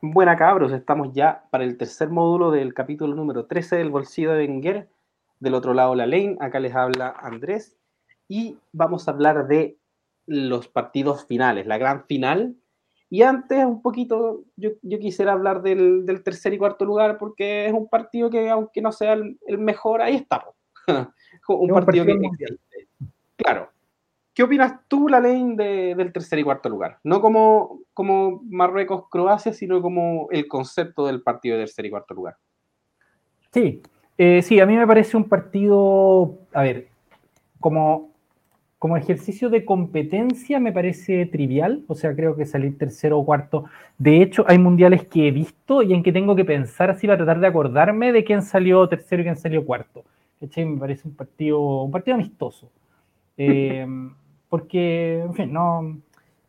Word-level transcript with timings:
Buena 0.00 0.36
cabros, 0.36 0.70
estamos 0.70 1.12
ya 1.12 1.44
para 1.50 1.64
el 1.64 1.76
tercer 1.76 2.08
módulo 2.08 2.52
del 2.52 2.72
capítulo 2.72 3.16
número 3.16 3.46
13 3.46 3.78
del 3.78 3.90
bolsillo 3.90 4.32
de 4.32 4.46
Wenger. 4.46 4.88
Del 5.40 5.54
otro 5.54 5.74
lado 5.74 5.96
la 5.96 6.06
lane, 6.06 6.36
acá 6.38 6.60
les 6.60 6.72
habla 6.72 7.16
Andrés 7.20 7.76
y 8.28 8.56
vamos 8.72 9.08
a 9.08 9.10
hablar 9.10 9.48
de 9.48 9.76
los 10.26 10.68
partidos 10.68 11.26
finales, 11.26 11.66
la 11.66 11.78
gran 11.78 12.04
final. 12.04 12.54
Y 13.10 13.22
antes, 13.22 13.64
un 13.64 13.82
poquito, 13.82 14.44
yo, 14.54 14.70
quisiera 14.82 15.32
hablar 15.32 15.62
del, 15.62 16.04
tercer 16.22 16.54
y 16.54 16.58
cuarto 16.58 16.84
lugar 16.84 17.18
porque 17.18 17.66
es 17.66 17.72
un 17.72 17.88
partido 17.88 18.30
que, 18.30 18.48
aunque 18.50 18.80
no 18.80 18.92
sea 18.92 19.14
el, 19.14 19.58
mejor, 19.58 20.00
ahí 20.00 20.14
está. 20.14 20.44
un, 21.48 21.70
partido, 21.70 22.04
que, 22.06 22.16
Claro, 23.34 23.68
¿Qué 24.38 24.44
opinas 24.44 24.86
tú, 24.86 25.08
la 25.08 25.18
ley 25.18 25.56
del 25.56 26.12
tercer 26.12 26.38
y 26.38 26.44
cuarto 26.44 26.68
lugar? 26.68 27.00
No 27.02 27.20
como, 27.20 27.80
como 27.92 28.40
Marruecos-Croacia, 28.44 29.52
sino 29.52 29.82
como 29.82 30.28
el 30.30 30.46
concepto 30.46 31.08
del 31.08 31.22
partido 31.22 31.56
de 31.56 31.64
tercer 31.64 31.86
y 31.86 31.90
cuarto 31.90 32.14
lugar. 32.14 32.36
Sí, 33.52 33.82
eh, 34.16 34.40
sí, 34.42 34.60
a 34.60 34.66
mí 34.66 34.76
me 34.76 34.86
parece 34.86 35.16
un 35.16 35.24
partido, 35.24 36.38
a 36.52 36.62
ver, 36.62 36.86
como, 37.58 38.12
como 38.78 38.96
ejercicio 38.96 39.50
de 39.50 39.64
competencia 39.64 40.60
me 40.60 40.70
parece 40.70 41.26
trivial, 41.26 41.82
o 41.88 41.96
sea, 41.96 42.14
creo 42.14 42.36
que 42.36 42.46
salir 42.46 42.78
tercero 42.78 43.18
o 43.18 43.26
cuarto. 43.26 43.64
De 43.98 44.22
hecho, 44.22 44.44
hay 44.46 44.58
mundiales 44.58 45.04
que 45.08 45.26
he 45.26 45.30
visto 45.32 45.82
y 45.82 45.92
en 45.92 46.04
que 46.04 46.12
tengo 46.12 46.36
que 46.36 46.44
pensar 46.44 46.90
así 46.90 47.08
para 47.08 47.16
tratar 47.16 47.40
de 47.40 47.48
acordarme 47.48 48.12
de 48.12 48.22
quién 48.22 48.42
salió 48.42 48.88
tercero 48.88 49.22
y 49.22 49.24
quién 49.24 49.36
salió 49.36 49.66
cuarto. 49.66 50.04
Me 50.40 50.78
parece 50.78 51.08
un 51.08 51.16
partido, 51.16 51.82
un 51.82 51.90
partido 51.90 52.14
amistoso. 52.14 52.70
Eh, 53.40 53.86
porque, 54.48 55.20
en 55.20 55.34
fin, 55.34 55.52
no, 55.52 55.98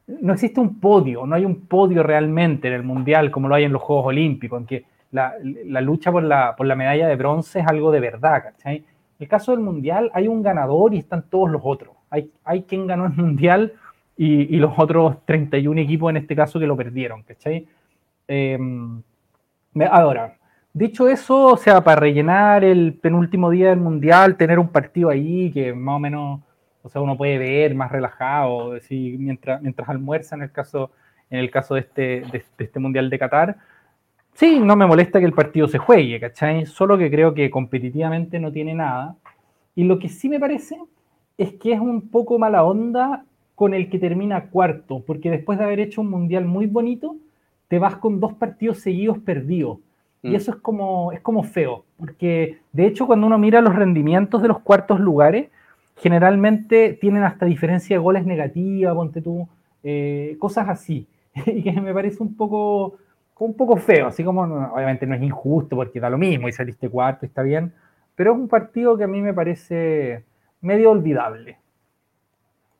no 0.07 0.33
existe 0.33 0.59
un 0.59 0.79
podio, 0.79 1.25
no 1.25 1.35
hay 1.35 1.45
un 1.45 1.67
podio 1.67 2.03
realmente 2.03 2.67
en 2.67 2.73
el 2.73 2.83
Mundial 2.83 3.31
como 3.31 3.47
lo 3.47 3.55
hay 3.55 3.65
en 3.65 3.73
los 3.73 3.81
Juegos 3.81 4.07
Olímpicos, 4.07 4.59
en 4.61 4.67
que 4.67 4.85
la, 5.11 5.33
la 5.41 5.81
lucha 5.81 6.11
por 6.11 6.23
la, 6.23 6.55
por 6.55 6.65
la, 6.65 6.75
medalla 6.75 7.07
de 7.07 7.15
bronce 7.15 7.59
es 7.59 7.67
algo 7.67 7.91
de 7.91 7.99
verdad, 7.99 8.43
¿cachai? 8.43 8.77
En 8.77 8.85
el 9.19 9.27
caso 9.27 9.51
del 9.51 9.61
Mundial 9.61 10.09
hay 10.13 10.27
un 10.27 10.41
ganador 10.41 10.93
y 10.93 10.99
están 10.99 11.23
todos 11.29 11.49
los 11.49 11.61
otros. 11.63 11.95
Hay, 12.09 12.31
hay 12.43 12.63
quien 12.63 12.87
ganó 12.87 13.07
el 13.07 13.13
Mundial 13.13 13.73
y, 14.15 14.55
y 14.55 14.57
los 14.57 14.73
otros 14.77 15.25
31 15.25 15.81
equipos 15.81 16.09
en 16.09 16.17
este 16.17 16.35
caso 16.35 16.59
que 16.59 16.67
lo 16.67 16.77
perdieron, 16.77 17.23
¿cachai? 17.23 17.67
Em, 18.27 19.01
ahora, 19.89 20.37
dicho 20.73 21.07
eso, 21.07 21.53
o 21.53 21.57
sea, 21.57 21.83
para 21.83 21.99
rellenar 21.99 22.63
el 22.63 22.93
penúltimo 22.93 23.49
día 23.49 23.69
del 23.69 23.79
Mundial, 23.79 24.37
tener 24.37 24.59
un 24.59 24.69
partido 24.69 25.09
ahí 25.09 25.51
que 25.51 25.73
más 25.73 25.95
o 25.95 25.99
menos 25.99 26.41
o 26.81 26.89
sea, 26.89 27.01
uno 27.01 27.17
puede 27.17 27.37
ver 27.37 27.75
más 27.75 27.91
relajado, 27.91 28.73
mientras, 28.89 29.61
mientras 29.61 29.89
almuerza 29.89 30.35
en 30.35 30.43
el 30.43 30.51
caso, 30.51 30.91
en 31.29 31.39
el 31.39 31.51
caso 31.51 31.75
de, 31.75 31.81
este, 31.81 32.01
de, 32.31 32.43
este 32.57 32.79
Mundial 32.79 33.09
de 33.09 33.19
Qatar. 33.19 33.57
Sí, 34.33 34.59
no 34.59 34.75
me 34.75 34.85
molesta 34.85 35.19
que 35.19 35.25
el 35.25 35.33
partido 35.33 35.67
se 35.67 35.77
juegue, 35.77 36.19
¿cachai? 36.19 36.65
Solo 36.65 36.97
que 36.97 37.11
creo 37.11 37.33
que 37.33 37.49
competitivamente 37.49 38.39
no 38.39 38.51
tiene 38.51 38.73
nada. 38.73 39.15
Y 39.75 39.83
lo 39.83 39.99
que 39.99 40.07
sí 40.07 40.29
me 40.29 40.39
parece 40.39 40.77
es 41.37 41.53
que 41.53 41.73
es 41.73 41.79
un 41.79 42.09
poco 42.09 42.39
mala 42.39 42.63
onda 42.63 43.25
con 43.55 43.73
el 43.73 43.89
que 43.89 43.99
termina 43.99 44.45
cuarto, 44.45 45.03
porque 45.05 45.29
después 45.29 45.59
de 45.59 45.65
haber 45.65 45.81
hecho 45.81 46.01
un 46.01 46.09
mundial 46.09 46.45
muy 46.45 46.65
bonito, 46.65 47.17
te 47.67 47.79
vas 47.79 47.97
con 47.97 48.19
dos 48.19 48.33
partidos 48.33 48.79
seguidos 48.79 49.19
perdidos. 49.19 49.79
Y 50.21 50.29
mm. 50.29 50.35
eso 50.35 50.51
es 50.51 50.57
como, 50.57 51.11
es 51.11 51.21
como 51.21 51.43
feo, 51.43 51.85
porque 51.97 52.59
de 52.71 52.87
hecho 52.87 53.05
cuando 53.05 53.27
uno 53.27 53.37
mira 53.37 53.61
los 53.61 53.75
rendimientos 53.75 54.41
de 54.41 54.47
los 54.47 54.59
cuartos 54.59 54.99
lugares, 54.99 55.49
generalmente 55.99 56.97
tienen 56.99 57.23
hasta 57.23 57.45
diferencia 57.45 57.95
de 57.95 58.01
goles 58.01 58.25
negativa, 58.25 58.93
ponte 58.93 59.21
tú, 59.21 59.47
eh, 59.83 60.35
cosas 60.39 60.69
así. 60.69 61.07
y 61.45 61.63
que 61.63 61.79
me 61.79 61.93
parece 61.93 62.23
un 62.23 62.35
poco, 62.35 62.97
un 63.39 63.53
poco 63.53 63.77
feo, 63.77 64.07
así 64.07 64.23
como 64.23 64.41
obviamente 64.41 65.05
no 65.05 65.15
es 65.15 65.21
injusto 65.21 65.75
porque 65.75 65.99
da 65.99 66.09
lo 66.09 66.17
mismo 66.17 66.47
y 66.47 66.51
saliste 66.51 66.89
cuarto, 66.89 67.25
está 67.25 67.41
bien, 67.41 67.73
pero 68.15 68.33
es 68.33 68.39
un 68.39 68.47
partido 68.47 68.97
que 68.97 69.03
a 69.03 69.07
mí 69.07 69.21
me 69.21 69.33
parece 69.33 70.25
medio 70.61 70.91
olvidable. 70.91 71.57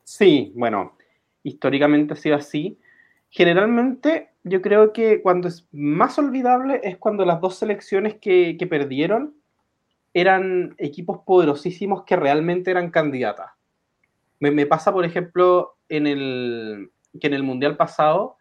Sí, 0.02 0.52
bueno, 0.56 0.94
históricamente 1.42 2.14
ha 2.14 2.16
sido 2.16 2.36
así. 2.36 2.78
Generalmente 3.30 4.30
yo 4.42 4.60
creo 4.60 4.92
que 4.92 5.22
cuando 5.22 5.48
es 5.48 5.66
más 5.72 6.18
olvidable 6.18 6.80
es 6.82 6.96
cuando 6.96 7.24
las 7.24 7.40
dos 7.40 7.56
selecciones 7.56 8.16
que, 8.16 8.56
que 8.58 8.66
perdieron 8.66 9.34
eran 10.12 10.74
equipos 10.78 11.20
poderosísimos 11.24 12.04
que 12.04 12.16
realmente 12.16 12.70
eran 12.70 12.90
candidatas. 12.90 13.52
Me, 14.40 14.66
pasa, 14.66 14.92
por 14.92 15.04
ejemplo, 15.04 15.76
en 15.88 16.06
el, 16.06 16.90
que 17.20 17.26
en 17.26 17.34
el 17.34 17.42
Mundial 17.42 17.76
pasado, 17.76 18.36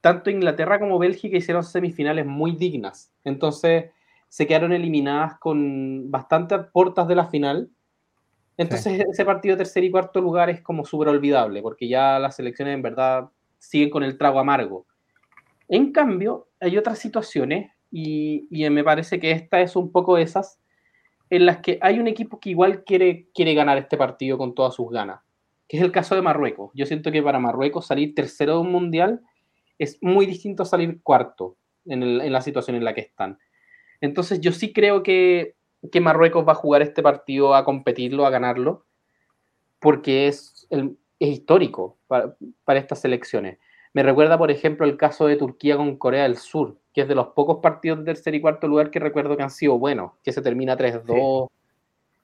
tanto 0.00 0.30
Inglaterra 0.30 0.78
como 0.78 0.98
Bélgica 0.98 1.36
hicieron 1.36 1.64
semifinales 1.64 2.24
muy 2.24 2.52
dignas. 2.52 3.12
Entonces, 3.24 3.86
se 4.28 4.46
quedaron 4.46 4.72
eliminadas 4.72 5.38
con 5.38 6.10
bastantes 6.10 6.60
portas 6.72 7.08
de 7.08 7.16
la 7.16 7.26
final. 7.26 7.68
Entonces, 8.56 9.04
ese 9.10 9.24
partido 9.24 9.56
de 9.56 9.64
tercer 9.64 9.82
y 9.82 9.90
cuarto 9.90 10.20
lugar 10.20 10.50
es 10.50 10.60
como 10.60 10.84
súper 10.84 11.08
olvidable, 11.08 11.60
porque 11.62 11.88
ya 11.88 12.18
las 12.20 12.36
selecciones 12.36 12.74
en 12.74 12.82
verdad 12.82 13.28
siguen 13.58 13.90
con 13.90 14.04
el 14.04 14.16
trago 14.16 14.38
amargo. 14.38 14.86
En 15.68 15.90
cambio, 15.90 16.48
hay 16.60 16.78
otras 16.78 16.98
situaciones, 16.98 17.72
y, 17.90 18.46
y 18.50 18.68
me 18.70 18.84
parece 18.84 19.18
que 19.18 19.32
esta 19.32 19.60
es 19.60 19.74
un 19.74 19.90
poco 19.90 20.18
esas, 20.18 20.58
en 21.36 21.46
las 21.46 21.58
que 21.58 21.78
hay 21.80 21.98
un 21.98 22.06
equipo 22.06 22.38
que 22.38 22.50
igual 22.50 22.84
quiere, 22.84 23.28
quiere 23.34 23.54
ganar 23.54 23.76
este 23.76 23.96
partido 23.96 24.38
con 24.38 24.54
todas 24.54 24.74
sus 24.74 24.88
ganas, 24.90 25.20
que 25.68 25.78
es 25.78 25.82
el 25.82 25.90
caso 25.90 26.14
de 26.14 26.22
Marruecos. 26.22 26.70
Yo 26.74 26.86
siento 26.86 27.10
que 27.10 27.22
para 27.22 27.40
Marruecos 27.40 27.86
salir 27.86 28.14
tercero 28.14 28.54
de 28.54 28.60
un 28.60 28.70
mundial 28.70 29.20
es 29.78 29.98
muy 30.00 30.26
distinto 30.26 30.62
a 30.62 30.66
salir 30.66 31.02
cuarto 31.02 31.56
en, 31.86 32.32
la 32.32 32.40
situación 32.40 32.76
en 32.76 32.84
la 32.84 32.94
que 32.94 33.00
están. 33.00 33.38
Entonces 34.00 34.40
yo 34.40 34.52
sí 34.52 34.72
creo 34.72 35.02
que, 35.02 35.56
Marruecos 36.00 36.46
va 36.46 36.52
a 36.52 36.56
jugar 36.56 36.82
este 36.82 37.02
partido 37.02 37.54
a 37.54 37.64
competirlo, 37.64 38.26
a 38.26 38.30
ganarlo, 38.30 38.86
porque 39.80 40.28
es, 40.28 40.68
es 40.70 41.28
histórico 41.28 41.98
para, 42.06 42.36
para 42.64 42.78
estas 42.78 43.00
selecciones. 43.00 43.58
Me 43.94 44.02
recuerda, 44.02 44.36
por 44.36 44.50
ejemplo, 44.50 44.84
el 44.84 44.96
caso 44.96 45.26
de 45.26 45.36
Turquía 45.36 45.76
con 45.76 45.96
Corea 45.96 46.24
del 46.24 46.36
Sur, 46.36 46.76
que 46.92 47.02
es 47.02 47.08
de 47.08 47.14
los 47.14 47.28
pocos 47.28 47.58
partidos 47.62 48.00
de 48.00 48.04
tercer 48.06 48.34
y 48.34 48.40
cuarto 48.40 48.66
lugar 48.66 48.90
que 48.90 48.98
recuerdo 48.98 49.36
que 49.36 49.44
han 49.44 49.50
sido 49.50 49.78
buenos, 49.78 50.12
que 50.24 50.32
se 50.32 50.42
termina 50.42 50.76
3-2 50.76 51.48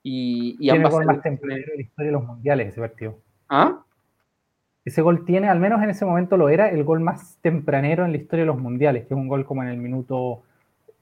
y, 0.03 0.57
y 0.59 0.71
ambas 0.71 0.93
gol 0.93 1.05
más 1.07 1.23
tempranero 1.23 1.71
en 1.71 1.77
la 1.77 1.83
historia 1.83 2.07
de 2.09 2.13
los 2.13 2.25
mundiales 2.25 2.69
ese 2.69 2.81
partido. 2.81 3.19
¿Ah? 3.49 3.85
Ese 4.85 5.01
gol 5.01 5.25
tiene, 5.25 5.49
al 5.49 5.61
menos 5.61 5.81
en 5.81 5.91
ese 5.91 6.05
momento 6.05 6.37
lo 6.37 6.49
era, 6.49 6.71
el 6.71 6.83
gol 6.83 6.99
más 6.99 7.39
tempranero 7.41 8.05
en 8.05 8.11
la 8.11 8.19
historia 8.19 8.43
de 8.43 8.49
los 8.49 8.59
mundiales, 8.59 9.07
que 9.07 9.15
es 9.15 9.21
un 9.21 9.29
gol 9.29 9.45
como 9.45 9.63
en 9.63 9.69
el 9.69 9.77
minuto 9.77 10.43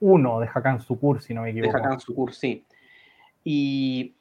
1 0.01 0.41
de 0.41 0.49
Hakan 0.53 0.83
Sukur, 0.83 1.23
si 1.23 1.33
no 1.33 1.43
me 1.43 1.51
equivoco. 1.51 1.79
De 1.79 1.83
Hakan 1.83 2.01
Sukur, 2.01 2.35
sí. 2.35 2.67
Y, 3.43 4.13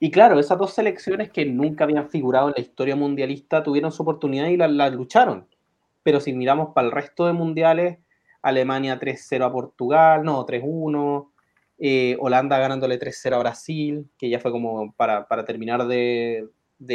y, 0.00 0.10
claro, 0.10 0.38
esas 0.38 0.58
dos 0.58 0.74
selecciones 0.74 1.30
que 1.30 1.46
nunca 1.46 1.84
habían 1.84 2.10
figurado 2.10 2.48
en 2.48 2.54
la 2.58 2.60
historia 2.60 2.94
mundialista 2.94 3.62
tuvieron 3.62 3.90
su 3.90 4.02
oportunidad 4.02 4.48
y 4.48 4.58
la 4.58 4.90
lucharon 4.90 5.46
pero 6.04 6.20
si 6.20 6.32
miramos 6.32 6.72
para 6.72 6.86
el 6.86 6.92
resto 6.92 7.26
de 7.26 7.32
mundiales, 7.32 7.98
Alemania 8.42 9.00
3-0 9.00 9.44
a 9.44 9.50
Portugal, 9.50 10.22
no, 10.22 10.46
3-1, 10.46 11.30
eh, 11.78 12.16
Holanda 12.20 12.58
ganándole 12.58 13.00
3-0 13.00 13.34
a 13.34 13.38
Brasil, 13.38 14.08
que 14.18 14.28
ya 14.28 14.38
fue 14.38 14.52
como 14.52 14.92
para, 14.92 15.26
terminar 15.46 15.86
de, 15.86 16.46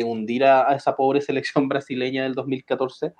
hundir 0.05 0.45
a, 0.45 0.73
esa 0.75 0.95
pobre 0.95 1.21
selección 1.21 1.67
brasileña 1.67 2.23
del 2.23 2.35
2014. 2.35 3.13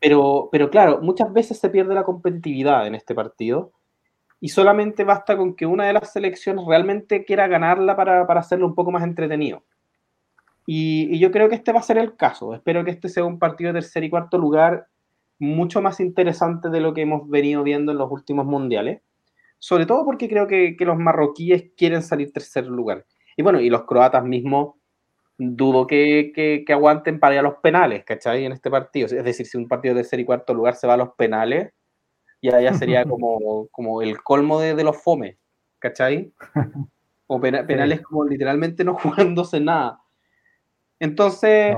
Pero, 0.00 0.48
pero 0.52 0.68
claro, 0.68 1.00
muchas 1.00 1.32
veces 1.32 1.58
se 1.58 1.70
pierde 1.70 1.94
la 1.94 2.04
competitividad 2.04 2.86
en 2.86 2.94
este 2.94 3.14
partido 3.14 3.72
y 4.40 4.48
solamente 4.48 5.04
basta 5.04 5.36
con 5.36 5.54
que 5.54 5.64
una 5.64 5.86
de 5.86 5.94
las 5.94 6.12
selecciones 6.12 6.66
realmente 6.66 7.24
quiera 7.24 7.46
ganarla 7.46 7.96
para, 7.96 8.26
para 8.26 8.40
hacerlo 8.40 8.66
un 8.66 8.74
poco 8.74 8.90
más 8.90 9.04
entretenido. 9.04 9.62
Y, 10.66 11.18
yo 11.18 11.30
creo 11.30 11.48
que 11.48 11.54
este 11.54 11.72
va 11.72 11.80
a 11.80 11.82
ser 11.82 11.98
el 11.98 12.16
caso. 12.16 12.54
Espero 12.54 12.84
que 12.84 12.90
este 12.90 13.08
sea 13.08 13.24
un 13.24 13.38
partido 13.38 13.72
de 13.72 13.80
tercer 13.80 14.04
y 14.04 14.10
cuarto 14.10 14.38
lugar 14.38 14.88
mucho 15.38 15.82
más 15.82 16.00
interesante 16.00 16.70
de 16.70 16.80
lo 16.80 16.94
que 16.94 17.02
hemos 17.02 17.28
venido 17.28 17.62
viendo 17.62 17.92
en 17.92 17.98
los 17.98 18.10
últimos 18.10 18.46
mundiales. 18.46 19.02
Sobre 19.58 19.86
todo 19.86 20.04
porque 20.04 20.28
creo 20.28 20.46
que, 20.46 20.76
los 20.80 20.98
marroquíes 20.98 21.72
quieren 21.76 22.02
salir 22.02 22.32
tercer 22.32 22.66
lugar. 22.66 23.06
Y 23.36 23.42
bueno, 23.42 23.60
y 23.60 23.70
los 23.70 23.84
croatas 23.84 24.24
mismos 24.24 24.74
dudo 25.36 25.86
que, 25.86 26.32
que, 26.34 26.72
aguanten 26.72 27.18
para 27.18 27.34
ir 27.34 27.40
a 27.40 27.42
los 27.42 27.56
penales, 27.56 28.04
¿cachai? 28.04 28.44
En 28.44 28.52
este 28.52 28.70
partido. 28.70 29.06
Es 29.06 29.24
decir, 29.24 29.46
si 29.46 29.56
un 29.58 29.68
partido 29.68 29.94
de 29.94 30.02
tercer 30.02 30.20
y 30.20 30.24
cuarto 30.24 30.54
lugar 30.54 30.76
se 30.76 30.86
va 30.86 30.94
a 30.94 30.98
los 30.98 31.14
penales, 31.14 31.72
ya, 32.40 32.60
ya 32.60 32.74
sería 32.74 33.04
como, 33.08 33.68
como 33.68 34.02
el 34.02 34.22
colmo 34.22 34.60
de, 34.60 34.74
de 34.74 34.84
los 34.84 35.02
fomes, 35.02 35.36
¿cachai? 35.78 36.32
O 37.26 37.40
penales 37.40 38.02
como 38.02 38.24
literalmente 38.24 38.84
no 38.84 38.94
jugándose 38.98 39.60
nada. 39.60 39.98
Entonces, 41.04 41.76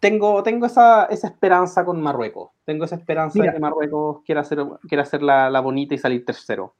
tengo, 0.00 0.42
tengo 0.42 0.66
esa, 0.66 1.04
esperanza 1.06 1.84
con 1.84 2.00
Marruecos. 2.00 2.50
Tengo 2.64 2.84
esa 2.84 2.96
esperanza 2.96 3.42
de 3.42 3.52
que 3.52 3.58
Marruecos 3.58 4.22
quiera 4.24 4.42
hacer, 4.42 4.60
quiera 4.88 5.02
hacer 5.02 5.22
la, 5.22 5.60
bonita 5.60 5.94
y 5.94 5.98
salir 5.98 6.24
tercero. 6.24 6.74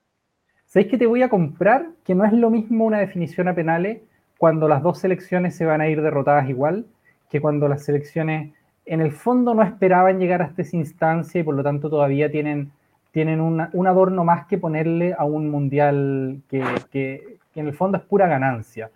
¿Sabéis 0.66 0.90
que 0.90 0.98
te 0.98 1.06
voy 1.06 1.22
a 1.22 1.28
comprar? 1.28 1.88
Que 2.04 2.14
no 2.14 2.24
es 2.24 2.32
lo 2.32 2.50
mismo 2.50 2.86
una 2.86 2.98
definición 2.98 3.48
a 3.48 3.54
penales 3.54 4.00
cuando 4.38 4.68
las 4.68 4.82
dos 4.82 4.98
selecciones 4.98 5.54
se 5.54 5.66
van 5.66 5.80
a 5.80 5.88
ir 5.88 6.00
derrotadas 6.00 6.48
igual 6.48 6.86
que 7.28 7.40
cuando 7.40 7.68
las 7.68 7.84
selecciones 7.84 8.52
en 8.84 9.00
el 9.00 9.12
fondo 9.12 9.54
no 9.54 9.62
esperaban 9.62 10.18
llegar 10.18 10.42
hasta 10.42 10.62
esa 10.62 10.76
instancia 10.76 11.40
y 11.40 11.44
por 11.44 11.54
lo 11.54 11.62
tanto 11.62 11.88
todavía 11.88 12.30
tienen, 12.30 12.72
tienen 13.10 13.40
un 13.40 13.86
adorno 13.86 14.24
más 14.24 14.46
que 14.46 14.58
ponerle 14.58 15.14
a 15.16 15.24
un 15.24 15.50
mundial 15.50 16.42
que, 16.48 16.62
que, 16.90 17.38
en 17.54 17.66
el 17.68 17.74
fondo 17.74 17.98
es 17.98 18.04
pura 18.04 18.26
ganancia. 18.26 18.90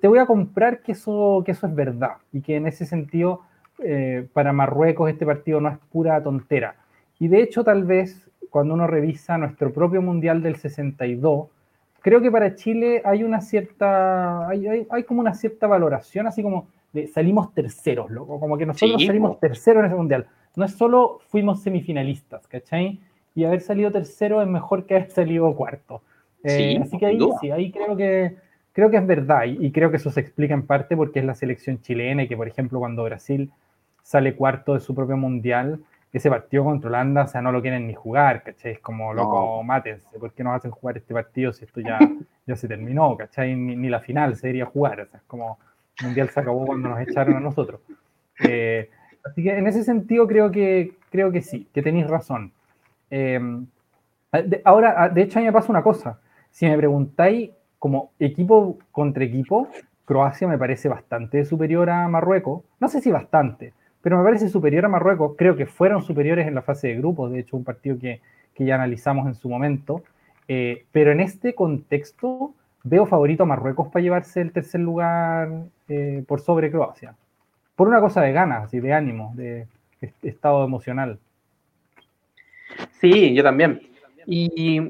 Te, 0.00 0.08
voy 0.08 0.18
a 0.18 0.26
comprar 0.26 0.80
que 0.80 0.92
eso, 0.92 1.42
que 1.44 1.52
eso 1.52 1.66
es 1.66 1.74
verdad 1.74 2.14
y 2.32 2.40
que 2.40 2.56
en 2.56 2.66
ese 2.66 2.86
sentido 2.86 3.42
eh, 3.78 4.26
para 4.32 4.52
Marruecos 4.52 5.10
este 5.10 5.26
partido 5.26 5.60
no 5.60 5.68
es 5.68 5.78
pura 5.92 6.22
tontera. 6.22 6.76
Y 7.18 7.28
de 7.28 7.42
hecho 7.42 7.62
tal 7.62 7.84
vez 7.84 8.30
cuando 8.50 8.74
uno 8.74 8.86
revisa 8.86 9.36
nuestro 9.36 9.72
propio 9.72 10.00
mundial 10.00 10.42
del 10.42 10.56
62, 10.56 11.48
creo 12.00 12.20
que 12.20 12.30
para 12.30 12.54
Chile 12.54 13.02
hay 13.04 13.24
una 13.24 13.40
cierta, 13.40 14.48
hay, 14.48 14.86
hay 14.88 15.02
como 15.04 15.20
una 15.20 15.34
cierta 15.34 15.66
valoración, 15.66 16.26
así 16.26 16.42
como 16.42 16.68
salimos 17.12 17.52
terceros, 17.54 18.10
loco. 18.10 18.38
Como 18.38 18.56
que 18.56 18.66
nosotros 18.66 19.04
salimos 19.04 19.40
terceros 19.40 19.80
en 19.80 19.86
ese 19.86 19.96
mundial. 19.96 20.26
No 20.56 20.64
es 20.64 20.72
solo 20.72 21.20
fuimos 21.28 21.62
semifinalistas, 21.62 22.46
¿cachai? 22.46 23.00
Y 23.34 23.44
haber 23.44 23.60
salido 23.60 23.90
tercero 23.90 24.40
es 24.40 24.48
mejor 24.48 24.86
que 24.86 24.96
haber 24.96 25.10
salido 25.10 25.52
cuarto. 25.54 26.02
Eh, 26.44 26.78
así 26.80 26.98
que 26.98 27.06
ahí 27.06 27.18
sí, 27.40 27.50
ahí 27.50 27.72
creo 27.72 27.96
que, 27.96 28.36
creo 28.74 28.90
que 28.90 28.98
es 28.98 29.06
verdad. 29.06 29.44
Y, 29.46 29.72
creo 29.72 29.90
que 29.90 29.96
eso 29.96 30.10
se 30.10 30.20
explica 30.20 30.52
en 30.52 30.66
parte 30.66 30.94
porque 30.96 31.20
es 31.20 31.24
la 31.24 31.34
selección 31.34 31.80
chilena 31.80 32.24
y 32.24 32.28
que, 32.28 32.36
por 32.36 32.48
ejemplo, 32.48 32.78
cuando 32.78 33.04
Brasil 33.04 33.50
sale 34.02 34.36
cuarto 34.36 34.74
de 34.74 34.80
su 34.80 34.94
propio 34.94 35.16
mundial, 35.16 35.80
ese 36.12 36.28
partido 36.28 36.64
contra 36.64 36.88
Holanda, 36.88 37.22
o 37.24 37.26
sea, 37.26 37.40
no 37.40 37.50
lo 37.50 37.62
quieren 37.62 37.86
ni 37.86 37.94
jugar, 37.94 38.42
¿cachai? 38.42 38.72
Es 38.72 38.80
como, 38.80 39.14
loco, 39.14 39.62
mátense, 39.62 40.18
¿por 40.18 40.32
qué 40.32 40.44
nos 40.44 40.54
hacen 40.54 40.70
jugar 40.70 40.96
este 40.96 41.14
partido 41.14 41.52
si 41.52 41.64
esto 41.64 41.80
ya, 41.80 41.98
ya 42.46 42.56
se 42.56 42.68
terminó, 42.68 43.16
¿cachai? 43.16 43.56
Ni, 43.56 43.74
ni 43.74 43.88
la 43.88 44.00
final 44.00 44.36
se 44.36 44.48
debería 44.48 44.66
jugar, 44.66 45.00
o 45.00 45.06
sea, 45.06 45.18
es 45.18 45.26
como 45.26 45.58
mundial 46.02 46.28
se 46.28 46.40
acabó 46.40 46.66
cuando 46.66 46.88
nos 46.90 47.00
echaron 47.00 47.36
a 47.36 47.40
nosotros. 47.40 47.80
Eh, 48.40 48.90
así 49.24 49.42
que 49.42 49.56
en 49.56 49.66
ese 49.66 49.84
sentido 49.84 50.26
creo 50.26 50.50
que, 50.50 50.92
creo 51.10 51.30
que 51.30 51.42
sí, 51.42 51.68
que 51.72 51.82
tenéis 51.82 52.06
razón. 52.08 52.52
Eh, 53.10 53.40
ahora, 54.64 55.08
de 55.08 55.22
hecho, 55.22 55.38
a 55.38 55.40
mí 55.40 55.46
me 55.46 55.52
pasa 55.52 55.70
una 55.70 55.82
cosa. 55.82 56.18
Si 56.50 56.66
me 56.66 56.76
preguntáis 56.76 57.50
como 57.84 58.12
equipo 58.18 58.78
contra 58.92 59.24
equipo, 59.24 59.68
Croacia 60.06 60.48
me 60.48 60.56
parece 60.56 60.88
bastante 60.88 61.44
superior 61.44 61.90
a 61.90 62.08
Marruecos. 62.08 62.62
No 62.80 62.88
sé 62.88 63.02
si 63.02 63.10
bastante, 63.10 63.74
pero 64.00 64.16
me 64.16 64.24
parece 64.24 64.48
superior 64.48 64.86
a 64.86 64.88
Marruecos. 64.88 65.34
Creo 65.36 65.54
que 65.54 65.66
fueron 65.66 66.02
superiores 66.02 66.46
en 66.46 66.54
la 66.54 66.62
fase 66.62 66.88
de 66.88 66.96
grupos, 66.96 67.30
de 67.30 67.40
hecho, 67.40 67.58
un 67.58 67.64
partido 67.64 67.98
que, 67.98 68.22
que 68.54 68.64
ya 68.64 68.76
analizamos 68.76 69.26
en 69.26 69.34
su 69.34 69.50
momento. 69.50 70.02
Eh, 70.48 70.86
pero 70.92 71.12
en 71.12 71.20
este 71.20 71.54
contexto, 71.54 72.54
veo 72.84 73.04
favorito 73.04 73.42
a 73.42 73.46
Marruecos 73.46 73.88
para 73.88 74.02
llevarse 74.02 74.40
el 74.40 74.52
tercer 74.52 74.80
lugar 74.80 75.50
eh, 75.86 76.24
por 76.26 76.40
sobre 76.40 76.70
Croacia. 76.70 77.14
Por 77.76 77.88
una 77.88 78.00
cosa 78.00 78.22
de 78.22 78.32
ganas 78.32 78.72
y 78.72 78.80
de 78.80 78.94
ánimo, 78.94 79.34
de 79.36 79.66
estado 80.22 80.64
emocional. 80.64 81.18
Sí, 82.98 83.34
yo 83.34 83.42
también. 83.42 83.82
Y, 84.24 84.80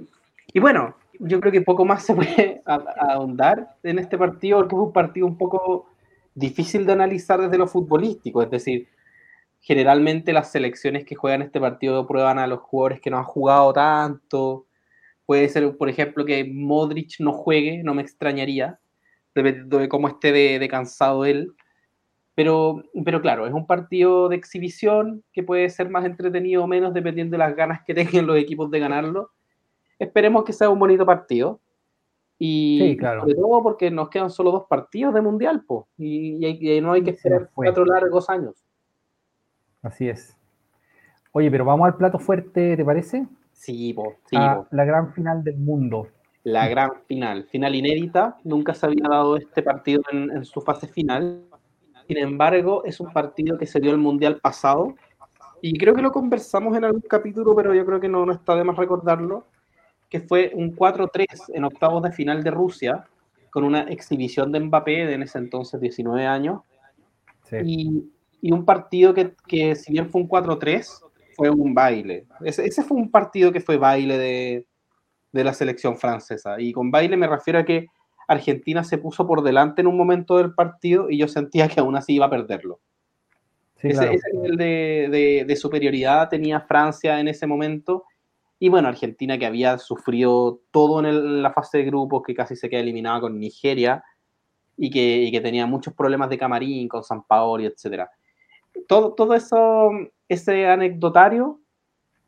bueno, 0.61 0.95
yo 1.21 1.41
creo 1.41 1.53
que 1.53 1.63
poco 1.63 1.85
más 1.85 2.05
se 2.05 2.15
puede 2.15 2.63
ahondar 2.67 3.77
en 3.83 3.99
este 3.99 4.19
partido, 4.19 4.59
porque 4.59 4.75
es 4.75 4.81
un 4.81 4.93
partido 4.93 5.27
un 5.27 5.39
poco 5.39 5.87
difícil 6.35 6.87
de 6.87 6.93
analizar 6.93 7.41
desde 7.41 7.59
lo 7.59 7.67
futbolístico. 7.67 8.43
Es 8.43 8.51
decir, 8.51 8.89
generalmente 9.61 10.33
las 10.33 10.51
selecciones 10.53 11.05
que 11.05 11.15
juegan 11.15 11.43
este 11.43 11.61
partido 11.61 12.07
prueban 12.07 12.39
a 12.39 12.47
los 12.47 12.61
jugadores 12.61 13.01
que 13.01 13.11
no 13.11 13.19
han 13.19 13.25
jugado 13.25 13.73
tanto, 13.73 14.67
Puede 15.27 15.49
ser, 15.49 15.77
por 15.77 15.89
ejemplo, 15.89 16.25
que 16.25 16.45
Modric 16.45 17.19
no 17.19 17.33
juegue, 17.33 17.83
no 17.83 17.95
me 17.95 18.03
extrañaría, 18.03 18.79
dependiendo 19.35 19.79
de 19.79 19.89
cómo 19.89 20.09
esté 20.09 20.33
de, 20.33 20.69
cansado 20.69 21.25
él. 21.25 21.53
Pero, 22.35 22.83
pero 23.05 23.23
claro, 23.23 23.47
es 23.47 23.55
un 23.55 23.67
partido 23.67 24.29
de 24.29 24.37
exhibición 24.37 25.25
que 25.33 25.43
puede 25.43 25.71
ser 25.71 25.89
más 25.89 26.05
entretenido 26.05 26.65
o 26.65 26.67
menos 26.67 26.93
dependiendo 26.93 27.35
de 27.35 27.39
las 27.39 27.57
ganas 27.57 27.83
que 27.87 27.95
tengan 27.95 28.27
los 28.27 28.37
equipos 28.37 28.71
de 28.71 28.81
ganarlo. 28.81 29.31
Esperemos 29.99 30.45
que 30.45 30.53
sea 30.53 30.71
un 30.71 30.79
bonito 30.79 31.05
partido. 31.07 31.61
Y 32.39 32.99
sobre 33.01 33.35
todo 33.35 33.63
porque 33.63 33.91
nos 33.91 34.09
quedan 34.11 34.29
solo 34.29 34.51
dos 34.51 34.65
partidos 34.69 35.15
de 35.15 35.21
mundial, 35.21 35.63
pues, 35.67 35.87
y, 35.97 36.45
y, 36.45 36.81
no 36.81 36.93
hay 36.93 37.03
que 37.03 37.11
esperar 37.11 37.49
cuatro 37.55 37.85
largos 37.85 38.29
años. 38.29 38.65
Así 39.83 40.09
es. 40.09 40.37
Oye, 41.33 41.51
pero 41.51 41.65
vamos 41.65 41.87
al 41.87 41.97
plato 41.97 42.19
fuerte, 42.19 42.77
¿te 42.77 42.85
parece? 42.85 43.27
Sí, 43.53 43.95
ah, 44.37 44.67
La 44.71 44.85
gran 44.85 45.13
final 45.13 45.43
del 45.43 45.57
mundo. 45.57 46.09
La 46.43 46.69
gran 46.69 46.91
final, 47.07 47.45
final 47.45 47.75
inédita. 47.75 48.37
Nunca 48.45 48.75
se 48.75 48.87
había 48.87 49.09
dado 49.09 49.37
este 49.37 49.63
partido 49.63 50.03
en, 50.13 50.45
su 50.45 50.61
fase 50.61 50.87
final. 50.87 51.45
Sin 52.07 52.19
embargo, 52.19 52.85
es 52.85 53.01
un 53.01 53.13
partido 53.13 53.57
que 53.57 53.67
se 53.67 53.81
dio 53.81 53.93
el 53.93 53.99
Mundial 53.99 54.39
pasado. 54.41 54.95
Y 55.63 55.79
creo 55.79 55.95
que 55.95 56.03
lo 56.03 56.13
conversamos 56.13 56.77
en 56.77 56.85
algún 56.85 57.01
capítulo, 57.01 57.57
pero 57.57 57.73
yo 57.73 57.87
creo 57.87 57.99
que 57.99 58.09
no, 58.09 58.27
no 58.27 58.33
está 58.33 58.55
de 58.55 58.65
más 58.65 58.77
recordarlo. 58.77 59.45
Que 60.15 60.21
fue 60.21 60.53
un 60.55 60.77
4-3 60.77 61.27
en 61.55 61.65
octavos 61.65 62.03
de 62.05 62.13
final 62.13 62.45
de 62.45 62.51
Rusia, 62.53 63.05
con 63.51 63.65
una 63.65 63.83
exhibición 63.83 64.53
de 64.53 64.61
Mbappé 64.61 65.07
de 65.07 65.15
en 65.15 65.23
ese 65.23 65.39
entonces 65.39 65.81
19 65.81 66.25
años. 66.25 66.61
Y, 67.65 68.11
y, 68.41 68.53
un 68.53 68.65
partido 68.65 69.13
que, 69.13 69.35
que, 69.47 69.75
si 69.75 69.93
bien 69.93 70.09
fue 70.09 70.21
un 70.21 70.29
4-3, 70.29 71.05
fue 71.35 71.51
un 71.51 71.75
baile. 71.75 72.27
Ese, 72.45 72.83
fue 72.83 72.97
un 72.97 73.11
partido 73.11 73.53
que 73.53 73.61
fue 73.61 73.77
baile 73.77 74.19
de, 74.19 74.67
la 75.43 75.53
selección 75.53 75.97
francesa. 75.97 76.61
Y 76.61 76.73
con 76.73 76.91
baile 76.91 77.17
me 77.17 77.27
refiero 77.27 77.59
a 77.59 77.65
que 77.65 77.87
Argentina 78.29 78.85
se 78.85 78.99
puso 78.99 79.27
por 79.27 79.43
delante 79.43 79.83
en 79.83 79.89
un 79.89 79.97
momento 79.97 80.39
del 80.39 80.55
partido 80.55 81.11
y 81.11 81.19
yo 81.19 81.29
sentía 81.29 81.69
que 81.69 81.81
aún 81.81 81.97
así 81.97 82.15
iba 82.15 82.27
a 82.27 82.31
perderlo. 82.31 82.81
ese, 83.83 84.19
nivel 84.33 84.57
de, 84.57 85.57
superioridad 85.57 86.29
tenía 86.29 86.61
Francia 86.61 87.21
en 87.21 87.29
ese 87.29 87.47
momento. 87.47 88.05
Y 88.59 88.69
bueno, 88.69 88.89
Argentina 88.89 89.39
que 89.39 89.47
había 89.47 89.79
sufrido 89.79 90.61
todo 90.71 91.05
en, 91.05 91.43
la 91.43 91.53
fase 91.53 91.79
de 91.79 91.85
grupos, 91.85 92.23
que 92.27 92.35
casi 92.35 92.57
se 92.57 92.69
queda 92.71 92.81
eliminada 92.81 93.21
con 93.21 93.39
Nigeria 93.39 94.03
y 94.77 94.91
que, 94.91 95.29
que 95.31 95.41
tenía 95.41 95.67
muchos 95.67 95.95
problemas 95.95 96.31
de 96.31 96.39
camarín 96.39 96.89
con 96.89 97.05
San 97.05 97.25
Paolo, 97.25 97.65
etc. 97.65 98.09
Todo, 98.89 99.13
todo 99.15 99.35
eso 99.35 99.91
ese 100.29 100.67
anecdotario 100.67 101.61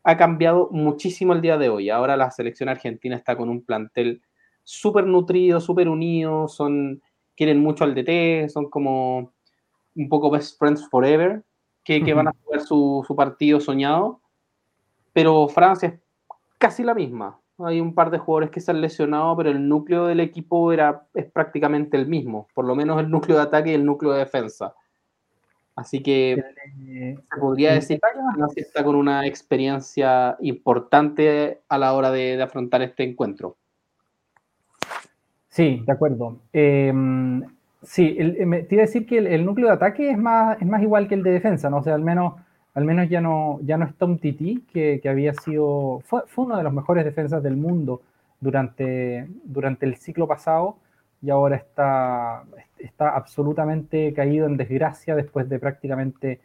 ha 0.02 0.16
cambiado 0.16 0.68
muchísimo 0.70 1.32
el 1.32 1.40
día 1.40 1.58
de 1.58 1.68
hoy. 1.68 1.90
Ahora 1.90 2.16
la 2.16 2.30
selección 2.30 2.68
argentina 2.68 3.16
está 3.16 3.36
con 3.36 3.48
un 3.48 3.64
plantel 3.64 4.22
súper 4.62 5.06
nutrido, 5.06 5.60
súper 5.60 5.88
unido, 5.88 6.48
son, 6.48 7.02
quieren 7.36 7.60
mucho 7.60 7.84
al 7.84 7.94
DT, 7.94 8.48
son 8.48 8.70
como 8.70 9.32
un 9.96 10.08
poco 10.08 10.30
best 10.30 10.58
friends 10.58 10.88
forever, 10.88 11.44
que, 11.82 12.14
van 12.14 12.28
a 12.28 12.34
jugar 12.44 12.60
su, 12.60 13.14
partido 13.16 13.60
soñado. 13.60 14.20
Pero 15.12 15.48
Francia 15.48 15.98
casi 16.58 16.82
la 16.82 16.94
misma. 16.94 17.38
Hay 17.58 17.80
un 17.80 17.94
par 17.94 18.10
de 18.10 18.18
jugadores 18.18 18.50
que 18.50 18.60
se 18.60 18.70
han 18.70 18.80
lesionado, 18.80 19.36
pero 19.36 19.50
el 19.50 19.66
núcleo 19.66 20.06
del 20.06 20.20
equipo 20.20 20.72
era, 20.72 21.06
es 21.14 21.24
prácticamente 21.24 21.96
el 21.96 22.06
mismo, 22.06 22.48
por 22.54 22.66
lo 22.66 22.74
menos 22.74 23.00
el 23.00 23.10
núcleo 23.10 23.38
de 23.38 23.44
ataque 23.44 23.70
y 23.70 23.74
el 23.74 23.84
núcleo 23.84 24.12
de 24.12 24.18
defensa. 24.18 24.74
Así 25.76 26.02
que 26.02 26.42
se 26.82 27.38
podría 27.38 27.74
decir 27.74 28.00
que 28.54 28.60
está 28.62 28.82
con 28.82 28.96
una 28.96 29.26
experiencia 29.26 30.34
importante 30.40 31.60
a 31.68 31.76
la 31.76 31.92
hora 31.92 32.10
de, 32.10 32.42
afrontar 32.42 32.80
este 32.80 33.04
encuentro. 33.04 33.56
Sí, 35.50 35.82
de 35.86 35.92
acuerdo. 35.92 36.40
Em, 36.54 37.42
sí, 37.82 38.16
te 38.16 38.74
iba 38.74 38.82
a 38.82 38.86
decir 38.86 39.06
que 39.06 39.18
el, 39.18 39.44
núcleo 39.44 39.68
de 39.68 39.74
ataque 39.74 40.10
es 40.10 40.18
más, 40.18 40.60
es 40.60 40.66
más 40.66 40.82
igual 40.82 41.08
que 41.08 41.14
el 41.14 41.22
de 41.22 41.32
defensa, 41.32 41.68
¿no? 41.68 41.78
O 41.78 41.82
sea, 41.82 41.94
al 41.94 42.02
menos, 42.02 42.34
al 42.76 42.84
menos 42.84 43.08
ya, 43.08 43.20
no, 43.20 43.58
ya 43.62 43.76
no 43.76 43.86
está 43.86 44.04
un 44.04 44.18
Titi, 44.18 44.64
que, 44.72 45.00
había 45.08 45.34
sido, 45.34 46.00
fue, 46.04 46.22
fue, 46.28 46.44
uno 46.44 46.56
de 46.56 46.62
los 46.62 46.72
mejores 46.72 47.04
defensas 47.04 47.42
del 47.42 47.56
mundo 47.56 48.02
durante, 48.38 49.26
durante 49.44 49.86
el 49.86 49.96
ciclo 49.96 50.28
pasado 50.28 50.76
y 51.20 51.30
ahora 51.30 51.56
está, 51.56 52.44
está 52.78 53.16
absolutamente 53.16 54.12
caído 54.12 54.46
en 54.46 54.56
desgracia 54.56 55.16
después 55.16 55.48
de 55.48 55.58
prácticamente 55.58 56.40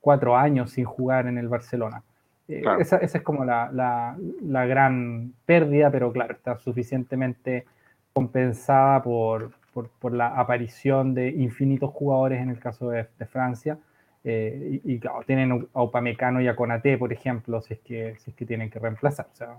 cuatro 0.00 0.36
años 0.36 0.72
sin 0.72 0.84
jugar 0.84 1.26
en 1.26 1.38
el 1.38 1.48
Barcelona. 1.48 2.02
Eh, 2.48 2.62
esa, 2.80 2.96
es 2.96 3.22
como 3.22 3.44
la, 3.44 3.70
la, 3.72 4.66
gran 4.66 5.32
pérdida, 5.46 5.90
pero 5.90 6.12
claro, 6.12 6.34
está 6.34 6.58
suficientemente 6.58 7.64
compensada 8.12 9.02
por, 9.02 9.52
por, 10.00 10.12
la 10.12 10.28
aparición 10.28 11.14
de 11.14 11.28
infinitos 11.28 11.90
jugadores 11.90 12.40
en 12.40 12.50
el 12.50 12.58
caso 12.58 12.90
de, 12.90 13.06
Francia. 13.26 13.78
Eh, 14.22 14.80
y, 14.84 14.98
claro, 14.98 15.22
tienen 15.26 15.68
a 15.72 15.82
Upamecano 15.82 16.40
y 16.40 16.48
a 16.48 16.56
Conate, 16.56 16.98
por 16.98 17.12
ejemplo, 17.12 17.60
si 17.62 17.74
es 17.74 17.80
que, 17.80 18.16
si 18.18 18.30
es 18.30 18.36
que 18.36 18.46
tienen 18.46 18.70
que 18.70 18.78
reemplazar. 18.78 19.28
O 19.32 19.36
sea, 19.36 19.56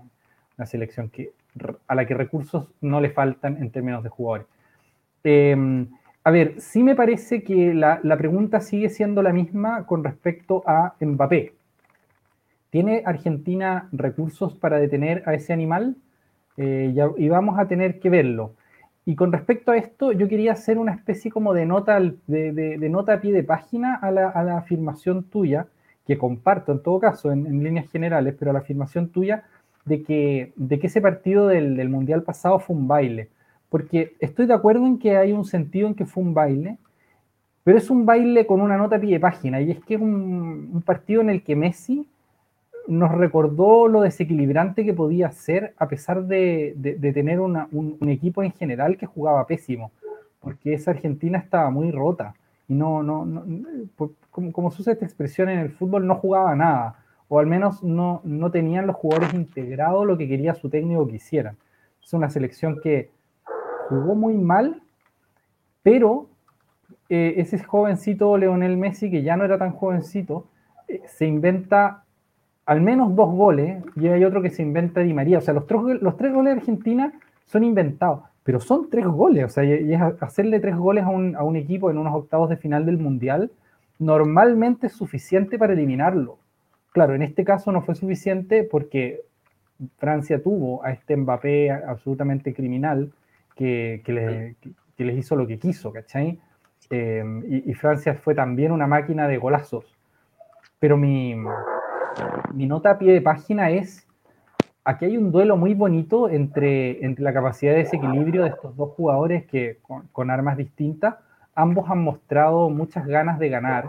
una 0.56 0.66
selección 0.66 1.08
que, 1.08 1.32
a 1.86 1.94
la 1.94 2.06
que 2.06 2.14
recursos 2.14 2.68
no 2.80 3.00
le 3.00 3.10
faltan 3.10 3.56
en 3.58 3.70
términos 3.70 4.02
de 4.02 4.08
jugadores. 4.08 4.46
Em, 5.24 5.88
a 6.24 6.30
ver, 6.30 6.60
sí 6.60 6.82
me 6.82 6.94
parece 6.94 7.42
que 7.42 7.74
la, 7.74 8.00
pregunta 8.16 8.60
sigue 8.60 8.88
siendo 8.88 9.22
la 9.22 9.32
misma 9.32 9.86
con 9.86 10.04
respecto 10.04 10.62
a 10.66 10.94
Mbappé. 11.00 11.54
¿Tiene 12.70 13.02
Argentina 13.04 13.88
recursos 13.92 14.54
para 14.54 14.78
detener 14.78 15.22
a 15.26 15.34
ese 15.34 15.52
animal? 15.52 15.96
Eh, 16.56 16.94
y 17.18 17.28
vamos 17.28 17.58
a 17.58 17.66
tener 17.66 17.98
que 17.98 18.08
verlo. 18.08 18.54
Y 19.04 19.16
con 19.16 19.32
respecto 19.32 19.72
a 19.72 19.76
esto, 19.76 20.12
yo 20.12 20.28
quería 20.28 20.52
hacer 20.52 20.78
una 20.78 20.92
especie 20.92 21.30
como 21.30 21.54
de 21.54 21.66
nota, 21.66 22.00
de, 22.00 22.88
nota 22.88 23.14
a 23.14 23.20
pie 23.20 23.32
de 23.32 23.42
página 23.42 23.96
a 23.96 24.10
la, 24.12 24.56
afirmación 24.56 25.24
tuya, 25.24 25.66
que 26.06 26.18
comparto 26.18 26.72
en 26.72 26.82
todo 26.82 27.00
caso 27.00 27.32
en, 27.32 27.62
líneas 27.64 27.90
generales, 27.90 28.36
pero 28.38 28.50
a 28.50 28.54
la 28.54 28.60
afirmación 28.60 29.08
tuya 29.08 29.44
de 29.84 30.02
que, 30.02 30.52
de 30.54 30.78
que 30.78 30.86
ese 30.86 31.00
partido 31.00 31.48
del, 31.48 31.88
Mundial 31.88 32.22
pasado 32.22 32.60
fue 32.60 32.76
un 32.76 32.86
baile. 32.86 33.28
Porque 33.68 34.14
estoy 34.20 34.46
de 34.46 34.54
acuerdo 34.54 34.86
en 34.86 34.98
que 34.98 35.16
hay 35.16 35.32
un 35.32 35.44
sentido 35.44 35.88
en 35.88 35.94
que 35.94 36.06
fue 36.06 36.22
un 36.22 36.34
baile, 36.34 36.78
pero 37.64 37.78
es 37.78 37.90
un 37.90 38.06
baile 38.06 38.46
con 38.46 38.60
una 38.60 38.76
nota 38.76 38.96
a 38.96 39.00
pie 39.00 39.14
de 39.14 39.20
página, 39.20 39.60
y 39.60 39.72
es 39.72 39.84
que 39.84 39.94
es 39.96 40.00
un, 40.00 40.70
un 40.72 40.82
partido 40.82 41.22
en 41.22 41.30
el 41.30 41.42
que 41.42 41.56
Messi 41.56 42.06
nos 42.88 43.12
recordó 43.12 43.88
lo 43.88 44.00
desequilibrante 44.00 44.84
que 44.84 44.94
podía 44.94 45.30
ser 45.30 45.74
a 45.78 45.88
pesar 45.88 46.24
de, 46.24 46.76
tener 47.14 47.40
un, 47.40 47.96
equipo 48.08 48.42
en 48.42 48.52
general 48.52 48.96
que 48.96 49.06
jugaba 49.06 49.46
pésimo, 49.46 49.92
porque 50.40 50.74
esa 50.74 50.90
Argentina 50.90 51.38
estaba 51.38 51.70
muy 51.70 51.90
rota 51.90 52.34
y 52.68 52.74
no, 52.74 53.02
no, 53.02 53.44
como, 54.30 54.70
se 54.70 54.82
usa 54.82 54.92
esta 54.94 55.04
expresión 55.04 55.48
en 55.48 55.58
el 55.58 55.70
fútbol, 55.70 56.06
no 56.06 56.16
jugaba 56.16 56.54
nada, 56.54 56.96
o 57.28 57.38
al 57.38 57.46
menos 57.46 57.82
no, 57.82 58.20
no 58.24 58.50
tenían 58.50 58.86
los 58.86 58.96
jugadores 58.96 59.34
integrados 59.34 60.06
lo 60.06 60.18
que 60.18 60.28
quería 60.28 60.54
su 60.54 60.68
técnico 60.68 61.06
que 61.06 61.16
hicieran. 61.16 61.56
Es 62.02 62.12
una 62.12 62.30
selección 62.30 62.80
que 62.82 63.10
jugó 63.88 64.14
muy 64.14 64.36
mal, 64.36 64.82
pero 65.82 66.28
eh, 67.08 67.34
ese 67.36 67.62
jovencito 67.62 68.36
Leonel 68.36 68.76
Messi, 68.76 69.10
que 69.10 69.22
ya 69.22 69.36
no 69.36 69.44
era 69.44 69.58
tan 69.58 69.72
jovencito, 69.72 70.46
eh, 70.88 71.02
se 71.06 71.26
inventa 71.26 72.01
al 72.66 72.80
menos 72.80 73.14
dos 73.16 73.30
goles 73.30 73.82
y 73.96 74.08
hay 74.08 74.24
otro 74.24 74.42
que 74.42 74.50
se 74.50 74.62
inventa 74.62 75.00
Di 75.00 75.14
María. 75.14 75.38
O 75.38 75.40
sea, 75.40 75.54
los, 75.54 75.64
los 76.00 76.16
tres 76.16 76.32
goles 76.32 76.54
de 76.54 76.60
Argentina 76.60 77.12
son 77.44 77.64
inventados, 77.64 78.20
pero 78.42 78.60
son 78.60 78.88
tres 78.90 79.06
goles. 79.06 79.44
O 79.44 79.48
sea, 79.48 79.64
y 79.64 79.92
es 79.92 80.00
hacerle 80.20 80.60
tres 80.60 80.76
goles 80.76 81.04
a 81.04 81.08
un, 81.08 81.36
a 81.36 81.42
un 81.42 81.56
equipo 81.56 81.90
en 81.90 81.98
unos 81.98 82.14
octavos 82.14 82.48
de 82.48 82.56
final 82.56 82.86
del 82.86 82.98
Mundial 82.98 83.50
normalmente 83.98 84.88
es 84.88 84.92
suficiente 84.94 85.58
para 85.58 85.72
eliminarlo. 85.72 86.38
Claro, 86.92 87.14
en 87.14 87.22
este 87.22 87.44
caso 87.44 87.72
no 87.72 87.82
fue 87.82 87.94
suficiente 87.94 88.64
porque 88.64 89.22
Francia 89.98 90.42
tuvo 90.42 90.84
a 90.84 90.92
este 90.92 91.16
Mbappé 91.16 91.70
absolutamente 91.70 92.52
criminal 92.52 93.12
que, 93.54 94.02
que, 94.04 94.56
les 95.04 95.18
hizo 95.18 95.36
lo 95.36 95.46
que 95.46 95.58
quiso, 95.58 95.92
¿cachai? 95.92 96.38
Eh, 96.90 97.24
y, 97.48 97.70
y, 97.70 97.74
Francia 97.74 98.14
fue 98.14 98.34
también 98.34 98.72
una 98.72 98.86
máquina 98.86 99.26
de 99.26 99.38
golazos. 99.38 99.96
Pero 100.78 100.96
mi, 100.96 101.34
mi 102.52 102.66
nota 102.66 102.92
a 102.92 102.98
pie 102.98 103.12
de 103.12 103.20
página 103.20 103.70
es, 103.70 104.06
aquí 104.84 105.06
hay 105.06 105.16
un 105.16 105.32
duelo 105.32 105.56
muy 105.56 105.74
bonito 105.74 106.28
entre, 106.28 107.04
entre 107.04 107.24
la 107.24 107.32
capacidad 107.32 107.72
de 107.72 107.78
desequilibrio 107.78 108.42
de 108.42 108.50
estos 108.50 108.76
dos 108.76 108.90
jugadores 108.90 109.46
que 109.46 109.78
con, 110.12 110.30
armas 110.30 110.56
distintas, 110.56 111.16
ambos 111.54 111.88
han 111.90 112.02
mostrado 112.02 112.70
muchas 112.70 113.06
ganas 113.06 113.38
de 113.38 113.48
ganar, 113.48 113.86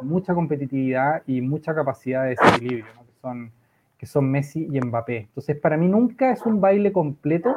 mucha 0.00 0.34
competitividad 0.34 1.22
y 1.26 1.40
mucha 1.40 1.74
capacidad 1.74 2.24
de 2.24 2.30
desequilibrio, 2.30 2.84
que, 3.06 3.20
son, 3.20 3.52
que 3.98 4.06
son 4.06 4.30
Messi 4.30 4.68
y 4.70 4.80
Mbappé. 4.80 5.18
Entonces, 5.18 5.58
para 5.58 5.76
mí 5.76 5.88
nunca 5.88 6.30
es 6.32 6.44
un 6.46 6.60
baile 6.60 6.92
completo 6.92 7.54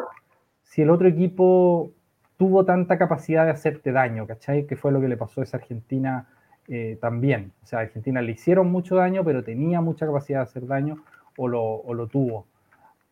si 0.63 0.81
el 0.81 0.89
otro 0.89 1.07
equipo 1.07 1.91
tuvo 2.37 2.65
tanta 2.65 2.97
capacidad 2.97 3.45
de 3.45 3.51
hacerte 3.51 3.91
daño, 3.91 4.27
¿cachai? 4.27 4.67
Que 4.67 4.75
fue 4.75 4.91
lo 4.91 5.01
que 5.01 5.07
le 5.07 5.17
pasó 5.17 5.41
a 5.41 5.43
esa 5.43 5.57
Argentina 5.57 6.27
eh, 6.67 6.97
también. 6.99 7.53
O 7.63 7.65
sea, 7.65 7.79
a 7.79 7.81
Argentina 7.83 8.21
le 8.21 8.33
hicieron 8.33 8.71
mucho 8.71 8.95
daño, 8.95 9.23
pero 9.23 9.43
tenía 9.43 9.79
mucha 9.81 10.05
capacidad 10.05 10.39
de 10.39 10.43
hacer 10.43 10.67
daño 10.67 10.97
o 11.37 11.47
lo, 11.47 12.07
tuvo. 12.07 12.47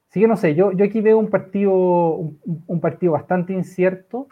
Así 0.10 0.20
que 0.20 0.28
no 0.28 0.36
sé, 0.36 0.56
yo, 0.56 0.72
yo 0.72 0.86
aquí 0.86 1.02
veo 1.02 1.18
un 1.18 1.30
partido, 1.30 1.74
un, 1.74 2.80
partido 2.82 3.14
bastante 3.14 3.54
incierto 3.54 4.28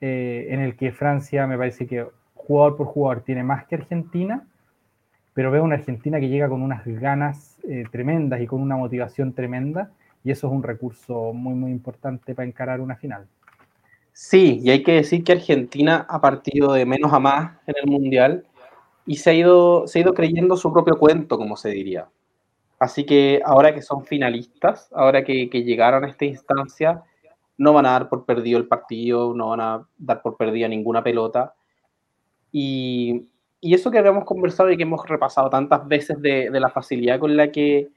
eh, 0.00 0.48
en 0.50 0.60
el 0.60 0.76
que 0.76 0.92
Francia 0.92 1.46
me 1.46 1.56
parece 1.56 1.86
que 1.86 2.06
jugador 2.34 2.76
por 2.76 2.86
jugador 2.88 3.22
tiene 3.22 3.42
más 3.42 3.66
que 3.66 3.76
Argentina, 3.76 4.46
pero 5.34 5.50
veo 5.50 5.62
una 5.62 5.76
Argentina 5.76 6.18
que 6.18 6.28
llega 6.28 6.48
con 6.48 6.62
unas 6.62 6.84
ganas 6.84 7.58
eh, 7.68 7.84
tremendas 7.90 8.40
y 8.40 8.46
con 8.46 8.60
una 8.60 8.76
motivación 8.76 9.34
tremenda 9.34 9.92
y 10.24 10.30
eso 10.30 10.48
es 10.48 10.52
un 10.52 10.62
recurso 10.62 11.32
muy, 11.32 11.54
muy 11.54 11.70
importante 11.70 12.34
para 12.34 12.48
encarar 12.48 12.80
una 12.80 12.96
final. 12.96 13.26
Sí, 14.12 14.60
y 14.64 14.70
hay 14.70 14.82
que 14.82 14.94
decir 14.94 15.22
que 15.22 15.30
Argentina 15.30 16.04
ha 16.08 16.20
partido 16.20 16.72
de 16.72 16.84
menos 16.84 17.12
a 17.12 17.20
más 17.20 17.56
en 17.68 17.74
el 17.80 17.86
Mundial 17.86 18.44
y 19.08 19.16
se 19.16 19.30
ha, 19.30 19.32
ido, 19.32 19.86
se 19.86 19.98
ha 19.98 20.02
ido 20.02 20.12
creyendo 20.12 20.54
su 20.58 20.70
propio 20.70 20.98
cuento, 20.98 21.38
como 21.38 21.56
se 21.56 21.70
diría. 21.70 22.08
Así 22.78 23.04
que 23.04 23.40
ahora 23.42 23.74
que 23.74 23.80
son 23.80 24.04
finalistas, 24.04 24.90
ahora 24.92 25.24
que, 25.24 25.48
que, 25.48 25.64
llegaron 25.64 26.04
a 26.04 26.08
esta 26.08 26.26
instancia, 26.26 27.02
no 27.56 27.72
van 27.72 27.86
a 27.86 27.92
dar 27.92 28.10
por 28.10 28.26
perdido 28.26 28.58
el 28.58 28.68
partido, 28.68 29.32
no 29.34 29.48
van 29.48 29.60
a 29.62 29.88
dar 29.96 30.20
por 30.20 30.36
perdida 30.36 30.68
ninguna 30.68 31.02
pelota. 31.02 31.54
Y, 32.52 33.28
y 33.62 33.72
eso 33.72 33.90
que 33.90 33.96
habíamos 33.96 34.26
conversado 34.26 34.70
y 34.70 34.76
que 34.76 34.82
hemos 34.82 35.08
repasado 35.08 35.48
tantas 35.48 35.88
veces 35.88 36.20
de, 36.20 36.50
de 36.50 36.60
la 36.60 36.68
facilidad 36.68 37.18
con 37.18 37.34
la 37.34 37.50
que 37.50 37.88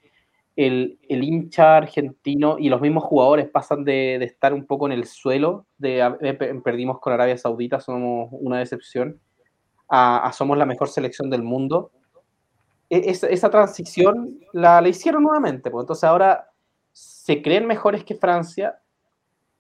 el, 0.56 0.98
el, 1.10 1.24
hincha 1.26 1.76
argentino 1.76 2.56
y 2.58 2.70
los 2.70 2.80
mismos 2.80 3.04
jugadores 3.04 3.50
pasan 3.50 3.84
de, 3.84 4.16
de 4.18 4.26
estar 4.26 4.54
un 4.54 4.66
poco 4.66 4.86
en 4.86 4.94
el 4.94 5.04
suelo, 5.04 5.66
de, 5.78 6.62
perdimos 6.64 7.02
con 7.02 7.12
Arabia 7.12 7.38
Saudita, 7.38 7.82
somos 7.82 8.30
una 8.32 8.60
decepción, 8.60 9.20
a, 9.94 10.32
somos 10.34 10.58
la 10.58 10.66
mejor 10.66 10.88
selección 10.88 11.30
del 11.30 11.44
mundo, 11.44 11.92
e, 12.90 13.10
esa, 13.10 13.50
transición 13.50 14.40
la, 14.54 14.80
la, 14.82 14.88
hicieron 14.88 15.24
nuevamente. 15.24 15.70
Pues. 15.70 15.84
Entonces 15.84 16.06
ahora 16.06 16.50
se 16.94 17.42
creen 17.42 17.68
mejores 17.68 18.06
que 18.06 18.16
Francia 18.16 18.80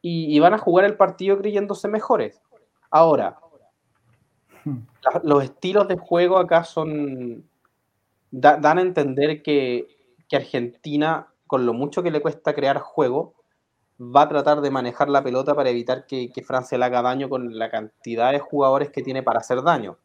y, 0.02 0.40
van 0.40 0.54
a 0.54 0.58
jugar 0.58 0.86
el 0.86 0.96
partido 0.96 1.38
creyéndose 1.38 1.88
mejores. 1.88 2.42
Ahora, 2.90 3.38
hmm. 4.64 4.78
los 5.24 5.44
estilos 5.44 5.88
de 5.88 5.98
juego 5.98 6.38
acá 6.38 6.64
son... 6.64 7.44
dan 8.32 8.78
a 8.78 8.82
entender 8.82 9.44
que, 9.44 9.88
que 10.28 10.38
Argentina, 10.38 11.28
con 11.46 11.66
lo 11.66 11.74
mucho 11.74 12.02
que 12.02 12.10
le 12.10 12.22
cuesta 12.22 12.56
crear 12.56 12.80
juego, 12.80 13.36
va 14.00 14.24
a 14.24 14.30
tratar 14.30 14.62
de 14.62 14.72
manejar 14.72 15.10
la 15.10 15.24
pelota 15.24 15.54
para 15.54 15.70
evitar 15.70 16.08
que, 16.08 16.30
que, 16.30 16.42
Francia 16.42 16.78
le 16.78 16.86
haga 16.86 17.04
daño 17.04 17.30
con 17.30 17.60
la 17.60 17.70
cantidad 17.70 18.32
de 18.32 18.40
jugadores 18.40 18.90
que 18.90 19.04
tiene 19.04 19.22
para 19.22 19.40
hacer 19.42 19.62
daño. 19.62 19.98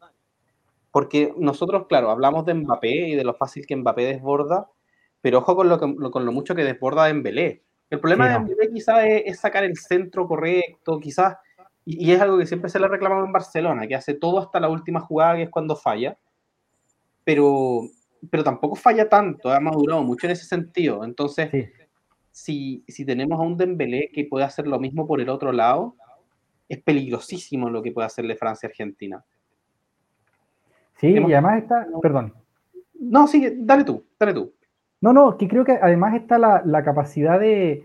Porque 0.96 1.34
nosotros, 1.36 1.88
claro, 1.88 2.10
hablamos 2.10 2.46
de 2.46 2.54
Mbappé 2.54 3.08
y 3.08 3.14
de 3.16 3.22
lo 3.22 3.34
fácil 3.34 3.66
que 3.66 3.76
Mbappé 3.76 4.06
desborda, 4.06 4.70
pero 5.20 5.40
ojo 5.40 5.54
con 5.54 5.68
lo, 5.68 5.78
con 5.78 6.24
lo 6.24 6.32
mucho 6.32 6.54
que 6.54 6.64
desborda 6.64 7.04
Dembélé. 7.04 7.64
El 7.90 8.00
problema 8.00 8.30
de 8.30 8.38
Mbappé 8.38 8.70
quizás 8.72 9.04
es, 9.06 9.38
sacar 9.38 9.64
el 9.64 9.76
centro 9.76 10.26
correcto, 10.26 10.98
quizás, 10.98 11.36
y, 11.84 12.10
es 12.10 12.18
algo 12.18 12.38
que 12.38 12.46
siempre 12.46 12.70
se 12.70 12.80
le 12.80 12.88
reclamado 12.88 13.26
en 13.26 13.32
Barcelona, 13.32 13.86
que 13.86 13.94
hace 13.94 14.14
todo 14.14 14.38
hasta 14.38 14.58
la 14.58 14.70
última 14.70 15.00
jugada, 15.00 15.36
que 15.36 15.42
es 15.42 15.50
cuando 15.50 15.76
falla, 15.76 16.16
pero, 17.24 17.82
pero 18.30 18.42
tampoco 18.42 18.74
falla 18.74 19.06
tanto, 19.06 19.50
ha 19.50 19.60
madurado 19.60 20.02
mucho 20.02 20.26
en 20.26 20.30
ese 20.30 20.46
sentido. 20.46 21.04
Entonces, 21.04 21.50
si, 22.30 22.84
si 22.88 23.04
tenemos 23.04 23.38
a 23.38 23.42
un 23.42 23.58
Dembélé 23.58 24.08
que 24.14 24.24
puede 24.24 24.46
hacer 24.46 24.66
lo 24.66 24.80
mismo 24.80 25.06
por 25.06 25.20
el 25.20 25.28
otro 25.28 25.52
lado, 25.52 25.94
es 26.70 26.82
peligrosísimo 26.82 27.68
lo 27.68 27.82
que 27.82 27.92
puede 27.92 28.06
hacerle 28.06 28.34
Francia-Argentina. 28.34 29.22
Sí, 30.96 31.08
y 31.08 31.32
además 31.32 31.62
está, 31.62 31.86
perdón. 32.00 32.32
No, 32.98 33.26
sí, 33.26 33.52
dale 33.58 33.84
tú, 33.84 34.04
dale 34.18 34.32
tú. 34.32 34.52
No, 35.00 35.12
no, 35.12 35.36
que 35.36 35.46
creo 35.46 35.64
que 35.64 35.78
además 35.80 36.14
está 36.14 36.38
la, 36.38 36.82
capacidad 36.84 37.38
de, 37.38 37.84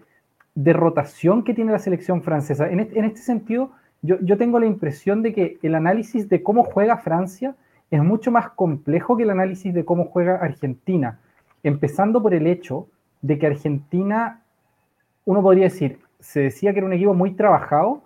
rotación 0.55 1.43
que 1.43 1.53
tiene 1.53 1.71
la 1.71 1.79
selección 1.79 2.23
francesa. 2.23 2.69
En 2.69 2.79
este, 2.79 3.21
sentido, 3.21 3.71
yo, 4.01 4.17
yo, 4.21 4.37
tengo 4.37 4.59
la 4.59 4.65
impresión 4.65 5.21
de 5.21 5.33
que 5.33 5.59
el 5.61 5.75
análisis 5.75 6.29
de 6.29 6.41
cómo 6.41 6.63
juega 6.63 6.97
Francia 6.97 7.55
es 7.91 8.01
mucho 8.01 8.31
más 8.31 8.49
complejo 8.51 9.17
que 9.17 9.23
el 9.23 9.29
análisis 9.29 9.73
de 9.73 9.83
cómo 9.83 10.05
juega 10.05 10.35
Argentina, 10.35 11.19
empezando 11.63 12.21
por 12.21 12.33
el 12.33 12.47
hecho 12.47 12.87
de 13.21 13.37
que 13.37 13.47
Argentina, 13.47 14.41
uno 15.25 15.41
podría 15.41 15.65
decir, 15.65 15.99
se 16.19 16.39
decía 16.39 16.71
que 16.71 16.79
era 16.79 16.87
un 16.87 16.93
equipo 16.93 17.13
muy 17.13 17.31
trabajado, 17.31 18.03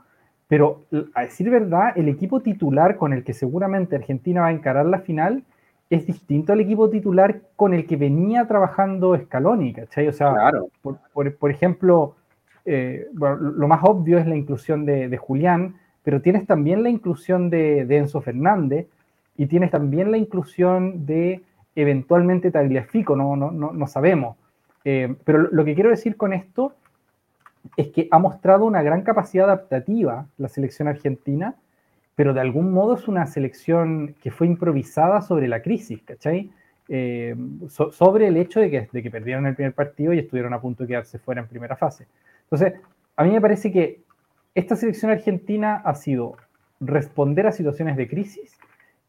pero 0.48 0.84
a 1.14 1.22
decir 1.22 1.50
verdad, 1.50 1.94
el 1.96 2.08
equipo 2.08 2.42
titular 2.42 2.98
con 2.98 3.14
el 3.14 3.24
que 3.24 3.34
seguramente 3.34 3.96
Argentina 3.96 4.42
va 4.42 4.48
a 4.48 4.52
encarar 4.52 4.86
la 4.86 5.00
final 5.00 5.44
es 5.90 6.06
distinto 6.06 6.54
al 6.54 6.60
equipo 6.60 6.90
titular 6.90 7.42
con 7.56 7.74
el 7.74 7.86
que 7.86 7.96
venía 7.96 8.48
trabajando 8.48 9.18
Scaloni, 9.18 9.74
¿cachai? 9.74 10.08
O 10.08 10.14
sea, 10.14 10.52
por, 11.14 11.52
ejemplo, 11.52 12.16
eh, 12.66 13.08
lo 13.14 13.68
más 13.68 13.82
obvio 13.84 14.18
es 14.18 14.28
la 14.28 14.36
inclusión 14.36 14.86
de, 14.86 15.18
Julián, 15.18 15.76
pero 16.04 16.22
tienes 16.22 16.46
también 16.46 16.84
la 16.84 16.90
inclusión 16.90 17.50
de, 17.50 17.82
Enzo 17.90 18.22
Fernández 18.22 18.88
y 19.38 19.48
tienes 19.48 19.72
también 19.72 20.12
la 20.12 20.18
inclusión 20.18 21.06
de 21.06 21.42
eventualmente 21.76 22.52
Tagliafico, 22.52 23.16
no, 23.16 23.36
no, 23.36 23.52
no, 23.52 23.74
no 23.74 23.88
sabemos. 23.88 24.38
Eh, 24.86 25.16
pero 25.24 25.40
lo 25.52 25.66
que 25.66 25.74
quiero 25.74 25.90
decir 25.90 26.16
con 26.16 26.32
esto 26.32 26.74
es 27.78 27.88
que 27.90 28.08
ha 28.12 28.20
mostrado 28.20 28.66
una 28.66 28.82
gran 28.84 29.02
capacidad 29.02 29.46
adaptativa 29.46 30.28
la 30.38 30.48
selección 30.48 30.88
argentina, 30.88 31.56
pero 32.16 32.34
de 32.34 32.42
algún 32.42 32.72
modo 32.72 32.96
es 32.96 33.08
una 33.08 33.26
selección 33.28 34.16
que 34.22 34.32
fue 34.32 34.48
improvisada 34.48 35.22
sobre 35.22 35.48
la 35.48 35.62
crisis, 35.62 36.02
¿cachai? 36.04 36.52
Eh, 36.88 37.36
sobre 37.68 38.28
el 38.28 38.38
hecho 38.38 38.60
de 38.60 38.70
que, 38.70 38.90
de 38.92 39.04
que 39.04 39.10
perdieron 39.10 39.48
el 39.48 39.56
primer 39.56 39.74
partido 39.74 40.14
y 40.14 40.20
estuvieron 40.20 40.54
a 40.54 40.62
punto 40.62 40.84
de 40.84 40.90
quedarse 40.90 41.18
fuera 41.18 41.42
en 41.42 41.48
primera 41.48 41.76
fase. 41.76 42.08
Entonces, 42.44 42.74
a 43.16 43.24
mí 43.24 43.32
me 43.32 43.42
parece 43.42 43.72
que 43.72 44.02
esta 44.54 44.76
selección 44.76 45.12
argentina 45.12 45.82
ha 45.84 45.96
sido 45.96 46.36
responder 46.80 47.48
a 47.48 47.52
situaciones 47.52 47.98
de 47.98 48.08
crisis 48.08 48.58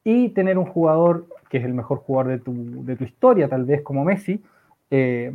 y 0.04 0.30
tener 0.30 0.56
un 0.56 0.66
jugador 0.66 1.26
que 1.50 1.58
es 1.58 1.64
el 1.64 1.74
mejor 1.74 1.98
jugador 1.98 2.32
de 2.32 2.38
tu, 2.38 2.84
de 2.84 2.96
tu 2.96 3.04
historia, 3.04 3.48
tal 3.48 3.64
vez 3.64 3.82
como 3.82 4.04
Messi, 4.04 4.42
eh, 4.90 5.32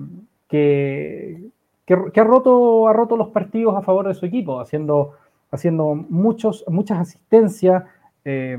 que, 0.48 1.42
que, 1.86 1.94
ha, 1.94 2.24
roto, 2.24 2.88
ha 2.88 2.94
roto 2.94 3.18
los 3.18 3.30
partidos 3.30 3.76
a 3.76 3.82
favor 3.82 4.08
de 4.08 4.14
su 4.14 4.26
equipo, 4.26 4.60
haciendo, 4.60 5.16
haciendo 5.52 5.96
muchos, 5.96 6.64
muchas 6.68 7.00
asistencias. 7.00 7.84
Eh, 8.24 8.58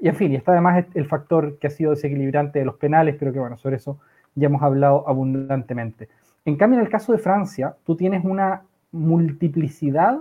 y 0.00 0.08
en 0.08 0.14
fin, 0.14 0.32
y 0.32 0.36
está 0.36 0.52
además 0.52 0.84
el 0.94 1.06
factor 1.06 1.58
que 1.58 1.66
ha 1.66 1.70
sido 1.70 1.90
desequilibrante 1.92 2.58
de 2.58 2.64
los 2.64 2.76
penales, 2.76 3.16
pero 3.18 3.32
que 3.32 3.38
bueno, 3.38 3.56
sobre 3.56 3.76
eso 3.76 3.98
ya 4.34 4.46
hemos 4.46 4.62
hablado 4.62 5.08
abundantemente. 5.08 6.08
En 6.44 6.56
cambio, 6.56 6.78
en 6.78 6.84
el 6.84 6.90
caso 6.90 7.12
de 7.12 7.18
Francia, 7.18 7.76
tú 7.84 7.96
tienes 7.96 8.24
una 8.24 8.62
multiplicidad 8.92 10.18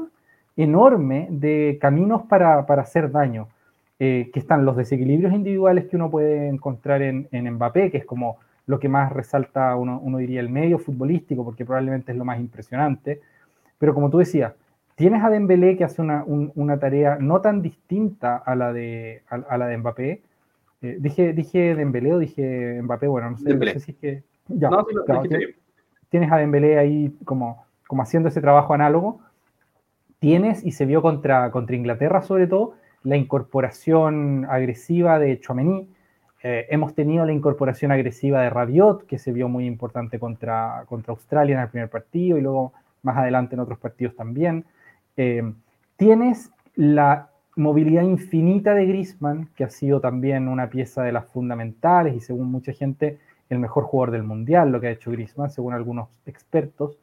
enorme 0.58 1.27
de 1.31 1.77
caminos 1.79 2.24
para, 2.24 2.65
para 2.65 2.81
hacer 2.81 3.12
daño, 3.12 3.48
eh, 4.00 4.29
que 4.34 4.39
están 4.39 4.65
los 4.65 4.75
desequilibrios 4.75 5.34
individuales 5.34 5.86
que 5.86 5.96
uno 5.96 6.10
puede 6.10 6.48
encontrar 6.48 7.01
en, 7.01 7.27
en 7.31 7.53
Mbappé, 7.53 7.91
que 7.91 7.98
es 8.00 8.05
como 8.05 8.38
lo 8.69 8.79
que 8.79 8.88
más 8.88 9.11
resalta, 9.11 9.75
uno, 9.75 9.99
uno, 9.99 10.19
diría, 10.19 10.41
el 10.41 10.49
medio 10.49 10.77
futbolístico, 10.77 11.43
porque 11.43 11.65
probablemente 11.65 12.11
es 12.11 12.17
lo 12.19 12.23
más 12.23 12.39
impresionante. 12.39 13.19
Pero 13.79 13.95
como 13.95 14.11
tú 14.11 14.19
decías, 14.19 14.53
tienes 14.93 15.23
a 15.23 15.31
Dembélé 15.31 15.75
que 15.75 15.83
hace 15.83 16.03
una, 16.03 16.23
una 16.27 16.77
tarea 16.77 17.17
no 17.19 17.41
tan 17.41 17.63
distinta 17.63 18.38
a 18.38 18.53
la 18.53 18.71
de, 18.71 19.23
a, 19.27 19.57
la 19.57 19.65
de 19.65 19.75
Mbappé. 19.75 20.21
Eh, 20.83 20.97
dije, 20.99 21.33
dije 21.33 21.73
Dembélé 21.73 22.13
o 22.13 22.19
dije 22.19 22.79
Mbappé, 22.83 23.07
bueno, 23.07 23.31
no 23.31 23.38
sé, 23.39 23.55
no 23.55 23.65
sé 23.65 23.79
si 23.79 23.91
es 23.91 23.97
que... 23.97 24.23
Ya, 24.49 24.69
no, 24.69 24.85
claro, 24.85 25.23
tienes, 25.23 25.55
tienes 26.09 26.31
a 26.31 26.38
Dembélé 26.38 26.77
ahí 26.77 27.17
como, 27.25 27.65
como 27.88 28.03
haciendo 28.03 28.29
ese 28.29 28.39
trabajo 28.39 28.75
análogo. 28.75 29.19
Tienes, 30.19 30.63
y 30.63 30.73
se 30.73 30.85
vio 30.85 31.01
contra, 31.01 31.49
contra 31.49 31.75
Inglaterra 31.75 32.21
sobre 32.21 32.45
todo, 32.45 32.75
la 33.01 33.17
incorporación 33.17 34.45
agresiva 34.47 35.17
de 35.17 35.39
Chouameni, 35.39 35.89
eh, 36.41 36.67
hemos 36.69 36.93
tenido 36.96 37.25
la 37.25 37.34
incorporación 37.34 37.91
agresiva 37.91 38.41
de 38.41 38.50
Rabiot, 38.50 39.05
que 39.05 39.19
se 39.19 39.34
vio 39.34 39.50
muy 39.50 39.65
importante 39.65 40.19
contra, 40.19 40.86
contra 40.88 41.12
Australia 41.12 41.55
en 41.55 41.62
el 41.62 41.69
primer 41.69 41.89
partido 41.89 42.38
y 42.38 42.41
luego 42.41 42.74
más 43.03 43.17
adelante 43.17 43.55
en 43.55 43.62
otros 43.62 43.79
partidos 43.79 44.15
también. 44.15 44.65
Eh, 45.17 45.43
tienes 45.98 46.51
la 46.75 47.29
movilidad 47.58 48.03
infinita 48.03 48.74
de 48.74 48.86
Griezmann, 48.86 49.50
que 49.55 49.65
ha 49.65 49.69
sido 49.69 50.00
también 50.00 50.48
una 50.48 50.69
pieza 50.69 51.03
de 51.03 51.12
las 51.12 51.25
fundamentales 51.25 52.15
y 52.15 52.22
según 52.22 52.50
mucha 52.51 52.72
gente 52.72 53.19
el 53.50 53.60
mejor 53.60 53.84
jugador 53.84 54.12
del 54.12 54.24
mundial, 54.24 54.72
lo 54.72 54.79
que 54.79 54.88
ha 54.88 54.91
hecho 54.91 55.12
Griezmann, 55.12 55.50
según 55.50 55.74
algunos 55.74 56.08
expertos. 56.25 56.98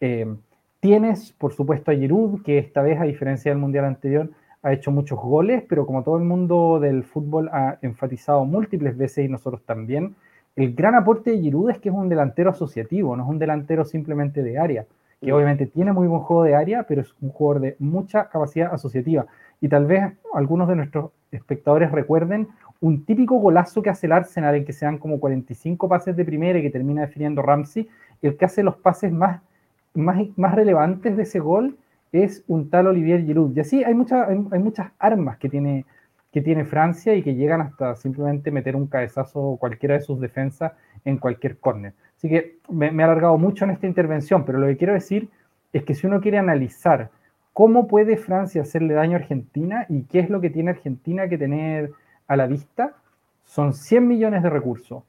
Eh, 0.00 0.34
tienes, 0.80 1.32
por 1.32 1.52
supuesto, 1.52 1.92
a 1.92 1.94
Giroud, 1.94 2.42
que 2.42 2.58
esta 2.58 2.82
vez, 2.82 2.98
a 2.98 3.04
diferencia 3.04 3.52
del 3.52 3.60
mundial 3.60 3.84
anterior, 3.84 4.30
ha 4.62 4.72
hecho 4.72 4.90
muchos 4.90 5.18
goles, 5.18 5.62
pero 5.68 5.86
como 5.86 6.02
todo 6.02 6.16
el 6.16 6.24
mundo 6.24 6.78
del 6.80 7.04
fútbol 7.04 7.48
ha 7.52 7.78
enfatizado 7.82 8.44
múltiples 8.44 8.96
veces 8.96 9.24
y 9.24 9.28
nosotros 9.28 9.62
también, 9.64 10.14
el 10.56 10.74
gran 10.74 10.94
aporte 10.94 11.30
de 11.30 11.40
Giroud 11.40 11.70
es 11.70 11.78
que 11.78 11.88
es 11.88 11.94
un 11.94 12.08
delantero 12.08 12.50
asociativo, 12.50 13.16
no 13.16 13.22
es 13.22 13.28
un 13.28 13.38
delantero 13.38 13.84
simplemente 13.84 14.42
de 14.42 14.58
área, 14.58 14.86
que 15.20 15.32
mm. 15.32 15.34
obviamente 15.34 15.66
tiene 15.66 15.92
muy 15.92 16.08
buen 16.08 16.22
juego 16.22 16.42
de 16.42 16.54
área, 16.54 16.82
pero 16.82 17.00
es 17.00 17.14
un 17.20 17.30
jugador 17.30 17.62
de 17.62 17.76
mucha 17.78 18.28
capacidad 18.28 18.72
asociativa. 18.72 19.26
Y 19.60 19.68
tal 19.68 19.86
vez 19.86 20.12
algunos 20.34 20.68
de 20.68 20.76
nuestros 20.76 21.10
espectadores 21.30 21.90
recuerden 21.92 22.48
un 22.80 23.04
típico 23.04 23.36
golazo 23.36 23.82
que 23.82 23.90
hace 23.90 24.06
el 24.06 24.12
Arsenal 24.12 24.54
en 24.54 24.64
que 24.64 24.72
se 24.72 24.86
dan 24.86 24.98
como 24.98 25.20
45 25.20 25.88
pases 25.88 26.16
de 26.16 26.24
primera 26.24 26.58
y 26.58 26.62
que 26.62 26.70
termina 26.70 27.02
definiendo 27.02 27.42
Ramsey, 27.42 27.88
el 28.22 28.36
que 28.36 28.44
hace 28.44 28.62
los 28.62 28.76
pases 28.76 29.12
más, 29.12 29.40
más, 29.94 30.18
más 30.36 30.54
relevantes 30.54 31.16
de 31.16 31.22
ese 31.22 31.40
gol 31.40 31.76
es 32.12 32.44
un 32.48 32.70
tal 32.70 32.88
Olivier 32.88 33.24
Giroud. 33.24 33.56
Y 33.56 33.60
así 33.60 33.84
hay, 33.84 33.94
muchas 33.94 34.28
hay, 34.28 34.58
muchas 34.58 34.92
armas 34.98 35.38
que 35.38 35.48
tiene, 35.48 35.84
que 36.32 36.40
tiene 36.40 36.64
Francia 36.64 37.14
y 37.14 37.22
que 37.22 37.34
llegan 37.34 37.60
hasta 37.60 37.96
simplemente 37.96 38.50
meter 38.50 38.76
un 38.76 38.86
cabezazo 38.86 39.56
cualquiera 39.58 39.94
de 39.94 40.00
sus 40.00 40.20
defensas 40.20 40.72
en 41.04 41.18
cualquier 41.18 41.58
córner. 41.58 41.94
Así 42.16 42.28
que 42.28 42.58
me, 42.68 42.90
me, 42.90 43.02
he 43.02 43.06
alargado 43.06 43.38
mucho 43.38 43.64
en 43.64 43.70
esta 43.70 43.86
intervención, 43.86 44.44
pero 44.44 44.58
lo 44.58 44.66
que 44.66 44.76
quiero 44.76 44.92
decir 44.92 45.28
es 45.72 45.84
que 45.84 45.94
si 45.94 46.06
uno 46.06 46.20
quiere 46.20 46.38
analizar 46.38 47.10
cómo 47.52 47.86
puede 47.86 48.16
Francia 48.16 48.62
hacerle 48.62 48.94
daño 48.94 49.16
a 49.16 49.20
Argentina 49.20 49.86
y 49.88 50.02
qué 50.04 50.20
es 50.20 50.30
lo 50.30 50.40
que 50.40 50.50
tiene 50.50 50.70
Argentina 50.70 51.28
que 51.28 51.38
tener 51.38 51.92
a 52.26 52.36
la 52.36 52.46
vista, 52.46 52.94
son 53.44 53.72
100 53.72 54.06
millones 54.06 54.42
de 54.42 54.50
recursos. 54.50 55.02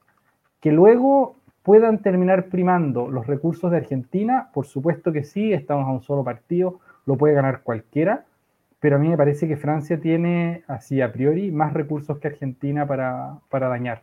Que 0.60 0.72
luego 0.72 1.36
puedan 1.62 1.98
terminar 1.98 2.46
primando 2.46 3.08
los 3.08 3.26
recursos 3.26 3.70
de 3.70 3.76
Argentina, 3.76 4.50
por 4.52 4.66
supuesto 4.66 5.12
que 5.12 5.24
sí, 5.24 5.52
estamos 5.52 5.86
a 5.86 5.92
un 5.92 6.02
solo 6.02 6.24
partido, 6.24 6.80
lo 7.06 7.16
puede 7.16 7.34
ganar 7.34 7.62
cualquiera, 7.62 8.24
pero 8.80 8.96
a 8.96 8.98
mí 8.98 9.08
me 9.08 9.16
parece 9.16 9.46
que 9.46 9.56
Francia 9.56 10.00
tiene, 10.00 10.64
así 10.66 11.00
a 11.00 11.12
priori, 11.12 11.50
más 11.50 11.72
recursos 11.72 12.18
que 12.18 12.28
Argentina 12.28 12.86
para, 12.86 13.38
para 13.48 13.68
dañar. 13.68 14.02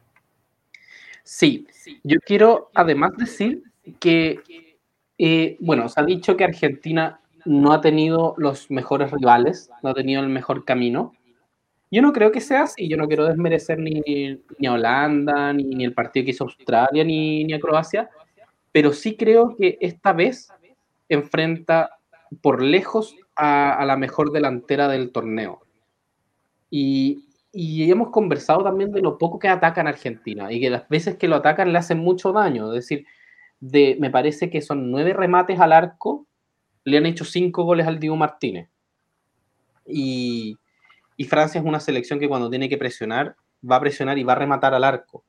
Sí, 1.23 1.67
yo 2.03 2.19
quiero 2.21 2.71
además 2.73 3.11
decir 3.17 3.61
que, 3.99 4.39
eh, 5.17 5.57
bueno, 5.59 5.87
se 5.89 5.99
ha 5.99 6.03
dicho 6.03 6.35
que 6.35 6.43
Argentina 6.43 7.19
no 7.45 7.71
ha 7.71 7.81
tenido 7.81 8.35
los 8.37 8.71
mejores 8.71 9.11
rivales, 9.11 9.69
no 9.83 9.89
ha 9.89 9.93
tenido 9.93 10.21
el 10.21 10.29
mejor 10.29 10.65
camino. 10.65 11.13
Yo 11.91 12.01
no 12.01 12.13
creo 12.13 12.31
que 12.31 12.41
sea 12.41 12.63
así, 12.63 12.87
yo 12.87 12.97
no 12.97 13.07
quiero 13.07 13.25
desmerecer 13.25 13.79
ni, 13.79 14.01
ni 14.57 14.67
a 14.67 14.73
Holanda, 14.73 15.53
ni, 15.53 15.63
ni, 15.63 15.83
el 15.83 15.93
partido 15.93 16.25
que 16.25 16.31
hizo 16.31 16.45
Australia, 16.45 17.03
ni, 17.03 17.43
ni 17.43 17.53
a 17.53 17.59
Croacia, 17.59 18.09
pero 18.71 18.93
sí 18.93 19.15
creo 19.15 19.55
que 19.55 19.77
esta 19.81 20.13
vez 20.13 20.49
enfrenta 21.09 21.98
por 22.41 22.61
lejos 22.61 23.15
a, 23.35 23.83
la 23.85 23.97
mejor 23.97 24.31
delantera 24.31 24.87
del 24.87 25.11
torneo. 25.11 25.61
Y, 26.69 27.25
hemos 27.51 28.09
conversado 28.09 28.63
también 28.63 28.91
de 28.91 29.01
lo 29.01 29.17
poco 29.17 29.39
que 29.39 29.47
atacan 29.47 29.87
Argentina 29.87 30.51
y 30.51 30.59
que 30.59 30.69
las 30.69 30.87
veces 30.87 31.15
que 31.15 31.27
lo 31.27 31.37
atacan 31.37 31.73
le 31.73 31.79
hacen 31.79 31.97
mucho 31.97 32.31
daño. 32.31 32.67
Es 32.73 32.87
decir, 32.87 33.05
de, 33.59 33.97
me 33.99 34.11
parece 34.11 34.49
que 34.49 34.61
son 34.61 34.91
nueve 34.91 35.13
remates 35.13 35.59
al 35.59 35.73
arco, 35.73 36.27
le 36.83 36.97
han 36.97 37.07
hecho 37.07 37.25
cinco 37.25 37.63
goles 37.63 37.87
al 37.87 37.99
Diego 37.99 38.15
Martínez. 38.15 38.69
Y, 39.85 40.57
y 41.17 41.23
Francia 41.25 41.59
es 41.59 41.65
una 41.65 41.79
selección 41.79 42.19
que 42.19 42.29
cuando 42.29 42.49
tiene 42.49 42.69
que 42.69 42.77
presionar, 42.77 43.35
va 43.69 43.77
a 43.77 43.81
presionar 43.81 44.17
y 44.19 44.23
va 44.23 44.33
a 44.33 44.37
rematar 44.37 44.75
al 44.75 44.83
arco. 44.83 45.23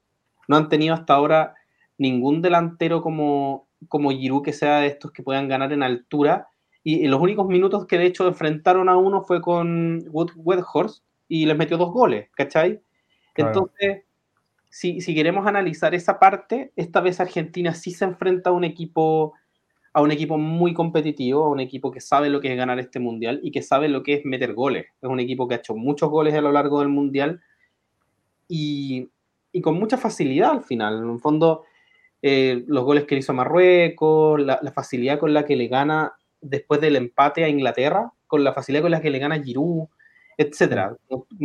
No 0.47 0.57
han 0.57 0.69
tenido 0.69 0.95
hasta 0.95 1.15
ahora 1.15 1.55
ningún 1.97 2.43
delantero 2.43 3.03
como, 3.03 3.67
como 3.89 4.11
Giroud 4.11 4.43
que 4.43 4.53
sea 4.53 4.81
de 4.81 4.89
estos 4.89 5.11
que 5.13 5.23
puedan 5.23 5.49
ganar 5.49 5.73
en 5.73 5.83
altura 5.83 6.50
y 6.83 7.05
en 7.05 7.11
los 7.11 7.21
únicos 7.21 7.47
minutos 7.47 7.87
que 7.87 7.99
de 7.99 8.07
hecho 8.07 8.27
enfrentaron 8.27 8.89
a 8.89 8.97
uno 8.97 9.23
fue 9.23 9.41
con 9.41 10.03
Wood 10.11 10.31
y 11.29 11.47
les 11.47 11.57
metió 11.57 11.77
dos 11.77 11.93
goles, 11.93 12.29
¿cachai? 12.35 12.81
Entonces, 13.37 14.03
si, 14.69 15.01
si, 15.01 15.15
queremos 15.15 15.47
analizar 15.47 15.95
esa 15.95 16.19
parte, 16.19 16.73
esta 16.77 17.01
vez 17.01 17.21
Argentina 17.21 17.75
sí 17.75 17.91
se 17.93 18.05
enfrenta 18.05 18.51
a 18.51 18.53
un 18.53 18.65
equipo 18.65 19.35
a 19.93 20.03
un 20.03 20.13
equipo 20.13 20.39
muy 20.39 20.73
competitivo, 20.73 21.45
a 21.45 21.49
un 21.49 21.59
equipo 21.59 21.91
que 21.91 22.01
sabe 22.01 22.31
lo 22.31 22.41
que 22.41 22.53
es 22.53 22.57
ganar 22.57 22.79
este 22.79 23.01
mundial 23.01 23.41
y 23.43 23.51
que 23.51 23.61
sabe 23.61 23.89
lo 23.89 24.05
que 24.05 24.15
es 24.15 24.25
meter 24.25 24.55
goles. 24.55 24.87
Es 25.03 25.09
un 25.09 25.19
equipo 25.19 25.49
que 25.49 25.55
ha 25.55 25.59
hecho 25.59 25.75
muchos 25.75 26.09
goles 26.11 26.33
a 26.35 26.41
lo 26.41 26.53
largo 26.53 26.79
del 26.79 26.89
mundial 26.89 27.41
y, 28.47 29.09
y 29.51 29.61
con 29.61 29.75
mucha 29.75 29.97
facilidad 29.97 30.53
al 30.53 30.63
final. 30.63 31.03
En 31.03 31.11
el 31.11 31.19
fondo, 31.19 31.65
eh, 32.23 32.63
los 32.69 32.85
goles 32.85 33.05
que 33.05 33.17
hizo 33.17 33.33
Marruecos, 33.33 34.41
la, 34.41 34.61
la, 34.63 34.71
facilidad 34.71 35.19
con 35.19 35.35
la 35.35 35.45
que 35.45 35.57
le 35.57 35.67
gana 35.67 36.13
después 36.41 36.81
del 36.81 36.97
empate 36.97 37.45
a 37.45 37.49
Inglaterra, 37.49 38.13
con 38.27 38.45
la 38.45 38.53
facilidad 38.53 38.83
con 38.83 38.91
la 38.93 39.01
que 39.01 39.11
le 39.11 39.19
gana 39.19 39.43
Giroud, 39.43 39.89
etcétera. 40.37 40.97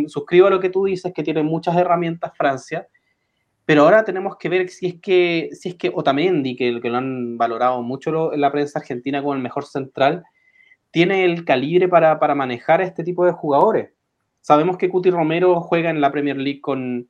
Suscribo 0.08 0.48
a 0.48 0.50
lo 0.50 0.60
que 0.60 0.70
tú 0.70 0.86
dices, 0.86 1.14
que 1.14 1.24
tiene 1.24 1.44
muchas 1.44 1.76
herramientas 1.76 2.32
Francia, 2.38 2.88
pero 3.66 3.82
ahora 3.82 4.06
tenemos 4.06 4.38
que 4.38 4.48
ver 4.48 4.70
si 4.70 4.86
es 4.86 5.02
que, 5.02 5.50
si 5.52 5.70
es 5.70 5.76
que 5.76 5.92
Otamendi, 5.94 6.56
que, 6.56 6.80
que 6.80 6.90
lo 6.90 6.98
han 6.98 7.38
valorado 7.38 7.82
mucho 7.82 8.32
en 8.32 8.40
la 8.40 8.52
prensa 8.52 8.80
argentina 8.80 9.22
como 9.22 9.34
el 9.34 9.42
mejor 9.42 9.66
central, 9.66 10.24
tiene 10.92 11.26
el 11.26 11.44
calibre 11.44 11.88
para, 11.90 12.20
para 12.20 12.36
manejar 12.36 12.80
a 12.80 12.86
este 12.86 13.04
tipo 13.04 13.26
de 13.26 13.32
jugadores. 13.32 13.90
Sabemos 14.42 14.78
que 14.78 14.90
Cuti 14.90 15.10
Romero 15.10 15.60
juega 15.62 15.90
en 15.90 16.00
la 16.00 16.12
Premier 16.12 16.38
League 16.38 16.62
con, 16.62 17.10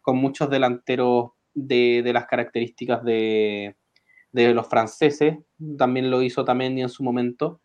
con 0.00 0.18
muchos 0.18 0.50
delanteros 0.50 1.30
de, 1.54 2.02
de 2.02 2.12
las 2.12 2.26
características 2.26 3.04
de, 3.04 3.76
de 4.32 4.54
los 4.54 4.66
franceses, 4.66 5.38
también 5.76 6.10
lo 6.10 6.22
hizo 6.22 6.44
Tamendi 6.44 6.82
en 6.82 6.88
su 6.88 7.04
momento, 7.04 7.60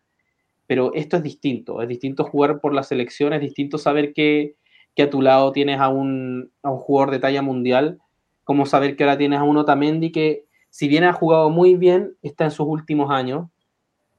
pero 0.66 0.92
esto 0.94 1.16
es 1.16 1.22
distinto, 1.22 1.80
es 1.80 1.88
distinto 1.88 2.24
jugar 2.24 2.60
por 2.60 2.74
la 2.74 2.82
selección, 2.82 3.32
es 3.32 3.40
distinto 3.40 3.78
saber 3.78 4.12
que, 4.12 4.56
que 4.94 5.04
a 5.04 5.10
tu 5.10 5.22
lado 5.22 5.50
tienes 5.52 5.80
a 5.80 5.88
un, 5.88 6.52
a 6.62 6.70
un, 6.70 6.78
jugador 6.78 7.10
de 7.10 7.18
talla 7.18 7.40
mundial, 7.40 7.98
como 8.44 8.66
saber 8.66 8.94
que 8.94 9.04
ahora 9.04 9.16
tienes 9.16 9.38
a 9.38 9.44
un 9.44 9.56
Otamendi 9.56 10.12
que, 10.12 10.44
si 10.68 10.86
bien 10.86 11.04
ha 11.04 11.14
jugado 11.14 11.48
muy 11.48 11.74
bien, 11.74 12.16
está 12.22 12.44
en 12.44 12.50
sus 12.50 12.66
últimos 12.66 13.10
años. 13.10 13.48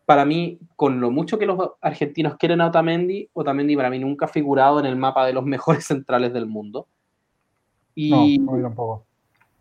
Para 0.06 0.26
mí, 0.26 0.60
con 0.76 1.00
lo 1.00 1.12
mucho 1.12 1.38
que 1.38 1.46
los 1.46 1.74
argentinos 1.82 2.36
quieren 2.38 2.62
a 2.62 2.68
Otamendi, 2.68 3.30
Otamendi 3.34 3.76
para 3.76 3.92
mí 3.92 4.00
nunca 4.00 4.26
ha 4.26 4.30
figurado 4.30 4.80
en 4.80 4.88
el 4.88 4.96
mapa 4.96 5.28
de 5.28 5.34
los 5.34 5.46
mejores 5.46 5.86
centrales 5.86 6.34
del 6.34 6.48
mundo. 6.48 6.88
Y, 7.94 8.40
no, 8.40 8.60
tampoco 8.60 9.09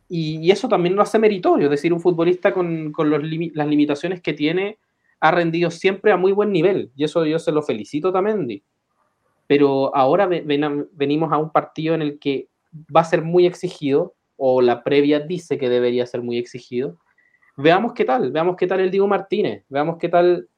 y, 0.09 0.51
eso 0.51 0.69
también 0.69 0.97
lo 0.97 1.03
hace 1.03 1.19
meritorio, 1.19 1.67
es 1.67 1.71
decir, 1.71 1.93
un 1.93 2.01
futbolista 2.01 2.53
con, 2.53 2.93
con 2.93 3.11
las 3.11 3.67
limitaciones 3.69 4.23
que 4.23 4.33
tiene 4.33 4.79
ha 5.21 5.31
rendido 5.31 5.71
siempre 5.71 6.13
a 6.13 6.17
muy 6.17 6.33
buen 6.33 6.53
nivel, 6.53 6.93
y 6.95 7.05
eso 7.05 7.25
yo 7.27 7.39
se 7.39 7.53
lo 7.53 7.63
felicito 7.63 8.13
también. 8.13 8.63
Pero 9.47 9.95
ahora 9.95 10.27
venimos 10.27 11.33
a 11.33 11.39
un 11.39 11.51
partido 11.51 11.95
en 11.95 12.03
el 12.03 12.19
que 12.19 12.49
va 12.95 13.01
a 13.01 13.05
ser 13.05 13.23
muy 13.23 13.47
exigido, 13.47 14.15
o 14.37 14.63
la 14.63 14.85
previa 14.85 15.21
dice 15.21 15.59
que 15.59 15.69
debería 15.69 16.07
ser 16.07 16.23
muy 16.23 16.39
exigido. 16.39 16.99
Veamos 17.57 17.93
qué 17.93 18.05
tal, 18.05 18.31
veamos 18.31 18.57
qué 18.57 18.69
tal 18.69 18.81
el 18.81 18.91
Diego 18.91 19.09
Martínez, 19.09 19.65
veamos 19.69 19.99
qué 19.99 20.09
tal, 20.09 20.49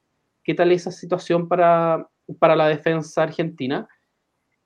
qué 0.44 0.54
tal 0.54 0.70
esa 0.70 0.90
situación 0.90 1.48
para, 1.48 2.06
para 2.38 2.54
la 2.54 2.68
defensa 2.68 3.22
argentina. 3.22 3.88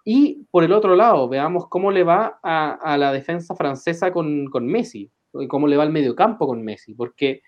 Y 0.05 0.47
por 0.51 0.65
el 0.65 0.73
otro 0.73 0.95
lado, 0.97 1.29
veamos 1.29 1.69
cómo 1.69 1.91
le 1.91 2.05
va 2.05 2.39
a, 2.43 2.97
la 2.99 3.11
defensa 3.11 3.55
francesa 3.55 4.13
con, 4.13 4.47
con 4.47 4.67
Messi, 4.67 5.11
cómo 5.49 5.67
le 5.67 5.79
va 5.79 5.83
al 5.83 5.93
mediocampo 5.93 6.47
con 6.47 6.63
Messi, 6.63 6.95
porque 6.95 7.43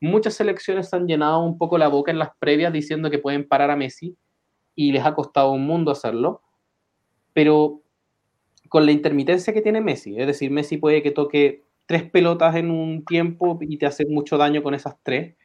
muchas 0.00 0.34
selecciones 0.34 0.92
han 0.94 1.06
llenado 1.06 1.40
un 1.44 1.58
poco 1.58 1.76
la 1.76 1.88
boca 1.88 2.10
en 2.10 2.18
las 2.18 2.30
previas 2.38 2.72
diciendo 2.72 3.10
que 3.10 3.18
pueden 3.18 3.46
parar 3.46 3.70
a 3.70 3.76
Messi 3.76 4.16
y 4.74 4.92
les 4.92 5.04
ha 5.04 5.14
costado 5.14 5.52
un 5.52 5.66
mundo 5.66 5.90
hacerlo, 5.90 6.40
pero 7.34 7.82
con 8.68 8.86
la 8.86 8.92
intermitencia 8.92 9.52
que 9.52 9.62
tiene 9.62 9.80
Messi, 9.80 10.18
es 10.18 10.26
decir, 10.26 10.50
Messi 10.50 10.78
puede 10.78 11.02
que 11.02 11.10
toque 11.10 11.64
tres 11.86 12.08
pelotas 12.10 12.54
en 12.56 12.70
un 12.70 13.04
tiempo 13.04 13.58
y 13.60 13.78
te 13.78 13.86
hace 13.86 14.04
mucho 14.06 14.36
daño 14.36 14.62
con 14.62 14.74
esas 14.74 14.96
tres. 15.02 15.36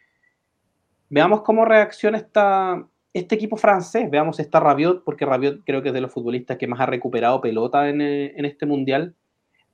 Veamos 1.10 1.41
cómo 1.41 1.63
reacciona 1.63 2.17
esta, 2.17 2.86
este 3.13 3.36
equipo 3.36 3.58
francés, 3.58 4.10
veamos 4.10 4.39
está 4.39 4.60
Rabiot, 4.60 5.04
porque 5.04 5.26
Rabiot 5.26 5.62
creo 5.65 5.82
que 5.82 5.89
es 5.89 5.93
de 5.93 6.02
los 6.02 6.12
futbolistas 6.12 6.58
que 6.58 6.67
más 6.67 6.80
ha 6.80 6.88
recuperado 6.88 7.41
pelota 7.41 7.88
en, 7.88 8.02
en 8.02 8.45
este 8.45 8.65
mundial. 8.65 9.15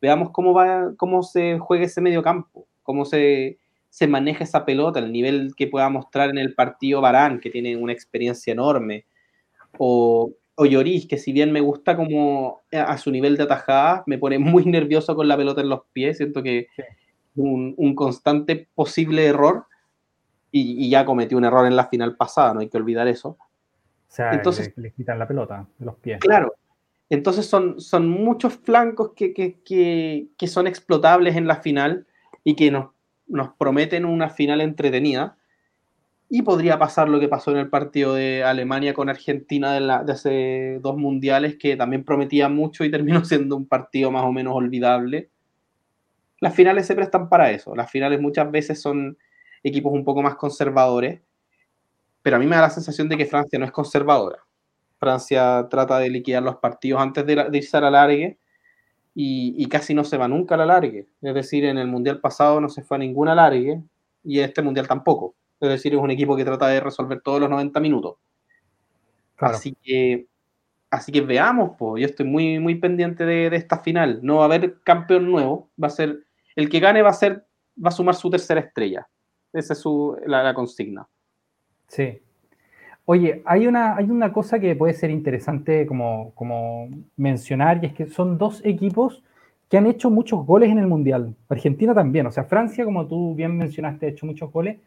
Veamos 0.02 0.32
cómo 0.32 0.54
va, 0.54 0.94
cómo 0.98 1.24
se 1.24 1.58
juega 1.60 1.86
ese 1.86 2.02
medio 2.02 2.22
campo, 2.22 2.68
cómo 2.84 3.06
se, 3.06 3.58
se 3.90 4.08
maneja 4.08 4.44
esa 4.44 4.66
pelota, 4.66 5.00
el 5.00 5.12
nivel 5.12 5.54
que 5.56 5.68
pueda 5.68 5.90
mostrar 5.90 6.30
en 6.30 6.38
el 6.38 6.54
partido 6.54 7.02
Barán, 7.02 7.40
que 7.40 7.50
tiene 7.50 7.76
una 7.76 7.94
experiencia 7.94 8.54
enorme, 8.54 9.06
o, 9.78 10.32
o 10.56 10.66
Lloris, 10.66 11.08
que 11.08 11.18
si 11.18 11.32
bien 11.32 11.52
me 11.52 11.62
gusta 11.62 11.96
como 11.96 12.62
a 12.72 12.98
su 12.98 13.12
nivel 13.12 13.38
de 13.38 13.44
atajada, 13.44 14.04
me 14.06 14.18
pone 14.18 14.38
muy 14.40 14.66
nervioso 14.66 15.16
con 15.16 15.28
la 15.28 15.38
pelota 15.38 15.62
en 15.62 15.70
los 15.70 15.82
pies, 15.94 16.18
siento 16.18 16.44
que 16.44 16.68
un, 17.36 17.74
un, 17.78 17.96
constante 17.96 18.68
posible 18.76 19.26
error, 19.26 19.66
y, 20.52 20.90
ya 20.90 21.06
cometió 21.06 21.38
un 21.38 21.46
error 21.46 21.66
en 21.68 21.76
la 21.76 21.88
final 21.88 22.16
pasada, 22.16 22.54
no 22.54 22.60
hay 22.60 22.70
que 22.70 22.78
olvidar 22.78 23.08
eso. 23.08 23.30
O 23.30 24.12
sea, 24.12 24.34
entonces, 24.34 24.74
le, 24.76 24.92
quitan 24.92 25.20
la 25.20 25.28
pelota 25.28 25.68
de 25.78 25.86
los 25.86 25.96
pies. 25.96 26.20
Claro, 26.20 26.54
entonces 27.10 27.46
son, 27.46 27.80
son 27.80 28.10
muchos 28.10 28.56
flancos 28.58 29.12
que, 29.16 29.34
que, 29.34 29.60
que, 29.62 30.28
que 30.38 30.48
son 30.48 30.68
explotables 30.68 31.36
en 31.36 31.48
la 31.48 31.58
final 31.58 32.08
y 32.44 32.56
que 32.56 32.72
nos 32.72 32.88
nos 33.30 33.54
prometen 33.54 34.06
una 34.06 34.30
final 34.30 34.60
entretenida. 34.60 35.38
Y 36.32 36.44
podría 36.44 36.78
pasar 36.78 37.10
lo 37.10 37.20
que 37.20 37.28
pasó 37.28 37.52
en 37.52 37.58
el 37.58 37.70
partido 37.70 38.14
de 38.14 38.44
Alemania 38.44 38.94
con 38.94 39.10
Argentina 39.10 39.74
de, 39.74 39.80
la, 39.80 40.04
de 40.04 40.12
hace 40.12 40.80
dos 40.82 40.96
mundiales, 40.98 41.56
que 41.56 41.76
también 41.76 42.04
prometía 42.04 42.50
mucho 42.50 42.84
y 42.84 42.92
terminó 42.92 43.24
siendo 43.24 43.56
un 43.56 43.68
partido 43.68 44.12
más 44.12 44.26
o 44.26 44.32
menos 44.32 44.54
olvidable. 44.54 45.30
Las 46.42 46.54
finales 46.54 46.86
se 46.86 46.96
prestan 46.96 47.30
para 47.30 47.52
eso. 47.52 47.76
Las 47.76 47.90
finales 47.90 48.22
muchas 48.22 48.52
veces 48.52 48.82
son 48.82 49.18
equipos 49.64 49.94
un 49.94 50.04
poco 50.04 50.22
más 50.22 50.36
conservadores, 50.36 51.22
pero 52.22 52.36
a 52.36 52.40
mí 52.40 52.46
me 52.46 52.56
da 52.56 52.64
la 52.64 52.70
sensación 52.70 53.10
de 53.10 53.18
que 53.18 53.26
Francia 53.26 53.60
no 53.60 53.66
es 53.66 53.72
conservadora. 53.72 54.40
Francia 54.98 55.68
trata 55.70 56.00
de 56.00 56.10
liquidar 56.10 56.44
los 56.44 56.58
partidos 56.58 57.02
antes 57.02 57.26
de, 57.26 57.36
de 57.36 57.58
irse 57.58 57.78
a 57.78 57.82
la 57.82 57.92
largue 57.92 58.38
y, 59.16 59.68
casi 59.68 59.94
no 59.94 60.04
se 60.04 60.18
va 60.18 60.28
nunca 60.28 60.56
a 60.56 60.58
la 60.58 60.66
largue. 60.66 61.08
Es 61.22 61.34
decir, 61.34 61.66
en 61.66 61.78
el 61.78 61.88
Mundial 61.88 62.20
pasado 62.20 62.62
no 62.62 62.70
se 62.70 62.84
fue 62.84 62.96
a 62.96 63.00
ninguna 63.00 63.36
largue 63.36 63.82
y 64.24 64.40
este 64.40 64.62
Mundial 64.62 64.88
tampoco. 64.88 65.36
Es 65.60 65.70
decir, 65.70 65.94
es 65.94 66.00
un 66.00 66.12
equipo 66.12 66.38
que 66.38 66.46
trata 66.46 66.68
de 66.68 66.80
resolver 66.80 67.22
todos 67.22 67.42
los 67.42 67.50
90 67.50 67.80
minutos. 67.82 68.16
Así 69.38 69.76
que 69.82 70.28
así 70.90 71.12
que 71.12 71.22
veamos, 71.22 71.72
pues 71.78 72.02
yo 72.02 72.08
estoy 72.08 72.26
muy, 72.26 72.60
muy 72.60 72.76
pendiente 72.76 73.26
de, 73.26 73.48
esta 73.56 73.80
final. 73.80 74.20
No 74.24 74.38
va 74.38 74.44
a 74.44 74.46
haber 74.46 74.80
campeón 74.82 75.30
nuevo, 75.30 75.70
va 75.82 75.88
a 75.88 75.92
ser, 75.92 76.26
el 76.56 76.70
que 76.70 76.80
gane 76.80 77.02
va 77.02 77.10
a 77.10 77.14
ser, 77.14 77.46
va 77.84 77.90
a 77.90 77.92
sumar 77.92 78.16
su 78.16 78.30
tercera 78.30 78.62
estrella. 78.62 79.08
Esa 79.54 79.74
es 79.74 79.80
su, 79.80 80.18
la, 80.26 80.54
consigna. 80.54 81.08
Sí, 81.88 82.22
Oye, 83.06 83.42
hay 83.46 83.66
una, 83.66 83.96
hay 83.96 84.12
una 84.12 84.32
cosa 84.32 84.60
que 84.60 84.76
puede 84.76 84.94
ser 84.94 85.10
interesante 85.10 85.88
como, 85.88 86.32
como 86.36 86.90
mencionar, 87.18 87.80
y 87.84 87.88
es 87.88 87.94
que 87.94 88.06
son 88.06 88.38
dos 88.38 88.62
equipos 88.64 89.24
que 89.68 89.78
han 89.78 89.88
hecho 89.88 90.12
muchos 90.12 90.46
goles 90.46 90.70
en 90.70 90.78
el 90.78 90.86
Mundial. 90.86 91.36
Argentina 91.50 91.96
también, 91.96 92.28
o 92.28 92.32
sea, 92.32 92.44
Francia, 92.44 92.86
como 92.86 93.08
tú 93.08 93.34
bien 93.34 93.58
mencionaste, 93.58 94.06
ha 94.06 94.10
hecho 94.10 94.28
muchos 94.28 94.52
goles, 94.52 94.78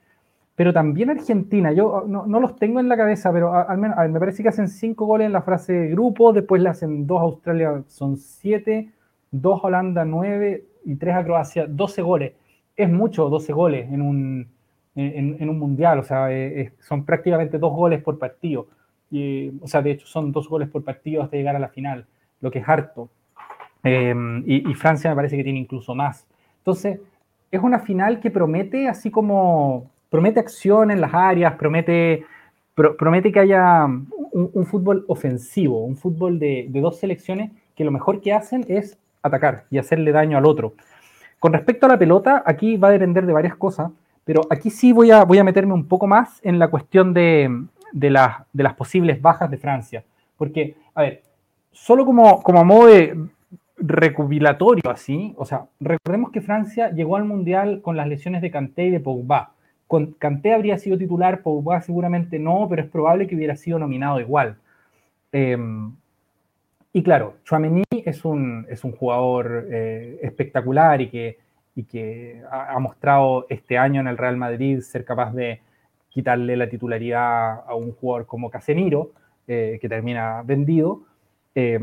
pero 0.55 0.73
también 0.73 1.11
Argentina, 1.11 1.73
yo 1.73 2.05
no, 2.07 2.27
no 2.27 2.39
los 2.39 2.57
tengo 2.57 2.79
en 2.79 2.89
la 2.89 2.97
cabeza, 2.97 3.33
pero 3.33 3.55
al 3.55 3.79
menos 3.79 3.97
me 4.09 4.21
parece 4.21 4.45
que 4.45 4.51
hacen 4.51 4.69
cinco 4.69 5.07
goles 5.07 5.27
en 5.27 5.33
la 5.33 5.43
frase 5.43 5.73
de 5.73 5.89
grupo, 5.89 6.33
después 6.33 6.63
le 6.63 6.69
hacen 6.69 7.07
dos 7.07 7.19
a 7.19 7.23
Australia, 7.23 7.83
son 7.89 8.17
siete, 8.17 8.93
dos 9.33 9.65
a 9.65 9.67
Holanda, 9.67 10.05
nueve, 10.05 10.67
y 10.85 10.97
tres 10.97 11.15
a 11.15 11.25
Croacia, 11.25 11.67
doce 11.67 12.03
goles. 12.03 12.33
Es 12.83 12.91
mucho, 12.91 13.29
doce 13.29 13.53
goles 13.53 13.91
en 13.93 14.03
un, 14.03 14.49
en, 14.97 15.49
un 15.49 15.59
mundial, 15.59 16.01
o 16.01 16.03
sea, 16.03 16.33
eh, 16.33 16.73
son 16.81 17.05
prácticamente 17.05 17.59
dos 17.59 17.73
goles 17.73 18.03
por 18.03 18.19
partido. 18.19 18.67
Y, 19.11 19.53
o 19.61 19.69
sea, 19.69 19.83
de 19.83 19.93
hecho 19.93 20.07
son 20.07 20.33
dos 20.33 20.49
goles 20.49 20.69
por 20.69 20.83
partido 20.83 21.23
hasta 21.23 21.37
llegar 21.37 21.55
a 21.55 21.59
la 21.59 21.69
final, 21.69 22.07
lo 22.41 22.51
que 22.51 22.59
es 22.59 22.69
harto. 22.69 23.09
Eh, 23.85 24.15
y, 24.47 24.75
Francia 24.75 25.11
me 25.11 25.17
parece 25.17 25.37
que 25.37 25.45
tiene 25.45 25.59
incluso 25.59 25.95
más. 25.95 26.27
Entonces, 26.59 27.01
es 27.51 27.63
una 27.63 27.79
final 27.79 28.21
que 28.21 28.31
promete 28.31 28.89
así 28.89 29.11
como, 29.11 29.91
promete 30.11 30.41
acción 30.41 30.91
en 30.91 31.01
las 31.01 31.15
áreas, 31.15 31.55
promete, 31.55 32.25
promete 32.75 33.31
que 33.31 33.41
haya 33.41 33.85
un, 33.85 34.67
fútbol 34.67 35.05
ofensivo, 35.09 35.85
un 35.85 35.97
fútbol 35.97 36.39
de 36.39 36.69
dos 36.73 36.99
selecciones 36.99 37.51
que 37.77 37.85
lo 37.85 37.91
mejor 37.91 38.21
que 38.21 38.33
hacen 38.33 38.65
es 38.69 38.99
atacar 39.23 39.65
y 39.71 39.79
hacerle 39.79 40.13
daño 40.13 40.37
al 40.37 40.47
otro. 40.47 40.75
Con 41.43 41.53
respecto 41.53 41.87
a 41.87 41.89
la 41.89 41.99
pelota, 41.99 42.45
aquí 42.47 42.77
va 42.77 42.87
a 42.87 42.93
depender 42.93 43.27
de 43.27 43.33
varias 43.33 43.57
cosas. 43.57 43.91
Pero 44.25 44.43
aquí 44.49 44.71
sí 44.71 44.93
voy 44.93 45.11
a, 45.11 45.25
meterme 45.43 45.75
un 45.75 45.89
poco 45.89 46.07
más 46.07 46.39
en 46.45 46.61
la 46.61 46.69
cuestión 46.69 47.13
de, 47.13 47.67
las 47.93 48.75
posibles 48.77 49.21
bajas 49.21 49.51
de 49.51 49.57
Francia. 49.57 50.05
Porque, 50.37 50.77
a 50.95 51.03
ver, 51.03 51.23
solo 51.73 52.07
como, 52.07 52.41
como 52.45 52.61
a 52.61 52.65
modo 52.65 52.87
de 52.87 53.19
recubilatorio 53.77 54.89
así, 54.89 55.35
o 55.37 55.45
sea, 55.45 55.67
recordemos 55.81 56.31
que 56.31 56.43
Francia 56.43 56.93
llegó 56.93 57.17
al 57.17 57.25
Mundial 57.25 57.81
con 57.83 57.97
las 57.97 58.07
lesiones 58.07 58.41
de 58.41 58.53
Kanté 58.53 58.85
y 58.85 58.91
de 58.91 59.01
Pogba. 59.01 59.51
Con 59.89 60.15
habría 60.45 60.79
sido 60.79 60.97
titular, 60.97 61.43
Pogba 61.43 61.81
seguramente 61.81 62.39
no, 62.39 62.69
pero 62.71 62.83
es 62.83 62.89
probable 62.89 63.27
que 63.27 63.35
hubiera 63.35 63.57
sido 63.57 63.81
nominado 63.81 64.21
igual. 64.21 64.59
Em, 65.33 65.93
y 66.93 67.03
claro, 67.03 67.35
Chouameni 67.43 67.83
es 68.05 68.25
un, 68.25 68.67
es 68.69 68.85
un 68.85 68.93
jugador 68.93 69.67
eh, 69.71 70.19
espectacular 70.23 71.01
y 71.01 71.09
que 71.09 71.39
y 71.75 71.85
que 71.85 72.43
ha, 72.51 72.79
mostrado 72.79 73.47
este 73.49 73.79
año 73.79 74.01
en 74.01 74.09
el 74.09 74.19
Real 74.19 74.37
Madrid 74.37 74.81
ser 74.81 75.05
capaz 75.05 75.33
de 75.33 75.61
quitarle 76.11 76.57
la 76.57 76.69
titularidad 76.69 77.63
a 77.67 77.75
un 77.75 77.93
jugador 77.93 78.27
como 78.27 78.51
Casemiro, 78.51 79.13
eh, 79.47 79.79
que 79.81 79.89
termina 79.89 80.43
vendido. 80.43 81.03
Eh, 81.55 81.81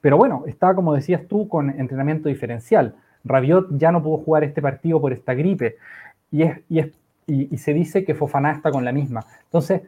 pero 0.00 0.16
bueno, 0.16 0.44
está, 0.46 0.74
como 0.74 0.94
decías 0.94 1.26
tú, 1.26 1.48
con 1.48 1.70
entrenamiento 1.70 2.28
diferencial. 2.28 2.94
Rabiot 3.24 3.76
ya 3.76 3.90
no 3.90 4.02
pudo 4.02 4.18
jugar 4.18 4.44
este 4.44 4.62
partido 4.62 5.00
por 5.00 5.12
esta 5.12 5.34
gripe 5.34 5.76
y, 6.30 6.42
es, 6.42 6.60
y, 6.68 6.78
es, 6.78 6.92
y, 7.26 7.58
se 7.58 7.74
dice 7.74 8.04
que 8.04 8.14
Fofana 8.14 8.52
está 8.52 8.70
con 8.70 8.84
la 8.84 8.92
misma. 8.92 9.26
Entonces, 9.44 9.82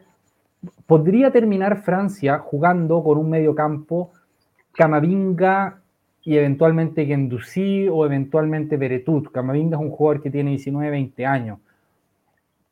podría 0.85 1.31
terminar 1.31 1.81
Francia 1.81 2.39
jugando 2.39 3.01
con 3.01 3.17
un 3.17 3.29
medio 3.29 3.55
campo 3.55 4.11
Camavinga 4.73 5.81
y 6.23 6.35
eventualmente 6.35 7.05
Gendouzi 7.05 7.87
o 7.87 8.05
eventualmente 8.05 8.77
Beretut. 8.77 9.31
Camavinga 9.31 9.77
es 9.77 9.83
un 9.83 9.91
jugador 9.91 10.21
que 10.21 10.31
tiene 10.31 10.51
19, 10.51 10.89
20 10.89 11.25
años, 11.25 11.59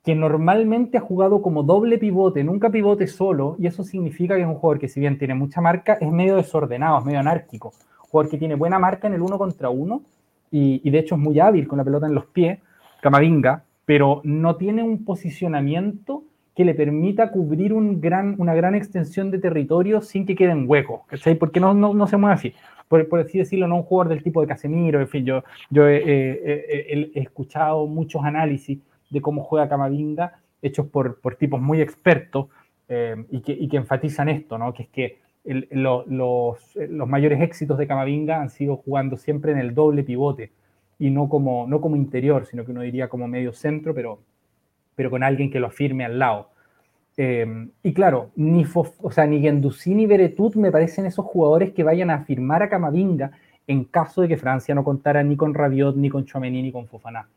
que 0.03 0.15
normalmente 0.15 0.97
ha 0.97 1.01
jugado 1.01 1.41
como 1.41 1.63
doble 1.63 1.97
pivote, 1.97 2.43
nunca 2.43 2.69
pivote 2.69 3.05
solo, 3.07 3.55
y 3.59 3.67
eso 3.67 3.83
significa 3.83 4.35
que 4.35 4.41
es 4.41 4.47
un 4.47 4.55
jugador 4.55 4.79
que 4.79 4.87
si 4.87 4.99
bien 4.99 5.17
tiene 5.17 5.35
mucha 5.35 5.61
marca, 5.61 5.93
es 5.93 6.11
medio 6.11 6.37
desordenado, 6.37 6.97
es 6.99 7.05
medio 7.05 7.19
anárquico. 7.19 7.73
Jugador 7.99 8.31
que 8.31 8.37
tiene 8.37 8.55
buena 8.55 8.79
marca 8.79 9.07
en 9.07 9.13
el 9.13 9.21
uno 9.21 9.37
contra 9.37 9.69
uno, 9.69 10.01
y, 10.49 10.81
y 10.83 10.89
de 10.89 10.99
hecho 10.99 11.15
es 11.15 11.21
muy 11.21 11.39
hábil 11.39 11.67
con 11.67 11.77
la 11.77 11.83
pelota 11.83 12.07
en 12.07 12.15
los 12.15 12.25
pies, 12.25 12.59
Camavinga, 13.01 13.63
pero 13.85 14.21
no 14.23 14.55
tiene 14.55 14.81
un 14.81 15.05
posicionamiento 15.05 16.23
que 16.55 16.65
le 16.65 16.73
permita 16.73 17.31
cubrir 17.31 17.73
una 17.73 18.53
gran 18.53 18.75
extensión 18.75 19.31
de 19.31 19.39
territorio 19.39 20.01
sin 20.01 20.25
que 20.25 20.35
queden 20.35 20.65
huecos, 20.67 21.01
¿cachai? 21.07 21.35
Porque 21.35 21.59
no, 21.59 22.07
se 22.07 22.17
mueve 22.17 22.33
así 22.33 22.53
por, 22.87 23.21
así 23.21 23.37
decirlo, 23.37 23.67
no 23.67 23.77
un 23.77 23.83
jugador 23.83 24.09
del 24.09 24.21
tipo 24.21 24.41
de 24.41 24.47
Casemiro, 24.47 24.99
en 24.99 25.07
fin, 25.07 25.25
yo, 25.25 25.45
yo 25.69 25.87
he, 25.87 27.09
escuchado 27.15 27.87
muchos 27.87 28.21
análisis 28.23 28.79
de 29.09 29.21
cómo 29.21 29.43
juega 29.43 29.69
Camavinga, 29.69 30.39
hechos 30.61 30.87
por, 30.87 31.21
por 31.21 31.35
tipos 31.35 31.61
muy 31.61 31.79
expertos 31.79 32.47
eh, 32.89 33.15
y, 33.29 33.39
que, 33.39 33.77
enfatizan 33.77 34.27
esto, 34.27 34.57
¿no? 34.57 34.73
que 34.73 34.83
es 34.83 34.89
que 34.89 35.19
los, 35.71 36.05
los, 36.07 37.07
mayores 37.07 37.41
éxitos 37.41 37.77
de 37.77 37.87
Camavinga 37.87 38.41
han 38.41 38.49
sido 38.49 38.75
jugando 38.75 39.15
siempre 39.15 39.53
en 39.53 39.59
el 39.59 39.73
doble 39.73 40.03
pivote 40.03 40.51
y 40.99 41.09
no 41.09 41.29
como, 41.29 41.65
no 41.67 41.79
como 41.79 41.95
interior, 41.95 42.45
sino 42.45 42.65
que 42.65 42.71
uno 42.71 42.81
diría 42.81 43.07
como 43.07 43.27
medio 43.27 43.53
centro, 43.53 43.95
pero, 43.95 44.19
pero 45.01 45.09
con 45.09 45.23
alguien 45.23 45.49
que 45.49 45.59
lo 45.59 45.65
afirme 45.65 46.05
al 46.05 46.19
lado. 46.19 46.49
Eh, 47.17 47.67
y 47.81 47.91
claro, 47.91 48.29
ni, 48.35 48.67
o 49.01 49.11
sea, 49.11 49.25
ni 49.25 49.39
ni 49.39 50.05
Beretut 50.05 50.55
me 50.57 50.71
parecen 50.71 51.07
esos 51.07 51.25
jugadores 51.25 51.71
que 51.71 51.81
vayan 51.81 52.11
a 52.11 52.19
firmar 52.19 52.61
a 52.61 52.69
Camavinga 52.69 53.31
en 53.65 53.85
caso 53.85 54.21
de 54.21 54.27
que 54.27 54.37
Francia 54.37 54.75
no 54.75 54.83
contara 54.83 55.23
ni 55.23 55.35
con 55.35 55.55
Rabiot, 55.55 55.95
ni 55.95 56.07
con 56.07 56.25
Chouameni, 56.25 56.61
ni 56.61 56.71
con 56.71 56.85
Fofana. 56.85 57.27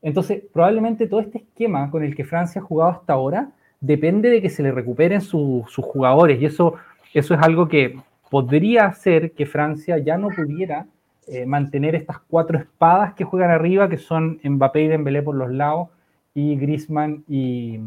Entonces, 0.00 0.44
probablemente 0.52 1.08
todo 1.08 1.18
este 1.18 1.38
esquema 1.38 1.90
con 1.90 2.04
el 2.04 2.14
que 2.14 2.22
Francia 2.22 2.60
ha 2.60 2.64
jugado 2.64 2.92
hasta 2.92 3.14
ahora 3.14 3.48
depende 3.80 4.30
de 4.30 4.40
que 4.40 4.48
se 4.48 4.62
le 4.62 4.70
recuperen 4.70 5.20
sus 5.20 5.74
jugadores 5.74 6.40
y 6.40 6.46
eso, 6.46 6.74
eso 7.14 7.34
es 7.34 7.40
algo 7.42 7.66
que 7.66 7.98
podría 8.30 8.86
hacer 8.86 9.32
que 9.32 9.44
Francia 9.44 9.98
ya 9.98 10.16
no 10.18 10.28
pudiera 10.28 10.86
eh, 11.26 11.46
mantener 11.46 11.96
estas 11.96 12.20
cuatro 12.20 12.58
espadas 12.58 13.14
que 13.14 13.24
juegan 13.24 13.50
arriba, 13.50 13.88
que 13.88 13.98
son 13.98 14.38
Mbappé 14.44 14.82
y 14.82 14.86
Dembélé 14.86 15.22
por 15.22 15.34
los 15.34 15.50
lados 15.50 15.88
y 16.34 16.56
Griezmann 16.56 17.24
y, 17.28 17.78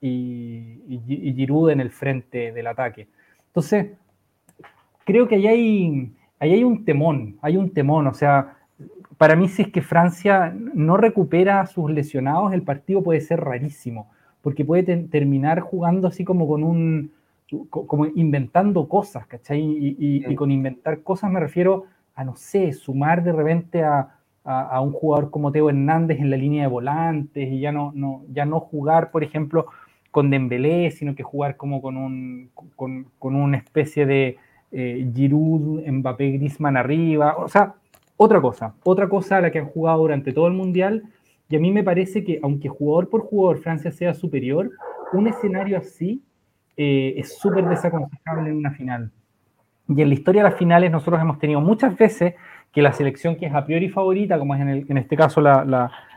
y, 0.00 1.34
Giroud 1.34 1.70
en 1.70 1.80
el 1.80 1.90
frente 1.90 2.52
del 2.52 2.66
ataque. 2.66 3.08
Entonces, 3.48 3.92
creo 5.04 5.28
que 5.28 5.36
ahí 5.36 5.46
hay, 5.46 6.12
ahí 6.38 6.52
hay 6.54 6.64
un 6.64 6.84
temón, 6.84 7.36
hay 7.40 7.56
un 7.56 7.70
temón, 7.70 8.06
o 8.06 8.14
sea, 8.14 8.56
para 9.18 9.36
mí 9.36 9.48
si 9.48 9.62
es 9.62 9.68
que 9.68 9.82
Francia 9.82 10.54
no 10.74 10.96
recupera 10.96 11.60
a 11.60 11.66
sus 11.66 11.90
lesionados, 11.90 12.52
el 12.52 12.62
partido 12.62 13.02
puede 13.02 13.20
ser 13.20 13.40
rarísimo, 13.40 14.10
porque 14.42 14.64
puede 14.64 14.96
terminar 15.04 15.60
jugando 15.60 16.08
así 16.08 16.24
como 16.24 16.46
con 16.46 16.62
un, 16.62 17.12
como 17.70 18.06
inventando 18.06 18.88
cosas, 18.88 19.26
¿cachai? 19.26 19.60
Y, 19.60 20.34
con 20.34 20.50
inventar 20.50 21.02
cosas 21.02 21.30
me 21.30 21.40
refiero 21.40 21.84
a, 22.14 22.24
no 22.24 22.36
sé, 22.36 22.72
sumar 22.72 23.22
de 23.22 23.32
repente 23.32 23.84
a, 23.84 24.15
a, 24.46 24.80
un 24.80 24.92
jugador 24.92 25.30
como 25.30 25.50
Teo 25.50 25.68
Hernández 25.68 26.20
en 26.20 26.30
la 26.30 26.36
línea 26.36 26.62
de 26.62 26.68
volantes 26.68 27.48
y 27.50 27.60
ya 27.60 27.72
no, 27.72 27.92
ya 28.32 28.44
no 28.44 28.60
jugar, 28.60 29.10
por 29.10 29.24
ejemplo, 29.24 29.66
con 30.12 30.30
Dembélé, 30.30 30.90
sino 30.92 31.14
que 31.14 31.24
jugar 31.24 31.56
como 31.56 31.82
con, 31.82 31.96
un, 31.96 32.50
con 32.76 33.34
una 33.34 33.58
especie 33.58 34.06
de 34.06 34.38
eh, 34.72 35.10
Giroud, 35.14 35.86
Mbappé, 35.86 36.32
Griezmann 36.32 36.76
arriba, 36.76 37.36
o 37.38 37.48
sea, 37.48 37.74
otra 38.16 38.40
cosa, 38.40 38.74
otra 38.84 39.08
cosa 39.08 39.38
a 39.38 39.40
la 39.40 39.50
que 39.50 39.58
han 39.58 39.66
jugado 39.66 39.98
durante 39.98 40.32
todo 40.32 40.48
el 40.48 40.54
Mundial, 40.54 41.04
y 41.48 41.56
a 41.56 41.60
mí 41.60 41.70
me 41.70 41.84
parece 41.84 42.24
que 42.24 42.40
aunque 42.42 42.68
jugador 42.68 43.08
por 43.08 43.22
jugador 43.22 43.58
Francia 43.58 43.92
sea 43.92 44.14
superior, 44.14 44.70
un 45.12 45.28
escenario 45.28 45.78
así 45.78 46.22
eh, 46.76 47.14
es 47.16 47.38
súper 47.38 47.68
desaconsejable 47.68 48.50
en 48.50 48.56
una 48.56 48.72
final. 48.72 49.10
Y 49.88 50.02
en 50.02 50.08
la 50.08 50.14
historia 50.14 50.42
de 50.42 50.50
las 50.50 50.58
finales 50.58 50.90
nosotros 50.90 51.20
hemos 51.20 51.38
tenido 51.38 51.60
muchas 51.60 51.96
veces 51.96 52.34
que 52.72 52.82
la 52.82 52.92
selección 52.92 53.36
que 53.36 53.46
es 53.46 53.54
a 53.54 53.64
priori 53.64 53.88
favorita, 53.88 54.38
como 54.38 54.54
es 54.54 54.60
en, 54.60 54.68
el, 54.68 54.86
en 54.88 54.98
este 54.98 55.16
caso 55.16 55.40
la, 55.40 55.64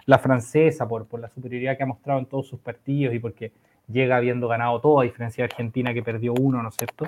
la, 0.06 0.20
francesa, 0.20 0.88
por, 0.88 1.08
la 1.20 1.30
superioridad 1.30 1.78
que 1.78 1.84
ha 1.84 1.86
mostrado 1.86 2.20
en 2.20 2.26
todos 2.26 2.48
sus 2.48 2.60
partidos 2.60 3.16
y 3.16 3.20
porque 3.20 3.54
llega 3.88 4.18
habiendo 4.18 4.48
ganado 4.48 4.80
todo, 4.82 5.00
a 5.00 5.04
diferencia 5.04 5.44
de 5.44 5.46
Argentina 5.52 5.94
que 5.94 6.04
perdió 6.04 6.34
uno, 6.34 6.62
¿no 6.62 6.70
es 6.70 6.76
cierto? 6.76 7.06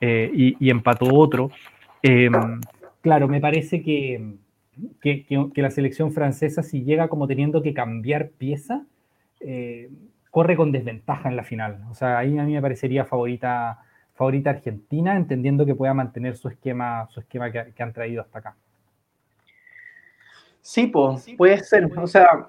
Eh, 0.00 0.30
y, 0.58 0.70
empató 0.70 1.06
otro. 1.14 1.50
Eh, 2.02 2.30
claro, 3.00 3.28
me 3.28 3.40
parece 3.40 3.82
que, 3.82 4.36
la 5.54 5.70
selección 5.70 6.12
francesa, 6.12 6.62
si 6.62 6.82
llega 6.82 7.08
como 7.08 7.26
teniendo 7.26 7.62
que 7.62 7.74
cambiar 7.74 8.30
pieza, 8.30 8.84
eh, 9.40 9.90
corre 10.30 10.56
con 10.56 10.72
desventaja 10.72 11.28
en 11.28 11.36
la 11.36 11.44
final. 11.44 11.84
O 11.90 11.94
sea, 11.94 12.18
ahí 12.18 12.38
a 12.38 12.44
mí 12.44 12.54
me 12.54 12.62
parecería 12.62 13.04
favorita, 13.04 13.78
favorita 14.14 14.50
Argentina, 14.50 15.16
entendiendo 15.16 15.64
que 15.64 15.74
pueda 15.74 15.94
mantener 15.94 16.36
su 16.36 16.48
esquema, 16.48 17.06
su 17.10 17.20
esquema 17.20 17.50
que, 17.52 17.72
que 17.74 17.82
han 17.82 17.92
traído 17.92 18.22
hasta 18.22 18.38
acá. 18.38 18.56
Sí, 20.64 20.86
pues, 20.86 21.26
puede 21.36 21.62
ser. 21.62 21.90
O 21.94 22.06
sea, 22.06 22.46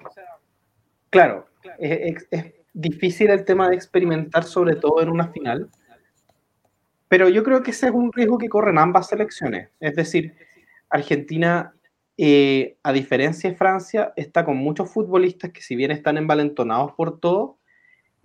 claro, 1.10 1.46
es, 1.78 2.26
es, 2.30 2.54
difícil 2.72 3.28
el 3.28 3.44
tema 3.44 3.68
de 3.68 3.74
experimentar, 3.74 4.44
sobre 4.44 4.76
todo 4.76 5.02
en 5.02 5.10
una 5.10 5.28
final. 5.28 5.68
Pero 7.08 7.28
yo 7.28 7.44
creo 7.44 7.62
que 7.62 7.72
ese 7.72 7.88
es 7.88 7.92
un 7.92 8.10
riesgo 8.10 8.38
que 8.38 8.48
corren 8.48 8.78
ambas 8.78 9.08
selecciones. 9.08 9.68
Es 9.80 9.96
decir, 9.96 10.34
Argentina, 10.88 11.74
eh, 12.16 12.78
a 12.82 12.94
diferencia 12.94 13.50
de 13.50 13.56
Francia, 13.56 14.14
está 14.16 14.46
con 14.46 14.56
muchos 14.56 14.90
futbolistas 14.90 15.52
que 15.52 15.60
si 15.60 15.76
bien 15.76 15.90
están 15.90 16.16
envalentonados 16.16 16.92
por 16.92 17.20
todo, 17.20 17.58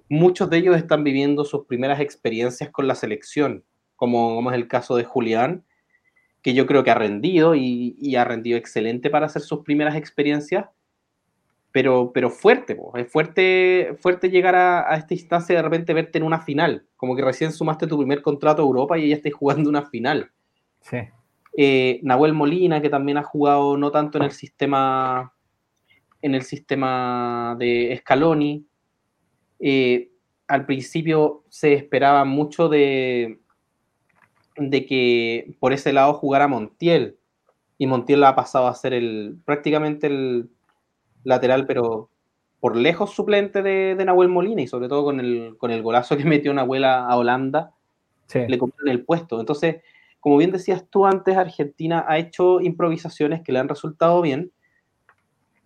muchos 0.07 0.49
de 0.49 0.57
ellos 0.57 0.77
están 0.77 1.03
viviendo 1.03 1.43
sus 1.43 1.65
primeras 1.65 1.99
experiencias 1.99 2.69
con 2.69 2.87
la 2.87 2.95
selección, 2.95 3.65
como, 3.97 4.35
como 4.35 4.51
es 4.51 4.55
el 4.55 4.69
caso 4.69 4.95
de 4.95 5.03
Julián, 5.03 5.65
que 6.41 6.53
yo 6.53 6.65
creo 6.65 6.83
que 6.83 6.91
ha 6.91 6.95
rendido 6.95 7.55
y, 7.55 7.95
y, 7.99 8.15
ha 8.15 8.23
rendido 8.23 8.57
excelente 8.57 9.09
para 9.09 9.27
hacer 9.27 9.41
sus 9.41 9.59
primeras 9.59 9.95
experiencias, 9.95 10.65
pero, 11.71 12.11
pero 12.13 12.29
fuerte, 12.29 12.75
po. 12.75 12.97
es 12.97 13.11
fuerte, 13.11 13.95
fuerte 13.99 14.29
llegar 14.29 14.55
a, 14.55 14.91
a, 14.91 14.97
esta 14.97 15.13
instancia 15.13 15.55
de 15.55 15.61
repente 15.61 15.93
verte 15.93 16.17
en 16.17 16.23
una 16.23 16.41
final, 16.41 16.85
como 16.97 17.15
que 17.15 17.21
recién 17.21 17.51
sumaste 17.51 17.87
tu 17.87 17.97
primer 17.97 18.21
contrato 18.21 18.61
a 18.61 18.65
Europa 18.65 18.97
y 18.97 19.09
ya 19.09 19.15
estás 19.15 19.33
jugando 19.33 19.69
una 19.69 19.83
final. 19.83 20.31
Sí. 20.81 20.97
Eh, 21.57 21.99
Nahuel 22.03 22.33
Molina, 22.33 22.81
que 22.81 22.89
también 22.89 23.17
ha 23.17 23.23
jugado 23.23 23.77
no 23.77 23.91
tanto 23.91 24.17
en 24.17 24.23
el 24.25 24.31
sistema 24.31 25.33
en 26.21 26.35
el 26.35 26.43
sistema 26.43 27.55
de 27.57 27.97
Scaloni, 27.99 28.65
eh, 29.59 30.11
al 30.47 30.65
principio 30.65 31.43
se 31.49 31.73
esperaba 31.73 32.25
mucho 32.25 32.69
de, 32.69 33.40
de 34.57 34.85
que 34.85 35.55
por 35.59 35.73
ese 35.73 35.93
lado 35.93 36.13
jugara 36.13 36.47
Montiel. 36.47 37.17
Y 37.77 37.87
Montiel 37.87 38.23
ha 38.23 38.35
pasado 38.35 38.67
a 38.67 38.75
ser 38.75 38.93
el, 38.93 39.37
prácticamente 39.45 40.07
el 40.07 40.49
lateral, 41.23 41.65
pero 41.65 42.09
por 42.59 42.75
lejos 42.75 43.11
suplente 43.11 43.63
de, 43.63 43.95
de 43.95 44.05
Nahuel 44.05 44.29
Molina 44.29 44.61
y 44.61 44.67
sobre 44.67 44.87
todo 44.87 45.03
con 45.03 45.19
el, 45.19 45.55
con 45.57 45.71
el 45.71 45.81
golazo 45.81 46.15
que 46.17 46.25
metió 46.25 46.53
Nahuel 46.53 46.83
a, 46.83 47.07
a 47.07 47.17
Holanda, 47.17 47.73
sí. 48.27 48.39
le 48.47 48.57
compraron 48.57 48.89
el 48.89 49.03
puesto. 49.03 49.39
Entonces, 49.39 49.77
como 50.19 50.37
bien 50.37 50.51
decías 50.51 50.85
tú 50.89 51.05
antes, 51.05 51.35
Argentina 51.35 52.05
ha 52.07 52.19
hecho 52.19 52.61
improvisaciones 52.61 53.41
que 53.41 53.51
le 53.51 53.59
han 53.59 53.67
resultado 53.67 54.21
bien, 54.21 54.51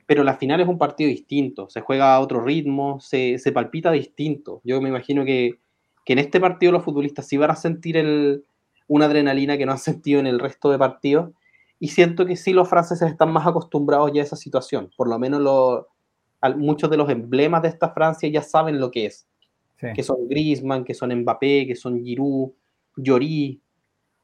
pero 0.07 0.23
la 0.23 0.37
final 0.37 0.61
es 0.61 0.67
un 0.67 0.77
partido 0.77 1.09
distinto, 1.09 1.69
se 1.69 1.81
juega 1.81 2.15
a 2.15 2.19
otro 2.19 2.41
ritmo, 2.41 2.99
se, 3.01 3.39
se 3.39 3.51
palpita 3.51 3.91
distinto. 3.91 4.61
Yo 4.63 4.79
me 4.81 4.89
imagino 4.89 5.25
que, 5.25 5.59
que, 6.05 6.13
en 6.13 6.19
este 6.19 6.39
partido 6.39 6.71
los 6.71 6.83
futbolistas 6.83 7.27
sí 7.27 7.37
van 7.37 7.51
a 7.51 7.55
sentir 7.55 7.97
el, 7.97 8.45
una 8.87 9.05
adrenalina 9.05 9.57
que 9.57 9.65
no 9.65 9.71
han 9.71 9.79
sentido 9.79 10.19
en 10.19 10.27
el 10.27 10.39
resto 10.39 10.71
de 10.71 10.77
partidos, 10.77 11.31
y 11.79 11.89
siento 11.89 12.25
que 12.25 12.35
sí 12.35 12.53
los 12.53 12.69
franceses 12.69 13.09
están 13.11 13.31
más 13.31 13.45
acostumbrados 13.45 14.11
ya 14.13 14.21
a 14.21 14.25
esa 14.25 14.35
situación, 14.35 14.91
por 14.95 15.09
lo 15.09 15.19
menos 15.19 15.41
lo, 15.41 15.87
muchos 16.55 16.89
de 16.89 16.97
los 16.97 17.09
emblemas 17.09 17.61
de 17.61 17.69
esta 17.69 17.89
Francia 17.89 18.29
ya 18.29 18.41
saben 18.41 18.79
lo 18.79 18.91
que 18.91 19.07
es, 19.07 19.27
sí. 19.79 19.87
que 19.95 20.03
son 20.03 20.27
Griezmann, 20.27 20.85
que 20.85 20.93
son 20.93 21.13
Mbappé, 21.13 21.67
que 21.67 21.75
son 21.75 22.03
Giroud, 22.03 22.51
Lloris, 22.95 23.59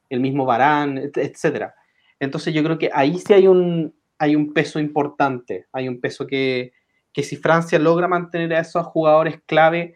el 0.10 0.20
mismo 0.20 0.46
Barán, 0.46 0.98
etcétera. 0.98 1.74
Entonces 2.20 2.54
yo 2.54 2.64
creo 2.64 2.78
que 2.78 2.90
ahí 2.94 3.18
sí 3.18 3.34
hay 3.34 3.48
un, 3.48 3.94
hay 4.18 4.36
un 4.36 4.54
peso 4.54 4.80
importante, 4.80 5.68
hay 5.72 5.88
un 5.88 6.00
peso 6.00 6.28
que, 6.28 6.74
que 7.14 7.24
si 7.24 7.36
Francia 7.36 7.80
logra 7.80 8.08
mantener 8.08 8.54
a 8.54 8.60
esos 8.60 8.86
jugadores 8.86 9.42
clave 9.46 9.96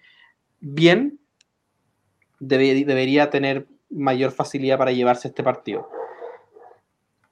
bien, 0.60 1.19
debe, 2.39 2.86
debería 2.86 3.30
tener 3.30 3.67
mayor 3.89 4.32
facilidad 4.32 4.78
para 4.78 4.91
llevarse 4.91 5.28
este 5.28 5.43
partido. 5.43 5.89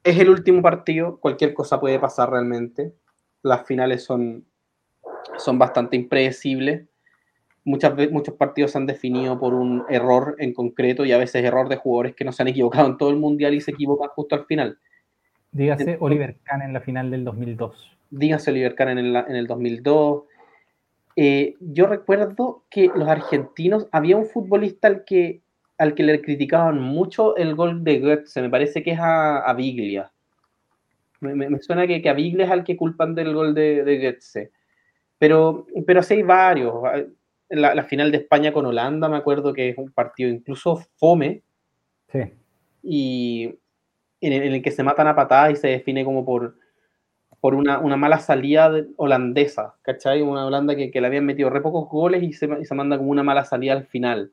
Es 0.03 0.19
el 0.19 0.29
último 0.29 0.61
partido, 0.61 1.17
cualquier 1.19 1.53
cosa 1.53 1.79
puede 1.79 1.99
pasar 1.99 2.29
realmente. 2.29 2.93
Las 3.41 3.65
finales 3.65 4.03
son, 4.03 4.45
son 5.37 5.57
bastante 5.57 5.95
impredecibles. 5.95 6.85
Muchas, 7.65 7.93
muchos 8.11 8.35
partidos 8.35 8.71
se 8.71 8.77
han 8.77 8.85
definido 8.85 9.39
por 9.39 9.53
un 9.53 9.85
error 9.89 10.35
en 10.39 10.53
concreto 10.53 11.05
y 11.05 11.13
a 11.13 11.17
veces 11.17 11.45
error 11.45 11.69
de 11.69 11.77
jugadores 11.77 12.15
que 12.15 12.25
no 12.25 12.33
se 12.33 12.41
han 12.41 12.49
equivocado 12.49 12.87
en 12.87 12.97
todo 12.97 13.09
el 13.09 13.15
mundial 13.15 13.53
y 13.53 13.61
se 13.61 13.71
equivocan 13.71 14.09
justo 14.09 14.35
al 14.35 14.45
final. 14.45 14.77
Dígase 15.53 15.83
Entonces, 15.83 16.01
Oliver 16.01 16.37
Kahn 16.43 16.61
en 16.63 16.73
la 16.73 16.81
final 16.81 17.09
del 17.09 17.23
2002. 17.23 17.97
Dígase 18.09 18.51
Oliver 18.51 18.75
Kahn 18.75 18.89
en 18.89 18.97
el, 18.97 19.15
en 19.15 19.35
el 19.35 19.47
2002. 19.47 20.23
Eh, 21.15 21.55
yo 21.59 21.85
recuerdo 21.85 22.63
que 22.69 22.89
los 22.93 23.07
argentinos, 23.07 23.87
había 23.91 24.17
un 24.17 24.25
futbolista 24.25 24.87
al 24.87 25.05
que, 25.05 25.41
al 25.77 25.95
que 25.95 26.03
le 26.03 26.21
criticaban 26.21 26.79
mucho 26.79 27.35
el 27.35 27.55
gol 27.55 27.83
de 27.83 27.99
Goetze, 27.99 28.41
me 28.41 28.49
parece 28.49 28.83
que 28.83 28.91
es 28.91 28.99
a, 28.99 29.39
a 29.39 29.53
Biglia. 29.53 30.11
Me, 31.19 31.35
me, 31.35 31.49
me, 31.49 31.59
suena 31.59 31.87
que, 31.87 32.01
que 32.01 32.09
a 32.09 32.13
Biglia 32.13 32.45
es 32.45 32.51
al 32.51 32.63
que 32.63 32.77
culpan 32.77 33.15
del 33.15 33.33
gol 33.33 33.53
de, 33.53 33.83
de 33.83 33.99
Goetze. 33.99 34.51
Pero, 35.17 35.65
pero 35.87 36.03
sí 36.03 36.15
hay 36.15 36.23
varios. 36.23 36.73
La, 37.49 37.75
la, 37.75 37.83
final 37.83 38.11
de 38.11 38.17
España 38.17 38.51
con 38.51 38.65
Holanda, 38.65 39.07
me 39.07 39.17
acuerdo 39.17 39.53
que 39.53 39.69
es 39.69 39.77
un 39.77 39.91
partido 39.91 40.29
incluso 40.29 40.77
fome. 40.97 41.43
Sí. 42.11 42.19
Y, 42.81 43.59
en 44.21 44.33
el, 44.33 44.43
en 44.43 44.53
el, 44.53 44.61
que 44.61 44.71
se 44.71 44.83
matan 44.83 45.07
a 45.07 45.15
patadas 45.15 45.53
y 45.53 45.55
se 45.55 45.67
define 45.67 46.03
como 46.03 46.25
por, 46.25 46.57
por 47.39 47.55
una, 47.55 47.79
una 47.79 47.97
mala 47.97 48.19
salida 48.19 48.71
holandesa, 48.95 49.75
¿cachai? 49.81 50.21
Una 50.21 50.45
Holanda 50.45 50.75
que, 50.75 50.91
que, 50.91 51.01
le 51.01 51.07
habían 51.07 51.25
metido 51.25 51.49
re 51.49 51.61
pocos 51.61 51.89
goles 51.89 52.23
y 52.23 52.33
se, 52.33 52.47
y 52.61 52.65
se 52.65 52.75
manda 52.75 52.97
como 52.97 53.11
una 53.11 53.23
mala 53.23 53.43
salida 53.43 53.73
al 53.73 53.85
final. 53.85 54.31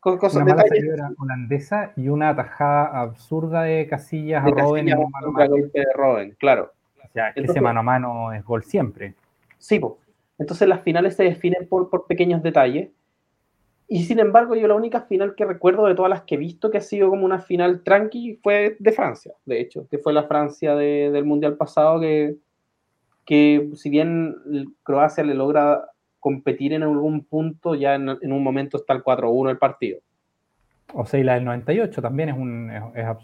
Cosas, 0.00 0.36
una 0.36 0.54
mala 0.54 0.68
salida 0.68 1.10
holandesa 1.18 1.92
y 1.96 2.08
una 2.08 2.30
atajada 2.30 3.00
absurda 3.00 3.62
de 3.62 3.86
Casillas 3.88 4.44
de 4.44 4.50
a 4.50 4.54
Robben. 4.54 4.86
Casillas 4.86 5.00
en 5.00 5.10
mano 5.10 5.48
golpe 5.48 5.80
de 5.80 5.86
Robben, 5.94 6.36
claro. 6.38 6.72
O 7.04 7.08
sea, 7.12 7.28
Entonces, 7.28 7.50
ese 7.50 7.60
mano 7.60 7.80
a 7.80 7.82
mano 7.82 8.32
es 8.32 8.44
gol 8.44 8.62
siempre. 8.62 9.14
Sí, 9.58 9.78
pues. 9.78 9.94
Entonces 10.38 10.68
las 10.68 10.82
finales 10.82 11.16
se 11.16 11.24
definen 11.24 11.68
por, 11.68 11.90
por 11.90 12.06
pequeños 12.06 12.42
detalles 12.42 12.90
Y 13.88 14.04
sin 14.04 14.20
embargo, 14.20 14.54
yo 14.54 14.68
la 14.68 14.76
única 14.76 15.00
final 15.02 15.34
que 15.34 15.44
recuerdo 15.44 15.86
de 15.86 15.96
todas 15.96 16.10
las 16.10 16.22
que 16.22 16.36
he 16.36 16.38
visto 16.38 16.70
que 16.70 16.78
ha 16.78 16.82
sido 16.82 17.10
como 17.10 17.24
una 17.24 17.40
final 17.40 17.82
tranqui 17.82 18.38
fue 18.42 18.76
de 18.78 18.92
Francia, 18.92 19.34
de 19.46 19.60
hecho, 19.60 19.88
que 19.90 19.98
fue 19.98 20.12
la 20.12 20.24
Francia 20.24 20.76
del 20.76 21.24
Mundial 21.24 21.56
pasado, 21.56 22.00
que, 22.00 22.36
que 23.24 23.70
si 23.74 23.90
bien 23.90 24.36
Croacia 24.84 25.24
le 25.24 25.34
logra 25.34 25.90
competir 26.20 26.72
en 26.72 26.82
algún 26.82 27.24
punto, 27.24 27.74
ya 27.74 27.94
en, 27.94 28.08
un 28.08 28.42
momento 28.42 28.76
está 28.76 28.92
el 28.92 29.02
4-1 29.02 29.50
el 29.50 29.58
partido. 29.58 30.00
O 30.94 31.04
sea, 31.06 31.20
y 31.20 31.24
la 31.24 31.34
del 31.34 31.44
98 31.44 32.00
también 32.00 32.30
es, 32.30 32.36
un, 32.36 32.70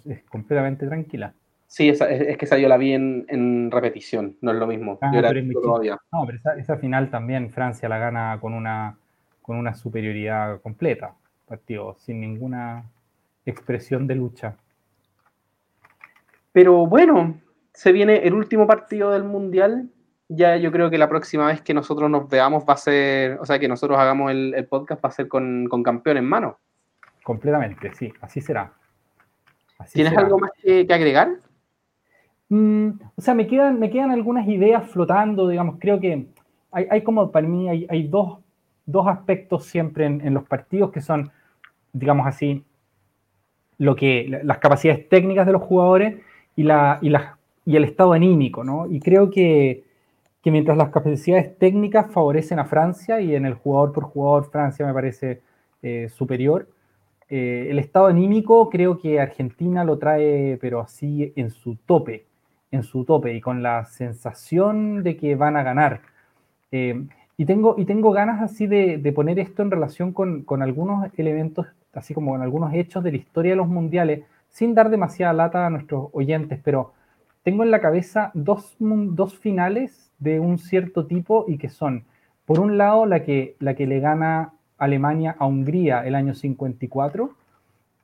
es, 0.06 0.22
completamente 0.24 0.86
tranquila. 0.86 1.32
Sí, 1.66 1.88
es, 1.88 1.98
que 1.98 2.44
esa 2.44 2.58
yo 2.58 2.68
la 2.68 2.76
vi 2.76 2.92
en, 2.92 3.70
repetición, 3.70 4.36
no 4.42 4.52
es 4.52 4.58
lo 4.58 4.66
mismo. 4.66 4.98
Ah, 5.00 5.10
pero 5.12 5.42
No, 5.42 6.26
pero 6.26 6.38
esa, 6.58 6.76
final 6.76 7.10
también 7.10 7.50
Francia 7.50 7.88
la 7.88 7.98
gana 7.98 8.38
con 8.40 8.54
una, 8.54 8.96
con 9.42 9.56
una 9.56 9.74
superioridad 9.74 10.60
completa, 10.60 11.14
partido, 11.48 11.96
sin 11.98 12.20
ninguna 12.20 12.84
expresión 13.46 14.06
de 14.06 14.14
lucha. 14.14 14.56
Pero 16.52 16.86
bueno, 16.86 17.40
se 17.72 17.90
viene 17.90 18.18
el 18.18 18.34
último 18.34 18.66
partido 18.66 19.10
del 19.10 19.24
Mundial. 19.24 19.90
Ya 20.28 20.56
yo 20.56 20.72
creo 20.72 20.90
que 20.90 20.98
la 20.98 21.08
próxima 21.08 21.46
vez 21.46 21.60
que 21.60 21.74
nosotros 21.74 22.10
nos 22.10 22.28
veamos 22.28 22.64
va 22.68 22.74
a 22.74 22.78
ser, 22.78 23.38
o 23.40 23.46
sea, 23.46 23.58
que 23.58 23.68
nosotros 23.68 23.98
hagamos 23.98 24.30
el, 24.30 24.66
podcast 24.68 25.04
va 25.04 25.10
a 25.10 25.12
ser 25.12 25.28
con, 25.28 25.68
campeón 25.82 26.16
en 26.16 26.24
mano. 26.24 26.58
Completamente, 27.22 27.92
sí, 27.94 28.12
así 28.20 28.40
será. 28.40 28.72
¿Tienes 29.92 30.16
algo 30.16 30.38
más 30.38 30.50
que 30.62 30.86
agregar? 30.90 31.28
Mm, 32.48 32.90
o 33.16 33.20
sea, 33.20 33.34
me 33.34 33.46
quedan, 33.46 33.78
me 33.78 33.90
quedan 33.90 34.10
algunas 34.10 34.46
ideas 34.46 34.88
flotando, 34.90 35.48
digamos, 35.48 35.76
creo 35.78 36.00
que 36.00 36.26
hay, 36.70 37.02
como, 37.02 37.30
para 37.30 37.46
mí, 37.46 37.68
hay, 37.68 38.08
dos, 38.08 38.38
aspectos 39.06 39.64
siempre 39.64 40.06
en, 40.06 40.34
los 40.34 40.42
partidos 40.44 40.90
que 40.90 41.00
son, 41.00 41.30
digamos 41.92 42.26
así, 42.26 42.64
lo 43.78 43.94
que, 43.94 44.40
las 44.42 44.58
capacidades 44.58 45.08
técnicas 45.08 45.46
de 45.46 45.52
los 45.52 45.62
jugadores 45.62 46.20
y, 46.56 46.64
la, 46.64 46.98
y, 47.00 47.12
y 47.64 47.76
el 47.76 47.84
estado 47.84 48.12
anímico, 48.12 48.64
¿no? 48.64 48.86
Y 48.90 48.98
creo 48.98 49.30
que, 49.30 49.84
mientras 50.50 50.76
las 50.76 50.90
capacidades 50.90 51.56
técnicas 51.58 52.10
favorecen 52.12 52.58
a 52.58 52.64
Francia 52.64 53.20
y 53.20 53.34
en 53.34 53.46
el 53.46 53.54
jugador 53.54 53.92
por 53.92 54.04
jugador 54.04 54.50
Francia 54.50 54.86
me 54.86 54.92
parece 54.92 55.40
eh, 55.82 56.08
superior, 56.08 56.68
eh, 57.28 57.68
el 57.70 57.78
estado 57.78 58.06
anímico 58.06 58.68
creo 58.70 58.98
que 58.98 59.20
Argentina 59.20 59.84
lo 59.84 59.98
trae, 59.98 60.58
pero 60.60 60.80
así 60.80 61.32
en 61.36 61.50
su 61.50 61.76
tope 61.76 62.26
en 62.74 62.82
su 62.82 63.04
tope 63.04 63.32
y 63.34 63.40
con 63.40 63.62
la 63.62 63.84
sensación 63.84 65.02
de 65.02 65.16
que 65.16 65.36
van 65.36 65.56
a 65.56 65.62
ganar. 65.62 66.00
Eh, 66.72 67.06
y, 67.36 67.46
tengo, 67.46 67.76
y 67.78 67.84
tengo 67.84 68.10
ganas 68.10 68.42
así 68.42 68.66
de, 68.66 69.12
poner 69.14 69.38
esto 69.38 69.62
en 69.62 69.70
relación 69.70 70.12
con, 70.12 70.44
algunos 70.62 71.08
elementos, 71.16 71.66
así 71.92 72.14
como 72.14 72.32
con 72.32 72.42
algunos 72.42 72.74
hechos 72.74 73.02
de 73.04 73.12
la 73.12 73.16
historia 73.16 73.52
de 73.52 73.56
los 73.56 73.68
mundiales, 73.68 74.24
sin 74.50 74.74
dar 74.74 74.90
demasiada 74.90 75.32
lata 75.32 75.66
a 75.66 75.70
nuestros 75.70 76.08
oyentes, 76.12 76.60
pero 76.62 76.92
tengo 77.42 77.62
en 77.62 77.70
la 77.70 77.80
cabeza 77.80 78.30
dos, 78.34 78.76
dos 78.78 79.38
finales 79.38 80.03
de 80.18 80.40
un 80.40 80.58
cierto 80.58 81.06
tipo 81.06 81.44
y 81.48 81.58
que 81.58 81.68
son, 81.68 82.04
por 82.46 82.60
un 82.60 82.78
lado, 82.78 83.06
la 83.06 83.22
que, 83.22 83.56
la 83.58 83.74
que 83.74 83.86
le 83.86 84.00
gana 84.00 84.52
Alemania 84.78 85.36
a 85.38 85.46
Hungría 85.46 86.06
el 86.06 86.14
año 86.14 86.34
54, 86.34 87.34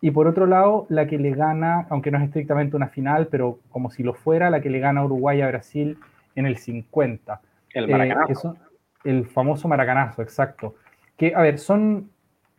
y 0.03 0.11
por 0.13 0.27
otro 0.27 0.47
lado, 0.47 0.87
la 0.89 1.07
que 1.07 1.19
le 1.19 1.33
gana, 1.33 1.87
aunque 1.91 2.11
no 2.11 2.19
es 2.19 2.25
estrictamente 2.25 2.77
una 2.77 2.89
final, 2.89 3.27
pero 3.27 3.59
como 3.71 3.91
si 3.91 4.03
lo 4.03 4.15
fuera, 4.15 4.49
la 4.49 4.61
que 4.61 4.71
le 4.71 4.81
gana 4.81 5.05
Uruguay 5.05 5.43
a 5.43 5.49
Brasil 5.49 5.99
en 6.35 6.47
el 6.47 6.57
50. 6.57 7.41
El 7.75 7.89
maracanazo. 7.89 8.55
Eh, 8.55 9.11
el 9.11 9.27
famoso 9.27 9.69
maracanazo, 9.69 10.23
exacto. 10.23 10.75
Que, 11.19 11.35
a 11.35 11.43
ver, 11.43 11.59
son, 11.59 12.11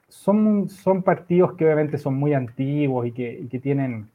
son, 0.08 0.70
son 0.70 1.02
partidos 1.02 1.54
que 1.54 1.66
obviamente 1.66 1.98
son 1.98 2.16
muy 2.16 2.34
antiguos 2.34 3.08
y 3.08 3.12
que, 3.12 3.48
que 3.50 3.60
tienen 3.60 4.08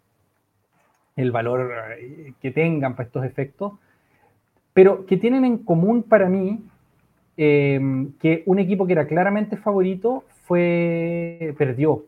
el 1.17 1.33
valor 1.33 1.73
eh, 1.99 2.35
que 2.41 2.51
tengan 2.53 2.95
para 2.95 3.07
estos 3.07 3.25
efectos, 3.25 3.73
pero 4.77 5.07
que 5.07 5.17
tienen 5.17 5.47
en 5.47 5.57
común 5.57 6.03
para 6.03 6.29
mí 6.29 6.63
eh, 7.39 7.81
que 8.21 8.43
un 8.45 8.59
equipo 8.59 8.87
que 8.87 8.93
era 8.93 9.07
claramente 9.07 9.57
favorito 9.57 10.25
fue 10.45 11.55
perdió 11.57 12.05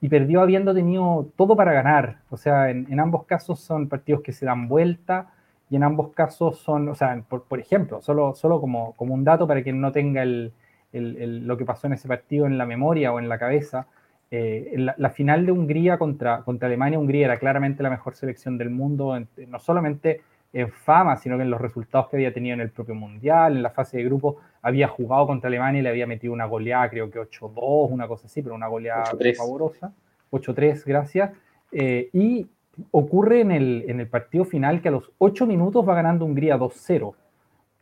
y 0.00 0.08
perdió 0.08 0.40
habiendo 0.40 0.72
tenido 0.72 1.26
todo 1.34 1.56
para 1.56 1.72
ganar. 1.72 2.18
O 2.30 2.36
sea, 2.36 2.70
en, 2.70 3.00
ambos 3.00 3.24
casos 3.24 3.58
son 3.58 3.88
partidos 3.88 4.20
que 4.22 4.30
se 4.30 4.46
dan 4.46 4.68
vuelta 4.68 5.32
y 5.68 5.74
en 5.74 5.82
ambos 5.82 6.12
casos 6.12 6.58
son, 6.58 6.88
o 6.90 6.94
sea, 6.94 7.24
por, 7.28 7.58
ejemplo, 7.58 8.00
solo, 8.00 8.36
solo 8.36 8.60
como, 8.60 8.92
como, 8.92 9.14
un 9.14 9.24
dato 9.24 9.48
para 9.48 9.64
quien 9.64 9.80
no 9.80 9.90
tenga 9.90 10.22
el, 10.22 10.52
lo 10.92 11.56
que 11.56 11.64
pasó 11.64 11.88
en 11.88 11.94
ese 11.94 12.06
partido 12.06 12.46
en 12.46 12.56
la 12.56 12.66
memoria 12.66 13.12
o 13.12 13.18
en 13.18 13.28
la 13.28 13.36
cabeza, 13.36 13.88
eh, 14.30 14.76
la, 14.96 15.10
final 15.10 15.44
de 15.44 15.50
Hungría 15.50 15.98
contra, 15.98 16.42
contra 16.42 16.68
Alemania, 16.68 17.00
Hungría 17.00 17.24
era 17.24 17.38
claramente 17.40 17.82
la 17.82 17.90
mejor 17.90 18.14
selección 18.14 18.58
del 18.58 18.70
mundo, 18.70 19.18
no 19.48 19.58
solamente 19.58 20.20
en 20.52 20.70
fama, 20.70 21.16
sino 21.16 21.36
que 21.36 21.44
en 21.44 21.50
los 21.50 21.60
resultados 21.60 22.08
que 22.08 22.16
había 22.16 22.32
tenido 22.32 22.54
en 22.54 22.60
el 22.60 22.70
propio 22.70 22.94
Mundial, 22.94 23.56
en 23.56 23.62
la 23.62 23.70
fase 23.70 23.96
de 23.96 24.04
grupo, 24.04 24.38
había 24.60 24.88
jugado 24.88 25.26
contra 25.26 25.48
Alemania 25.48 25.80
y 25.80 25.82
le 25.82 25.88
había 25.88 26.06
metido 26.06 26.32
una 26.32 26.44
goleada, 26.44 26.90
creo 26.90 27.10
que 27.10 27.18
8-2, 27.18 27.90
una 27.90 28.06
cosa 28.06 28.26
así, 28.26 28.42
pero 28.42 28.54
una 28.54 28.66
goleada 28.66 29.04
favorosa. 29.36 29.92
8-3, 30.30 30.84
gracias. 30.84 31.32
Eh, 31.70 32.10
y 32.12 32.46
ocurre 32.90 33.40
en 33.40 33.50
el, 33.50 33.84
en 33.88 34.00
el 34.00 34.08
partido 34.08 34.44
final 34.44 34.80
que 34.80 34.88
a 34.88 34.92
los 34.92 35.10
8 35.18 35.46
minutos 35.46 35.88
va 35.88 35.94
ganando 35.94 36.24
Hungría 36.24 36.58
2-0. 36.58 37.14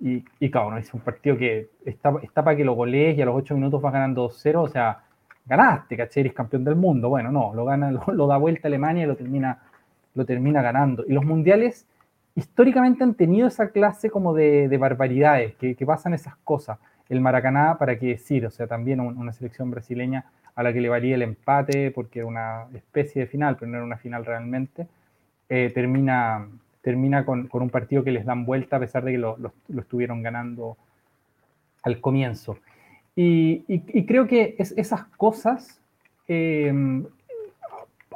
Y, 0.03 0.25
y, 0.39 0.51
claro, 0.51 0.71
¿no? 0.71 0.79
es 0.79 0.93
un 0.95 1.01
partido 1.01 1.37
que 1.37 1.69
está, 1.85 2.15
está 2.23 2.43
para 2.43 2.57
que 2.57 2.65
lo 2.65 2.73
golees 2.73 3.19
y 3.19 3.23
a 3.23 3.27
los 3.27 3.37
8 3.37 3.55
minutos 3.55 3.85
va 3.85 3.91
ganando 3.91 4.29
2-0, 4.31 4.57
o 4.57 4.69
sea, 4.69 5.03
ganaste, 5.45 5.97
¿cachai? 5.97 6.23
Eres 6.23 6.33
campeón 6.33 6.65
del 6.65 6.77
mundo. 6.77 7.09
Bueno, 7.09 7.31
no, 7.31 7.53
lo, 7.55 7.65
gana, 7.65 7.91
lo, 8.07 8.27
da 8.27 8.37
vuelta 8.37 8.69
Alemania 8.69 9.05
y 9.05 9.07
lo 9.07 9.17
termina, 9.17 9.59
lo 10.15 10.25
termina 10.25 10.63
ganando. 10.63 11.05
Y 11.07 11.13
los 11.13 11.25
mundiales 11.25 11.87
históricamente 12.35 13.05
han 13.05 13.15
tenido 13.15 13.49
esa 13.49 13.71
clase 13.71 14.11
como 14.11 14.35
de, 14.35 14.75
barbaridades, 14.79 15.55
que, 15.57 15.87
pasan 15.87 16.15
esas 16.15 16.37
cosas. 16.45 16.79
El 17.09 17.21
Maracaná, 17.21 17.77
¿para 17.79 17.99
qué 17.99 18.09
decir? 18.09 18.47
O 18.47 18.51
sea, 18.51 18.67
también 18.67 19.01
una 19.01 19.33
selección 19.33 19.71
brasileña 19.71 20.27
a 20.55 20.63
la 20.63 20.73
que 20.73 20.81
le 20.81 20.89
valía 20.89 21.15
el 21.15 21.23
empate 21.23 21.91
porque 21.91 22.21
era 22.21 22.29
una 22.29 22.67
especie 22.75 23.23
de 23.23 23.27
final, 23.27 23.57
pero 23.57 23.71
no 23.71 23.79
era 23.79 23.87
una 23.87 23.97
final 23.97 24.25
realmente, 24.25 24.87
eh, 25.49 25.71
termina, 25.75 26.47
termina 26.83 27.25
con, 27.25 27.49
un 27.51 27.71
partido 27.71 28.05
que 28.05 28.13
les 28.13 28.25
dan 28.25 28.45
vuelta 28.45 28.77
a 28.77 28.81
pesar 28.81 29.05
de 29.05 29.13
que 29.13 29.19
lo, 29.19 29.37
estuvieron 29.79 30.23
ganando 30.23 30.77
al 31.83 32.01
comienzo. 32.01 32.59
Y, 33.17 34.05
creo 34.07 34.27
que 34.27 34.55
esas 34.59 35.05
cosas, 35.05 35.81
eh, 36.29 36.73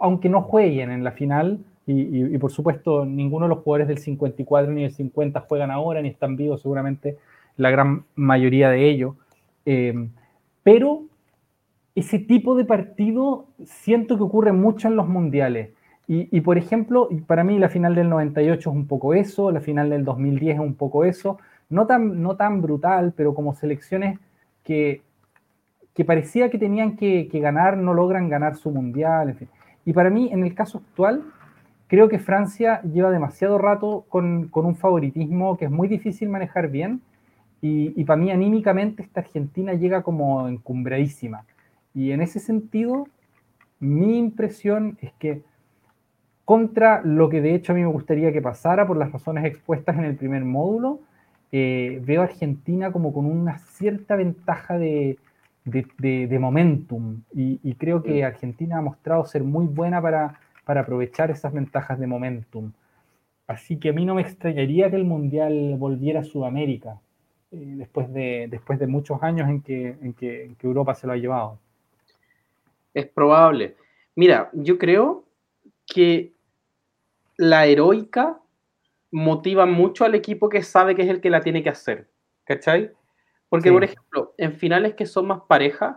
aunque 0.00 0.28
no 0.28 0.42
jueguen 0.42 0.90
en 0.90 1.04
la 1.04 1.12
final, 1.12 1.58
y, 1.86 2.38
por 2.38 2.50
supuesto, 2.50 3.04
ninguno 3.04 3.44
de 3.44 3.50
los 3.50 3.58
jugadores 3.58 3.88
del 3.88 3.98
54 3.98 4.72
ni 4.72 4.82
del 4.82 4.92
50 4.92 5.40
juegan 5.40 5.70
ahora, 5.70 6.00
ni 6.00 6.08
están 6.08 6.34
vivos, 6.36 6.62
seguramente 6.62 7.18
la 7.56 7.70
gran 7.70 8.04
mayoría 8.14 8.70
de 8.70 8.88
ellos. 8.88 9.14
Eh, 9.66 10.08
pero 10.62 11.02
ese 11.94 12.18
tipo 12.18 12.56
de 12.56 12.64
partido 12.64 13.46
siento 13.64 14.16
que 14.16 14.22
ocurre 14.22 14.52
mucho 14.52 14.88
en 14.88 14.96
los 14.96 15.08
mundiales. 15.08 15.70
Y, 16.06 16.42
por 16.42 16.58
ejemplo, 16.58 17.08
para 17.26 17.44
mí 17.44 17.58
la 17.58 17.70
final 17.70 17.94
del 17.94 18.10
98 18.10 18.58
es 18.58 18.76
un 18.76 18.86
poco 18.86 19.14
eso, 19.14 19.50
la 19.50 19.62
final 19.62 19.88
del 19.88 20.04
2010 20.04 20.56
es 20.56 20.60
un 20.60 20.74
poco 20.74 21.06
eso, 21.06 21.38
no 21.70 21.86
tan, 21.86 22.20
no 22.20 22.36
tan 22.36 22.60
brutal, 22.60 23.14
pero 23.16 23.32
como 23.32 23.54
selecciones 23.54 24.18
que, 24.64 25.00
que 25.94 26.04
parecía 26.04 26.50
que 26.50 26.58
tenían 26.58 26.96
que, 26.96 27.26
que 27.28 27.40
ganar, 27.40 27.78
no 27.78 27.94
logran 27.94 28.28
ganar 28.28 28.56
su 28.56 28.70
mundial, 28.70 29.30
en 29.30 29.36
fin. 29.36 29.48
Y 29.86 29.94
para 29.94 30.10
mí, 30.10 30.28
en 30.30 30.44
el 30.44 30.54
caso 30.54 30.82
actual, 30.86 31.24
creo 31.86 32.08
que 32.08 32.18
Francia 32.18 32.82
lleva 32.82 33.10
demasiado 33.10 33.58
rato 33.58 34.04
con, 34.08 34.50
un 34.52 34.76
favoritismo 34.76 35.56
que 35.56 35.66
es 35.66 35.70
muy 35.70 35.88
difícil 35.88 36.28
manejar 36.28 36.68
bien. 36.68 37.02
Y, 37.60 38.04
para 38.04 38.20
mí, 38.20 38.30
anímicamente, 38.30 39.02
esta 39.02 39.20
Argentina 39.20 39.72
llega 39.72 40.02
como 40.02 40.48
encumbradísima. 40.48 41.46
Y 41.94 42.10
en 42.10 42.20
ese 42.20 42.38
sentido, 42.38 43.06
mi 43.80 44.18
impresión 44.18 44.98
es 45.00 45.12
que 45.14 45.42
contra 46.44 47.00
lo 47.02 47.30
que 47.30 47.40
de 47.40 47.54
hecho 47.54 47.72
a 47.72 47.74
mí 47.74 47.80
me 47.80 47.86
gustaría 47.86 48.32
que 48.32 48.42
pasara 48.42 48.86
por 48.86 48.98
las 48.98 49.10
razones 49.10 49.46
expuestas 49.46 49.96
en 49.96 50.04
el 50.04 50.14
primer 50.14 50.44
módulo, 50.44 51.00
eh, 51.52 52.02
veo 52.04 52.20
a 52.20 52.24
Argentina 52.24 52.92
como 52.92 53.14
con 53.14 53.24
una 53.24 53.56
cierta 53.58 54.14
ventaja 54.14 54.76
de, 54.76 55.16
momentum. 56.38 57.22
y, 57.32 57.74
creo 57.76 58.02
que 58.02 58.24
Argentina 58.24 58.76
ha 58.76 58.82
mostrado 58.82 59.24
ser 59.24 59.42
muy 59.42 59.64
buena 59.64 60.02
para, 60.02 60.38
para 60.64 60.80
aprovechar 60.82 61.30
esas 61.30 61.52
ventajas 61.52 61.98
de 61.98 62.06
momentum. 62.06 62.72
Así 63.46 63.78
que 63.78 63.90
a 63.90 63.92
mí 63.92 64.04
no 64.04 64.14
me 64.14 64.22
extrañaría 64.22 64.90
que 64.90 64.96
el 64.96 65.04
Mundial 65.04 65.74
volviera 65.76 66.20
a 66.20 66.24
Sudamérica 66.24 67.00
eh, 67.50 67.74
después, 67.76 68.12
de, 68.12 68.48
después 68.50 68.78
de 68.78 68.86
muchos 68.86 69.22
años 69.22 69.48
en 69.48 69.62
que, 69.62 69.96
en, 70.00 70.14
que, 70.14 70.56
Europa 70.62 70.94
se 70.94 71.06
lo 71.06 71.12
ha 71.12 71.16
llevado. 71.16 71.58
Es 72.94 73.06
probable. 73.06 73.76
Mira, 74.16 74.50
yo 74.52 74.78
creo 74.78 75.24
que 75.86 76.32
la 77.36 77.66
heroica 77.66 78.40
motiva 79.10 79.66
mucho 79.66 80.04
al 80.04 80.14
equipo 80.14 80.48
que 80.48 80.62
sabe 80.62 80.94
que 80.94 81.02
es 81.02 81.08
el 81.08 81.20
que 81.20 81.30
la 81.30 81.40
tiene 81.40 81.62
que 81.62 81.70
hacer. 81.70 82.08
¿Cachai? 82.44 82.92
Porque, 83.48 83.70
por 83.70 83.84
ejemplo, 83.84 84.34
en 84.36 84.52
finales 84.54 84.94
que 84.94 85.06
son 85.06 85.26
más 85.26 85.42
parejas, 85.42 85.96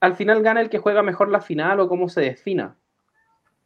al 0.00 0.14
final 0.14 0.42
gana 0.42 0.60
el 0.60 0.70
que 0.70 0.78
juega 0.78 1.02
mejor 1.02 1.30
la 1.30 1.40
final 1.40 1.80
o 1.80 1.88
cómo 1.88 2.08
se 2.08 2.20
defina. 2.20 2.76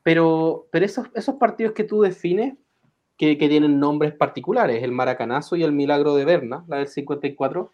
Pero, 0.02 0.68
pero 0.72 0.84
esos, 0.84 1.08
esos 1.14 1.36
partidos 1.36 1.72
que 1.72 1.84
tú 1.84 2.02
defines, 2.02 2.54
que, 3.16 3.36
tienen 3.36 3.78
nombres 3.78 4.12
particulares, 4.14 4.82
el 4.82 4.90
Maracanazo 4.90 5.54
y 5.54 5.62
el 5.62 5.72
Milagro 5.72 6.16
de 6.16 6.24
Berna, 6.24 6.64
la 6.66 6.78
del 6.78 6.88
54, 6.88 7.70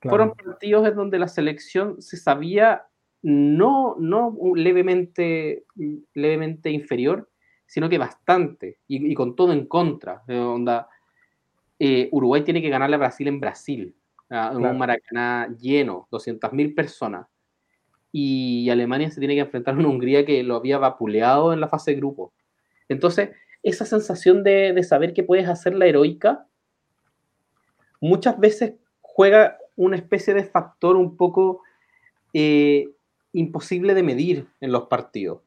fueron 0.00 0.32
partidos 0.32 0.88
en 0.88 0.96
donde 0.96 1.20
la 1.20 1.28
selección 1.28 2.02
se 2.02 2.16
sabía 2.16 2.86
no, 3.22 3.94
no 4.00 4.36
levemente, 4.56 5.64
levemente 6.14 6.70
inferior, 6.70 7.30
sino 7.66 7.88
que 7.88 7.98
bastante, 7.98 8.80
y, 8.88 9.14
con 9.14 9.36
todo 9.36 9.52
en 9.52 9.66
contra. 9.66 10.22
onda, 10.28 10.88
eh, 11.78 12.08
Uruguay 12.10 12.42
tiene 12.42 12.60
que 12.60 12.68
ganarle 12.68 12.96
a 12.96 12.98
Brasil 12.98 13.28
en 13.28 13.40
Brasil, 13.40 13.94
en 14.28 14.66
un 14.66 14.78
Maracaná 14.78 15.48
lleno, 15.58 16.08
200.000 16.10 16.74
personas. 16.74 17.26
Y 18.12 18.68
Alemania 18.70 19.10
se 19.10 19.20
tiene 19.20 19.34
que 19.34 19.40
enfrentar 19.40 19.74
a 19.74 19.78
una 19.78 19.88
Hungría 19.88 20.24
que 20.24 20.42
lo 20.42 20.56
había 20.56 20.78
vapuleado 20.78 21.52
en 21.52 21.60
la 21.60 21.68
fase 21.68 21.92
de 21.92 21.96
grupo. 21.96 22.32
Entonces, 22.88 23.30
esa 23.62 23.86
sensación 23.86 24.44
de, 24.44 24.72
de 24.72 24.82
saber 24.82 25.14
que 25.14 25.22
puedes 25.22 25.48
hacer 25.48 25.74
la 25.74 25.86
heroica, 25.86 26.46
muchas 28.00 28.38
veces 28.38 28.74
juega 29.00 29.56
una 29.76 29.96
especie 29.96 30.34
de 30.34 30.44
factor 30.44 30.96
un 30.96 31.16
poco 31.16 31.62
eh, 32.34 32.88
imposible 33.32 33.94
de 33.94 34.02
medir 34.02 34.48
en 34.60 34.72
los 34.72 34.88
partidos. 34.88 35.42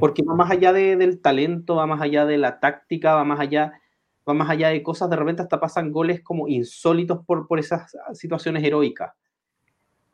Porque 0.00 0.24
va 0.24 0.34
más 0.34 0.50
allá 0.50 0.72
del 0.72 1.20
talento, 1.20 1.76
va 1.76 1.86
más 1.86 2.02
allá 2.02 2.26
de 2.26 2.38
la 2.38 2.58
táctica, 2.58 3.14
va 3.14 3.22
más 3.22 3.38
allá, 3.38 3.80
va 4.28 4.34
más 4.34 4.50
allá 4.50 4.70
de 4.70 4.82
cosas, 4.82 5.08
de 5.08 5.14
repente 5.14 5.42
hasta 5.42 5.60
pasan 5.60 5.92
goles 5.92 6.22
como 6.22 6.48
insólitos 6.48 7.24
por, 7.24 7.46
por 7.46 7.60
esas 7.60 7.96
situaciones 8.14 8.64
heroicas. 8.64 9.12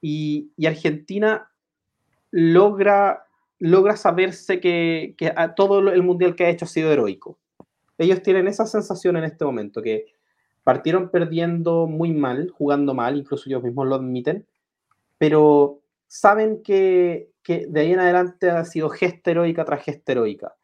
Y, 0.03 0.51
Argentina 0.67 1.51
logra, 2.33 3.27
logra 3.61 3.97
saberse 3.97 4.59
que, 4.59 5.15
que 5.17 5.33
a 5.35 5.55
todo 5.55 5.79
el 5.79 6.03
mundial 6.03 6.35
que 6.35 6.45
ha 6.45 6.51
hecho 6.51 6.65
ha 6.65 6.69
sido 6.69 6.91
heroico. 6.91 7.39
Ellos 7.99 8.23
tienen 8.23 8.49
esa 8.49 8.67
sensación 8.67 9.17
en 9.17 9.25
este 9.25 9.45
momento, 9.45 9.81
que 9.81 10.07
partieron 10.65 11.11
perdiendo 11.11 11.87
muy 11.87 12.13
mal, 12.13 12.51
jugando 12.51 12.95
mal, 12.95 13.17
incluso 13.17 13.45
ellos 13.49 13.63
mismos 13.63 13.87
lo 13.87 13.95
admiten, 13.95 14.47
pero 15.19 15.81
saben 16.09 16.63
que, 16.63 17.31
de 17.47 17.81
ahí 17.81 17.93
en 17.93 18.01
adelante 18.01 18.51
ha 18.51 18.65
sido 18.65 18.89
gesta 18.89 19.31
heroica 19.31 19.65
tras 19.65 19.85
gesta 19.85 20.13
heroica. 20.13 20.55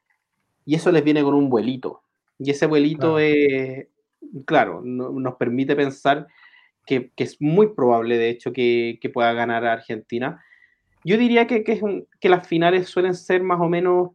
Y 0.64 0.74
eso 0.74 0.92
les 0.92 1.02
viene 1.02 1.22
con 1.22 1.34
un 1.34 1.48
vuelito. 1.48 2.02
Y 2.38 2.50
ese 2.50 2.66
vuelito 2.66 3.14
claro. 3.14 3.18
es, 3.18 3.86
claro, 4.44 4.80
nos 4.82 5.34
permite 5.36 5.74
pensar 5.74 6.26
que, 6.86 7.12
es 7.16 7.40
muy 7.40 7.74
probable, 7.74 8.18
de 8.18 8.30
hecho, 8.30 8.52
que, 8.52 8.98
pueda 9.12 9.32
ganar 9.32 9.64
a 9.64 9.72
Argentina. 9.72 10.42
Yo 11.08 11.16
diría 11.16 11.46
que, 11.46 11.64
que 11.64 12.28
las 12.28 12.46
finales 12.46 12.88
suelen 12.88 13.14
ser 13.14 13.42
más 13.42 13.60
o 13.60 13.68
menos 13.68 14.10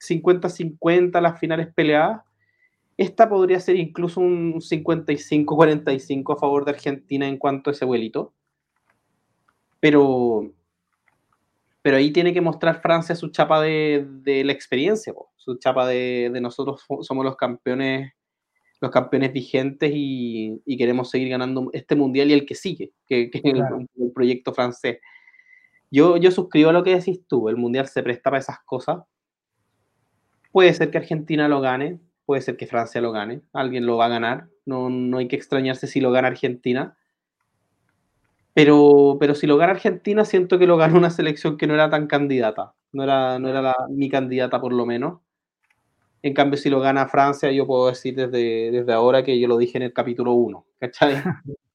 50-50, 0.00 1.20
las 1.20 1.40
finales 1.40 1.68
peleadas. 1.74 2.22
Esta 2.98 3.28
podría 3.28 3.60
ser 3.60 3.76
incluso 3.76 4.20
un 4.20 4.54
55-45 4.54 6.34
a 6.34 6.38
favor 6.38 6.64
de 6.64 6.72
Argentina 6.72 7.26
en 7.26 7.38
cuanto 7.38 7.70
a 7.70 7.72
ese 7.72 7.84
vuelito. 7.84 8.34
Pero, 9.80 10.52
pero 11.82 11.96
ahí 11.96 12.10
tiene 12.10 12.32
que 12.32 12.40
mostrar 12.40 12.82
Francia 12.82 13.14
su 13.14 13.28
chapa 13.28 13.60
de, 13.60 14.42
la 14.44 14.52
experiencia, 14.52 15.14
su 15.36 15.56
chapa 15.56 15.86
de, 15.86 16.30
nosotros 16.40 16.84
somos 17.02 17.24
los 17.24 17.36
campeones 17.36 18.12
los 18.78 18.90
campeones 18.90 19.32
vigentes 19.32 19.90
y, 19.94 20.60
queremos 20.76 21.10
seguir 21.10 21.30
ganando 21.30 21.70
este 21.72 21.96
mundial 21.96 22.30
y 22.30 22.34
el 22.34 22.44
que 22.44 22.54
sigue, 22.54 22.92
que, 23.06 23.30
es 23.32 23.44
el, 23.44 24.12
proyecto 24.14 24.52
francés. 24.52 24.98
Yo, 25.96 26.16
yo 26.16 26.30
suscribo 26.30 26.72
lo 26.72 26.82
que 26.82 26.96
decís 26.96 27.26
tú, 27.26 27.48
el 27.48 27.56
mundial 27.56 27.88
se 27.88 28.02
presta 28.02 28.30
para 28.30 28.40
esas 28.40 28.58
cosas. 28.64 29.04
Puede 30.52 30.74
ser 30.74 30.90
que 30.90 30.98
Argentina 30.98 31.48
lo 31.48 31.60
gane, 31.60 32.00
puede 32.24 32.42
ser 32.42 32.56
que 32.56 32.66
Francia 32.66 33.00
lo 33.00 33.12
gane, 33.12 33.42
alguien 33.52 33.86
lo 33.86 33.96
va 33.96 34.06
a 34.06 34.10
ganar, 34.10 34.48
no, 34.64 34.90
no 34.90 35.18
hay 35.18 35.28
que 35.28 35.36
extrañarse 35.36 35.86
si 35.86 36.00
lo 36.00 36.12
gana 36.12 36.28
Argentina 36.28 36.96
pero, 38.56 39.18
pero 39.20 39.34
si 39.34 39.46
lo 39.46 39.58
gana 39.58 39.72
Argentina, 39.72 40.24
siento 40.24 40.58
que 40.58 40.66
lo 40.66 40.78
gana 40.78 40.96
una 40.96 41.10
selección 41.10 41.58
que 41.58 41.66
no 41.66 41.74
era 41.74 41.90
tan 41.90 42.06
candidata. 42.06 42.72
No 42.90 43.02
era, 43.02 43.38
no 43.38 43.50
era 43.50 43.74
mi 43.90 44.08
candidata, 44.08 44.58
por 44.62 44.72
lo 44.72 44.86
menos. 44.86 45.20
En 46.22 46.32
cambio, 46.32 46.56
si 46.56 46.70
lo 46.70 46.80
gana 46.80 47.06
Francia, 47.06 47.52
yo 47.52 47.66
puedo 47.66 47.88
decir 47.88 48.14
desde, 48.16 48.70
desde 48.70 48.94
ahora 48.94 49.22
que 49.22 49.38
yo 49.38 49.46
lo 49.46 49.58
dije 49.58 49.76
en 49.76 49.82
el 49.82 49.92
capítulo 49.92 50.32
1. 50.32 50.64
¿Cachai? 50.80 51.16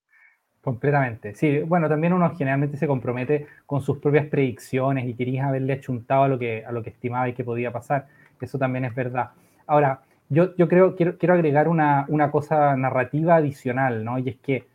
Completamente. 0.62 1.34
Sí, 1.34 1.60
bueno, 1.60 1.90
también 1.90 2.14
uno 2.14 2.30
generalmente 2.36 2.78
se 2.78 2.88
compromete 2.88 3.48
con 3.66 3.82
sus 3.82 3.98
propias 3.98 4.28
predicciones 4.28 5.08
y 5.08 5.16
quería 5.16 5.48
haberle 5.48 5.74
achuntado 5.74 6.24
a 6.24 6.28
lo 6.28 6.38
que, 6.38 6.64
a 6.64 6.72
lo 6.72 6.84
que 6.84 6.92
estimaba 6.92 7.28
y 7.28 7.34
que 7.34 7.44
podía 7.44 7.72
pasar. 7.72 8.08
Eso 8.40 8.60
también 8.60 8.86
es 8.86 8.94
verdad. 8.94 9.32
Ahora, 9.66 10.02
yo, 10.30 10.56
yo 10.56 10.68
creo, 10.68 10.96
quiero, 10.96 11.18
quiero 11.18 11.34
agregar 11.34 11.68
una, 11.68 12.06
una 12.10 12.32
cosa 12.32 12.76
narrativa 12.76 13.36
adicional, 13.36 14.04
¿no? 14.06 14.20
Y 14.20 14.30
es 14.30 14.38
que 14.38 14.66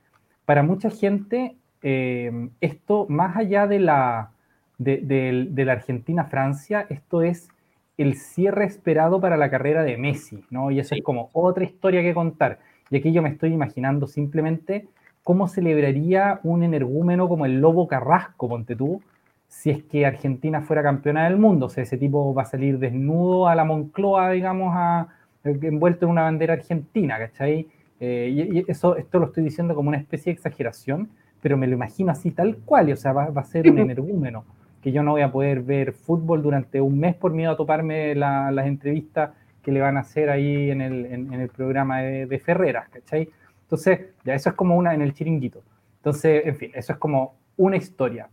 para 0.45 0.62
mucha 0.62 0.91
gente 0.91 1.57
eh, 1.82 2.49
esto, 2.61 3.07
más 3.09 3.37
allá 3.37 3.66
de 3.66 3.78
la, 3.78 4.32
de, 4.78 5.49
la 5.55 5.72
Argentina-Francia, 5.72 6.87
esto 6.89 7.22
es 7.22 7.49
el 7.97 8.16
cierre 8.16 8.64
esperado 8.64 9.20
para 9.20 9.37
la 9.37 9.51
carrera 9.51 9.82
de 9.82 9.97
Messi, 9.97 10.45
¿no? 10.51 10.70
Y 10.70 10.80
eso 10.80 10.95
es 10.95 11.03
como 11.03 11.30
otra 11.32 11.64
historia 11.64 12.03
que 12.03 12.12
contar. 12.12 12.59
Y 12.91 12.97
aquí 12.97 13.12
yo 13.12 13.22
me 13.22 13.28
estoy 13.28 13.53
imaginando 13.53 14.07
simplemente 14.07 14.89
cómo 15.27 15.49
celebraría 15.49 16.39
un 16.45 16.62
energúmeno 16.62 17.29
como 17.29 17.47
el 17.47 17.61
Lobo 17.61 17.89
Carrasco, 17.89 18.49
ponte 18.49 18.77
tú, 18.77 19.03
si 19.49 19.70
es 19.70 19.83
que 19.83 20.07
Argentina 20.07 20.62
fuera 20.62 20.85
campeona 20.85 21.24
del 21.24 21.37
mundo. 21.37 21.66
O 21.66 21.68
sea, 21.68 21.83
ese 21.83 21.99
tipo 21.99 22.33
va 22.33 22.43
a 22.43 22.45
salir 22.45 22.79
desnudo 22.79 23.49
a 23.49 23.57
la 23.57 23.64
Moncloa, 23.64 24.31
digamos, 24.31 24.72
a, 24.77 25.09
envuelto 25.43 26.07
en 26.07 26.12
una 26.12 26.22
bandera 26.22 26.55
argentina, 26.55 27.18
¿cachai? 27.18 27.66
Eh, 27.99 28.31
y, 28.33 28.59
y, 28.61 28.64
eso, 28.68 28.95
esto 28.95 29.18
lo 29.18 29.27
estoy 29.27 29.43
diciendo 29.43 29.74
como 29.74 29.89
una 29.89 29.99
especie 29.99 30.33
de 30.33 30.35
exageración, 30.35 31.09
pero 31.43 31.57
me 31.57 31.66
lo 31.66 31.74
imagino 31.74 32.12
así 32.12 32.31
tal 32.31 32.59
cual, 32.59 32.93
o 32.93 32.97
sea, 32.97 33.12
va, 33.12 33.24
a 33.35 33.45
ser 33.45 33.68
un 33.68 33.81
energúmeno, 33.81 34.45
que 34.81 34.93
yo 34.93 35.03
no 35.03 35.11
voy 35.11 35.22
a 35.22 35.33
poder 35.33 35.61
ver 35.61 35.93
fútbol 35.93 36.41
durante 36.41 36.81
un 36.81 37.01
mes 37.01 37.16
por 37.16 37.33
miedo 37.33 37.51
a 37.51 37.57
toparme 37.57 38.14
las 38.14 38.66
entrevistas 38.66 39.31
que 39.61 39.72
le 39.72 39.81
van 39.81 39.97
a 39.97 40.01
hacer 40.01 40.31
ahí 40.31 40.70
en 40.70 40.81
el, 40.81 41.05
en, 41.07 41.33
el 41.33 41.49
programa 41.49 42.03
de, 42.03 42.27
de, 42.27 42.39
Ferreras, 42.39 42.89
¿cachai? 42.91 43.29
Entonces, 43.67 44.01
ya 44.25 44.35
eso 44.35 44.51
es 44.51 44.55
como 44.55 44.77
una 44.77 44.95
en 44.95 45.03
el 45.03 45.12
chiringuito. 45.12 45.62
Entonces, 45.99 46.47
en 46.47 46.57
fin, 46.57 46.71
eso 46.75 46.93
es 46.93 46.99
como 46.99 47.35
una 47.57 47.77
historia. 47.77 48.29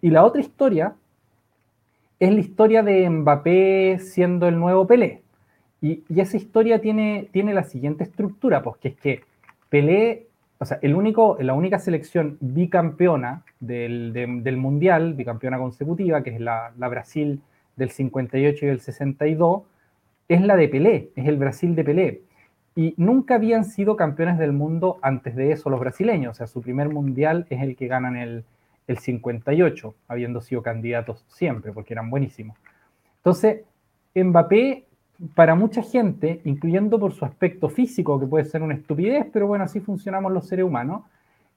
Y 0.00 0.10
la 0.10 0.24
otra 0.24 0.40
historia 0.40 0.94
es 2.18 2.32
la 2.32 2.40
historia 2.40 2.82
de 2.82 3.08
Mbappé 3.08 3.98
siendo 4.00 4.48
el 4.48 4.58
nuevo 4.58 4.86
Pelé. 4.86 5.22
Y, 5.80 6.02
esa 6.20 6.36
historia 6.36 6.80
tiene, 6.80 7.28
tiene 7.32 7.54
la 7.54 7.64
siguiente 7.64 8.04
estructura, 8.04 8.62
pues 8.62 8.78
que 8.78 8.88
es 8.88 8.96
que 8.96 9.20
Pelé 9.68 10.28
o 10.60 10.64
sea, 10.64 10.78
el 10.82 10.94
único, 10.94 11.36
la 11.40 11.54
única 11.54 11.78
selección 11.78 12.36
bicampeona 12.40 13.44
del, 13.60 14.56
Mundial, 14.56 15.14
bicampeona 15.14 15.58
consecutiva, 15.58 16.22
que 16.22 16.30
es 16.30 16.40
la, 16.40 16.72
Brasil 16.76 17.40
del 17.76 17.90
58 17.90 18.64
y 18.64 18.68
del 18.68 18.80
62, 18.80 19.62
es 20.28 20.40
la 20.42 20.56
de 20.56 20.68
Pelé, 20.68 21.10
es 21.14 21.28
el 21.28 21.36
Brasil 21.36 21.76
de 21.76 21.84
Pelé. 21.84 22.22
Y 22.78 22.94
nunca 22.96 23.34
habían 23.34 23.64
sido 23.64 23.96
campeones 23.96 24.38
del 24.38 24.52
mundo 24.52 24.98
antes 25.02 25.34
de 25.34 25.50
eso 25.50 25.68
los 25.68 25.80
brasileños. 25.80 26.30
O 26.30 26.34
sea, 26.34 26.46
su 26.46 26.62
primer 26.62 26.88
mundial 26.88 27.44
es 27.50 27.60
el 27.60 27.74
que 27.74 27.88
ganan 27.88 28.16
el, 28.16 28.44
el 28.86 28.98
58, 28.98 29.96
habiendo 30.06 30.40
sido 30.40 30.62
candidatos 30.62 31.24
siempre, 31.26 31.72
porque 31.72 31.94
eran 31.94 32.08
buenísimos. 32.08 32.56
Entonces, 33.16 33.62
Mbappé 34.14 34.84
para 35.34 35.56
mucha 35.56 35.82
gente, 35.82 36.40
incluyendo 36.44 37.00
por 37.00 37.12
su 37.14 37.24
aspecto 37.24 37.68
físico, 37.68 38.20
que 38.20 38.28
puede 38.28 38.44
ser 38.44 38.62
una 38.62 38.74
estupidez, 38.74 39.26
pero 39.32 39.48
bueno, 39.48 39.64
así 39.64 39.80
funcionamos 39.80 40.30
los 40.30 40.46
seres 40.46 40.64
humanos, 40.64 41.02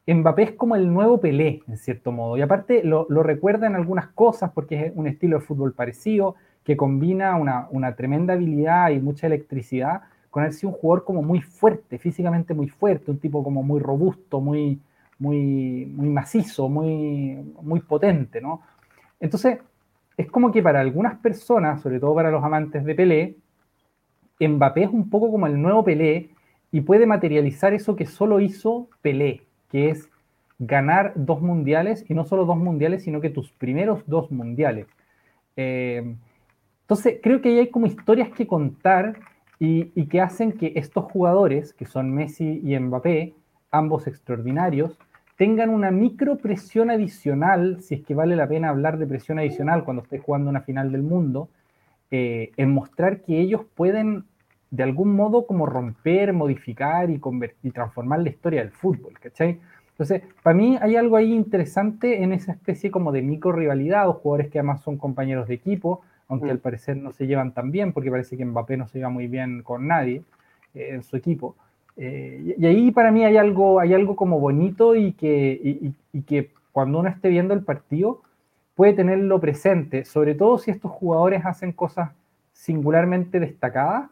Mbappé 0.08 0.42
es 0.42 0.52
como 0.54 0.76
el 0.76 0.92
nuevo 0.92 1.22
Pelé, 1.22 1.62
en 1.68 1.78
cierto 1.78 2.12
modo. 2.12 2.36
Y 2.36 2.42
aparte 2.42 2.84
lo, 2.84 3.06
recuerda 3.22 3.68
en 3.68 3.76
algunas 3.76 4.08
cosas 4.08 4.52
porque 4.56 4.88
es 4.88 4.92
un 4.96 5.06
estilo 5.06 5.38
de 5.38 5.46
fútbol 5.46 5.74
parecido, 5.74 6.34
que 6.64 6.76
combina 6.76 7.36
una, 7.36 7.96
tremenda 7.96 8.34
habilidad 8.34 8.90
y 8.90 9.00
mucha 9.00 9.28
electricidad 9.28 10.02
con 10.32 10.46
él 10.46 10.52
un 10.64 10.72
jugador 10.72 11.04
como 11.04 11.22
muy 11.22 11.42
fuerte, 11.42 12.00
físicamente 12.00 12.54
muy 12.54 12.70
fuerte, 12.70 13.12
un 13.12 13.20
tipo 13.20 13.44
como 13.44 13.62
muy 13.62 13.82
robusto, 13.82 14.40
muy, 14.40 14.80
muy, 15.20 15.86
muy 15.86 16.10
macizo, 16.10 16.70
muy, 16.70 17.36
muy 17.62 17.82
potente, 17.82 18.42
¿no? 18.42 18.62
Entonces, 19.20 19.60
es 20.18 20.32
como 20.32 20.52
que 20.52 20.64
para 20.64 20.80
algunas 20.80 21.20
personas, 21.20 21.82
sobre 21.82 22.00
todo 22.00 22.16
para 22.16 22.32
los 22.32 22.44
amantes 22.44 22.86
de 22.86 22.96
Pelé, 22.96 23.36
Mbappé 24.40 24.86
es 24.86 24.90
un 24.90 25.10
poco 25.10 25.30
como 25.30 25.48
el 25.48 25.62
nuevo 25.62 25.84
Pelé 25.84 26.30
y 26.72 26.82
puede 26.82 27.06
materializar 27.06 27.74
eso 27.74 27.96
que 27.98 28.06
solo 28.06 28.40
hizo 28.40 28.88
Pelé, 29.02 29.44
que 29.70 29.90
es 29.90 30.10
ganar 30.60 31.12
dos 31.16 31.42
mundiales 31.42 32.06
y 32.10 32.14
no 32.14 32.24
solo 32.24 32.46
dos 32.46 32.58
mundiales, 32.58 33.04
sino 33.04 33.20
que 33.20 33.30
tus 33.30 33.52
primeros 33.52 34.04
dos 34.08 34.32
mundiales. 34.32 34.88
Eh, 35.58 36.16
entonces, 36.84 37.20
creo 37.22 37.42
que 37.42 37.50
ahí 37.50 37.60
hay 37.60 37.70
como 37.70 37.86
historias 37.86 38.30
que 38.30 38.48
contar 38.48 39.20
y, 39.64 40.08
que 40.08 40.22
hacen 40.22 40.54
que 40.54 40.74
estos 40.76 41.04
jugadores, 41.04 41.74
que 41.74 41.86
son 41.86 42.12
Messi 42.12 42.62
y 42.64 42.80
Mbappé, 42.80 43.36
ambos 43.70 44.08
extraordinarios, 44.08 44.98
tengan 45.38 45.70
una 45.70 45.92
micro 45.92 46.38
presión 46.38 46.90
adicional, 46.90 47.80
si 47.80 47.94
es 47.94 48.02
que 48.02 48.16
vale 48.16 48.36
la 48.36 48.48
pena 48.48 48.70
hablar 48.70 48.98
de 48.98 49.06
presión 49.06 49.38
adicional 49.38 49.84
cuando 49.84 50.02
estés 50.02 50.20
jugando 50.24 50.50
una 50.50 50.62
final 50.62 50.92
del 50.92 51.04
mundo, 51.04 51.48
eh, 52.10 52.52
en 52.58 52.74
mostrar 52.74 53.22
que 53.22 53.40
ellos 53.40 53.62
pueden 53.76 54.26
de 54.72 54.82
algún 54.82 55.16
modo 55.16 55.46
como 55.46 55.68
romper, 55.68 56.34
modificar 56.34 57.12
y, 57.12 57.22
y 57.62 57.70
transformar 57.70 58.22
la 58.22 58.30
historia 58.30 58.62
del 58.62 58.72
fútbol, 58.72 59.14
¿cachai? 59.20 59.60
Entonces, 59.92 60.24
para 60.42 60.56
mí 60.56 60.80
hay 60.82 60.96
algo 60.96 61.18
ahí 61.18 61.34
interesante 61.34 62.24
en 62.24 62.34
esa 62.34 62.54
especie 62.54 62.90
como 62.90 63.12
de 63.12 63.22
micro 63.22 63.52
rivalidad, 63.52 64.06
dos 64.06 64.18
jugadores 64.18 64.50
que 64.50 64.58
además 64.58 64.82
son 64.82 64.98
compañeros 64.98 65.48
de 65.48 65.54
equipo, 65.54 66.02
aunque 66.32 66.48
mm. 66.48 66.52
al 66.52 66.58
parecer 66.58 66.98
no 66.98 67.12
se 67.12 67.28
llevan 67.28 67.54
tan 67.54 67.70
bien, 67.70 67.94
porque 67.94 68.10
parece 68.10 68.36
que 68.36 68.44
Mbappé 68.44 68.78
no 68.78 68.88
se 68.88 68.98
lleva 68.98 69.12
muy 69.12 69.28
bien 69.28 69.62
con 69.62 69.86
nadie 69.86 70.24
eh, 70.74 70.90
en 70.94 71.04
su 71.04 71.16
equipo. 71.16 71.56
Eh, 71.96 72.56
y, 72.58 72.66
ahí 72.66 72.90
para 72.92 73.12
mí 73.12 73.24
hay 73.24 73.38
algo, 73.38 73.80
hay 73.80 73.94
algo 73.94 74.16
como 74.16 74.40
bonito 74.40 74.96
y 74.96 75.14
que, 75.14 75.94
y 76.12 76.22
que 76.24 76.50
cuando 76.72 77.00
uno 77.00 77.10
esté 77.10 77.30
viendo 77.30 77.54
el 77.54 77.64
partido 77.64 78.22
puede 78.74 78.94
tenerlo 78.94 79.40
presente, 79.40 80.06
sobre 80.06 80.34
todo 80.34 80.58
si 80.58 80.72
estos 80.72 80.90
jugadores 80.90 81.46
hacen 81.46 81.72
cosas 81.74 82.10
singularmente 82.54 83.40
destacadas 83.40 84.10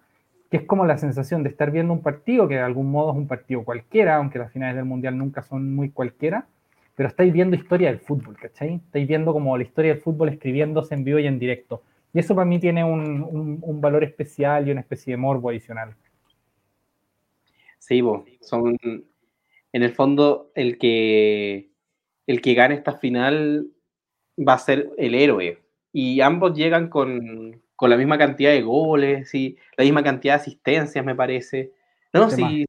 que 0.50 0.58
es 0.58 0.64
como 0.64 0.86
la 0.86 0.98
sensación 0.98 1.44
de 1.44 1.50
estar 1.50 1.72
viendo 1.72 1.94
un 1.94 2.02
partido, 2.02 2.48
que 2.48 2.56
de 2.56 2.62
algún 2.62 2.90
modo 2.92 3.12
es 3.12 3.18
un 3.18 3.28
partido 3.28 3.64
cualquiera, 3.64 4.16
aunque 4.16 4.40
las 4.40 4.52
finales 4.52 4.76
del 4.76 4.86
Mundial 4.86 5.18
nunca 5.18 5.44
son 5.44 5.76
muy 5.76 5.92
cualquiera, 5.92 6.48
pero 6.96 7.08
estáis 7.08 7.32
viendo 7.32 7.56
historia 7.56 7.90
del 7.90 8.00
fútbol, 8.00 8.36
¿cachai? 8.36 8.76
Estáis 8.76 9.08
viendo 9.08 9.32
como 9.32 9.56
la 9.58 9.64
historia 9.64 9.94
del 9.94 10.02
fútbol 10.02 10.30
escribiéndose 10.30 10.96
en 10.96 11.04
vivo 11.04 11.20
y 11.20 11.28
en 11.28 11.40
directo. 11.40 11.84
Y 12.14 12.20
eso 12.20 12.36
para 12.36 12.46
mí 12.46 12.60
tiene 12.60 12.84
un, 12.84 13.62
valor 13.82 14.04
especial 14.04 14.68
y 14.68 14.72
una 14.72 14.82
especie 14.82 15.14
de 15.14 15.18
morbo 15.18 15.50
adicional. 15.50 15.96
Sí, 17.78 18.02
vos, 18.02 18.24
son 18.42 18.78
en 18.82 19.84
el 19.84 19.92
fondo 19.94 20.52
el 20.56 20.78
que 20.78 21.70
el 22.28 22.42
que 22.42 22.54
gane 22.54 22.76
esta 22.76 22.94
final 22.94 23.68
va 24.38 24.54
a 24.54 24.60
ser 24.60 24.92
el 24.98 25.16
héroe. 25.16 25.64
Y 25.92 26.22
ambos 26.22 26.56
llegan 26.56 26.88
con, 26.88 27.60
con 27.76 27.90
la 27.90 27.98
misma 27.98 28.18
cantidad 28.18 28.52
de 28.52 28.62
goles 28.62 29.34
y 29.34 29.58
la 29.78 29.84
misma 29.84 30.04
cantidad 30.04 30.36
de 30.36 30.42
asistencias, 30.42 31.04
me 31.04 31.16
parece. 31.16 31.72
No, 32.14 32.30
si, 32.30 32.66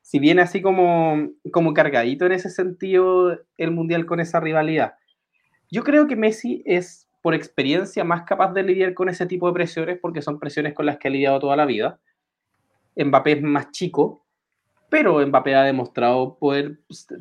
si, 0.00 0.18
viene 0.18 0.42
así 0.42 0.62
como, 0.62 1.28
como 1.50 1.74
cargadito 1.74 2.24
en 2.24 2.32
ese 2.32 2.48
sentido 2.48 3.38
el 3.56 3.70
Mundial 3.72 4.06
con 4.06 4.20
esa 4.20 4.40
rivalidad. 4.40 4.94
Yo 5.70 5.82
creo 5.84 6.06
que 6.06 6.16
Messi 6.16 6.62
es, 6.64 7.07
por 7.28 7.34
experiencia, 7.34 8.04
más 8.04 8.22
capaz 8.22 8.54
de 8.54 8.62
lidiar 8.62 8.94
con 8.94 9.10
ese 9.10 9.26
tipo 9.26 9.48
de 9.48 9.52
presiones 9.52 9.98
porque 10.00 10.22
son 10.22 10.38
presiones 10.38 10.72
con 10.72 10.86
las 10.86 10.96
que 10.96 11.08
ha 11.08 11.10
lidiado 11.10 11.38
toda 11.38 11.56
la 11.56 11.66
vida. 11.66 12.00
Mbappé 12.96 13.32
es 13.32 13.42
más 13.42 13.70
chico, 13.70 14.24
pero 14.88 15.20
Mbappé 15.26 15.54
ha 15.54 15.62
demostrado 15.62 16.38
poder, 16.38 16.78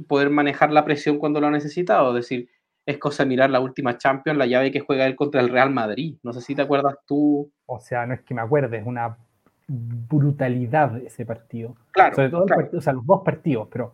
poder 0.08 0.30
manejar 0.30 0.72
la 0.72 0.86
presión 0.86 1.18
cuando 1.18 1.42
lo 1.42 1.48
ha 1.48 1.52
necesitado. 1.52 2.16
Es 2.16 2.24
decir, 2.24 2.48
es 2.86 2.98
cosa 3.00 3.24
de 3.24 3.28
mirar 3.28 3.50
la 3.50 3.60
última 3.60 3.98
Champions, 3.98 4.40
la 4.40 4.46
llave 4.46 4.72
que 4.72 4.80
juega 4.80 5.06
él 5.06 5.18
contra 5.18 5.42
el 5.42 5.50
Real 5.50 5.72
Madrid. 5.72 6.16
No 6.24 6.32
sé 6.32 6.40
si 6.40 6.56
te 6.56 6.62
acuerdas 6.62 6.96
tú. 7.06 7.52
O 7.66 7.82
sea, 7.82 8.06
no 8.06 8.14
es 8.14 8.22
que 8.22 8.34
me 8.34 8.40
acuerde, 8.40 8.78
es 8.78 8.86
una 8.86 9.18
brutalidad 9.68 10.98
ese 11.00 11.26
partido. 11.26 11.76
Claro. 11.92 12.16
Sobre 12.16 12.30
todo 12.30 12.46
o 12.78 12.80
sea, 12.80 12.94
los 12.94 13.06
dos 13.06 13.24
partidos, 13.26 13.68
pero 13.70 13.92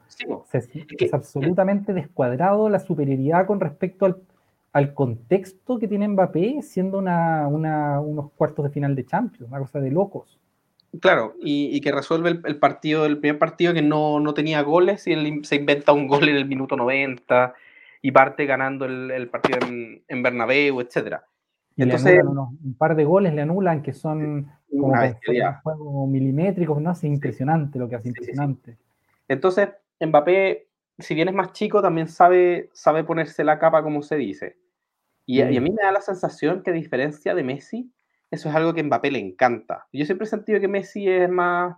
es, 0.51 1.11
absolutamente 1.11 1.91
descuadrado 1.91 2.69
la 2.69 2.77
superioridad 2.77 3.47
con 3.47 3.59
respecto 3.59 4.05
al, 4.05 4.17
contexto 4.93 5.77
que 5.77 5.87
tiene 5.87 6.07
Mbappé 6.07 6.61
siendo 6.63 6.97
unos 6.99 8.31
cuartos 8.31 8.65
de 8.65 8.71
final 8.71 8.95
de 8.95 9.05
Champions, 9.05 9.49
una 9.49 9.59
cosa 9.59 9.79
de 9.79 9.91
locos. 9.91 10.39
Claro, 10.99 11.35
y, 11.41 11.79
que 11.81 11.91
resuelve 11.91 12.39
el, 12.43 12.57
partido, 12.57 13.05
el 13.05 13.17
primer 13.17 13.39
partido 13.39 13.73
que 13.73 13.81
no, 13.81 14.19
no, 14.19 14.33
tenía 14.33 14.61
goles 14.61 15.07
y 15.07 15.13
él 15.13 15.41
se 15.43 15.55
inventa 15.55 15.91
un 15.91 16.07
gol 16.07 16.29
en 16.29 16.35
el 16.35 16.45
minuto 16.45 16.75
90 16.75 17.53
y 18.01 18.11
parte 18.11 18.45
ganando 18.45 18.85
el, 18.85 19.27
partido 19.29 19.59
en, 19.67 20.03
en, 20.07 20.23
Bernabéu, 20.23 20.81
etcétera. 20.81 21.25
Y 21.75 21.83
Entonces, 21.83 22.23
un 22.23 22.75
par 22.77 22.95
de 22.95 23.05
goles 23.05 23.33
le 23.33 23.41
anulan 23.41 23.81
que 23.81 23.93
son 23.93 24.51
como 24.69 24.93
juegos 25.63 26.09
milimétricos, 26.09 26.79
¿no? 26.79 26.91
Es 26.91 27.03
impresionante 27.03 27.79
lo 27.79 27.89
que 27.89 27.95
hace, 27.95 28.09
impresionante. 28.09 28.77
Entonces, 29.27 29.69
Mbappé, 29.99 30.67
si 30.99 31.15
bien 31.15 31.29
es 31.29 31.33
más 31.33 31.53
chico, 31.53 31.81
también 31.81 32.07
sabe, 32.07 32.69
sabe 32.73 33.03
ponerse 33.03 33.43
la 33.43 33.57
capa, 33.57 33.81
como 33.81 34.03
se 34.03 34.15
dice. 34.15 34.57
Y, 35.25 35.39
y, 35.39 35.57
a 35.57 35.61
mí 35.61 35.69
me 35.71 35.81
da 35.81 35.91
la 35.91 36.01
sensación 36.01 36.63
que 36.63 36.71
a 36.71 36.73
diferencia 36.73 37.33
de 37.33 37.43
Messi, 37.43 37.91
eso 38.29 38.49
es 38.49 38.55
algo 38.55 38.73
que 38.73 38.81
a 38.81 38.83
Mbappé 38.83 39.11
le 39.11 39.19
encanta. 39.19 39.87
Yo 39.93 40.05
siempre 40.05 40.25
he 40.25 40.29
sentido 40.29 40.59
que 40.59 40.67
Messi 40.67 41.07
es 41.07 41.29
más, 41.29 41.77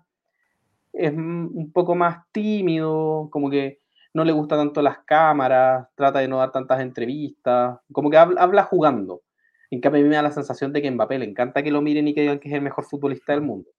es 0.93 1.13
un 1.13 1.71
poco 1.73 1.95
más 1.95 2.19
tímido, 2.31 3.27
como 3.31 3.49
que 3.49 3.79
no 4.15 4.23
le 4.23 4.31
gusta 4.31 4.55
tanto 4.55 4.81
las 4.81 4.99
cámaras, 4.99 5.89
trata 5.93 6.19
de 6.19 6.29
no 6.29 6.37
dar 6.37 6.53
tantas 6.53 6.79
entrevistas, 6.79 7.77
como 7.91 8.09
que 8.09 8.15
habla, 8.15 8.63
jugando. 8.63 9.21
En 9.69 9.81
cambio, 9.81 9.99
a 9.99 10.03
mí 10.03 10.09
me 10.09 10.15
da 10.15 10.21
la 10.21 10.31
sensación 10.31 10.71
de 10.71 10.81
que 10.81 10.89
Mbappé 10.89 11.19
le 11.19 11.25
encanta 11.25 11.61
que 11.61 11.69
lo 11.69 11.81
miren 11.81 12.07
y 12.07 12.13
que 12.13 12.21
digan 12.21 12.39
que 12.39 12.47
es 12.47 12.55
el 12.55 12.61
mejor 12.61 12.85
futbolista 12.85 13.33
del 13.33 13.41
mundo. 13.41 13.69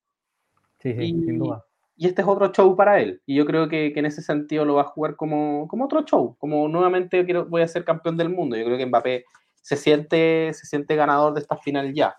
Sí, 0.78 0.92
sí, 0.92 1.06
sin 1.06 1.38
duda. 1.38 1.64
Y 1.96 2.06
este 2.06 2.20
es 2.20 2.28
otro 2.28 2.52
show 2.52 2.76
para 2.76 3.00
él. 3.00 3.22
Y 3.24 3.34
yo 3.34 3.46
creo 3.46 3.66
que, 3.70 3.94
en 3.96 4.04
ese 4.04 4.20
sentido 4.20 4.66
lo 4.66 4.74
va 4.74 4.82
a 4.82 4.84
jugar 4.84 5.16
como, 5.16 5.66
como 5.68 5.86
otro 5.86 6.02
show. 6.02 6.36
Como 6.38 6.68
nuevamente 6.68 7.24
quiero, 7.24 7.46
voy 7.46 7.62
a 7.62 7.68
ser 7.68 7.86
campeón 7.86 8.18
del 8.18 8.28
mundo. 8.28 8.56
Yo 8.56 8.66
creo 8.66 8.76
que 8.76 8.84
Mbappé 8.84 9.24
se 9.66 9.74
siente, 9.74 10.52
se 10.52 10.64
siente 10.64 10.94
ganador 10.94 11.34
de 11.34 11.40
esta 11.40 11.56
final 11.56 11.92
ya. 11.92 12.14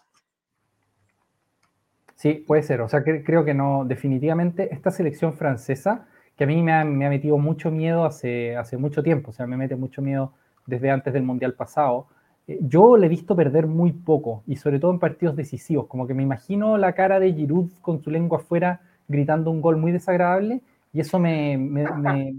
Sí, 2.15 2.43
puede 2.45 2.61
ser. 2.61 2.81
O 2.81 2.89
sea, 2.89 3.05
creo 3.05 3.45
que 3.45 3.53
no, 3.53 3.85
definitivamente 3.85 4.67
esta 4.73 4.91
selección 4.91 5.31
francesa 5.31 6.07
que 6.35 6.43
a 6.43 6.47
mí 6.47 6.61
me 6.61 6.73
ha, 6.73 6.83
metido 6.83 7.37
mucho 7.37 7.71
miedo 7.71 8.03
hace, 8.03 8.57
hace 8.57 8.75
mucho 8.75 9.01
tiempo, 9.01 9.31
o 9.31 9.33
sea, 9.33 9.47
me 9.47 9.55
mete 9.55 9.77
mucho 9.77 10.01
miedo 10.01 10.33
desde 10.65 10.91
antes 10.91 11.13
del 11.13 11.23
Mundial 11.23 11.53
pasado. 11.53 12.07
Eh, 12.49 12.59
yo 12.63 12.97
le 12.97 13.05
he 13.05 13.09
visto 13.09 13.33
perder 13.33 13.65
muy 13.65 13.93
poco, 13.93 14.43
y 14.45 14.57
sobre 14.57 14.77
todo 14.77 14.91
en 14.91 14.99
partidos 14.99 15.37
decisivos, 15.37 15.87
como 15.87 16.05
que 16.05 16.13
me 16.13 16.23
imagino 16.23 16.77
la 16.77 16.91
cara 16.95 17.17
de 17.17 17.31
Giroud 17.31 17.71
con 17.79 18.03
su 18.03 18.11
lengua 18.11 18.39
afuera 18.39 18.81
gritando 19.07 19.51
un 19.51 19.61
gol 19.61 19.77
muy 19.77 19.93
desagradable, 19.93 20.63
y 20.93 20.99
eso 20.99 21.19
me, 21.19 21.57
me, 21.57 21.83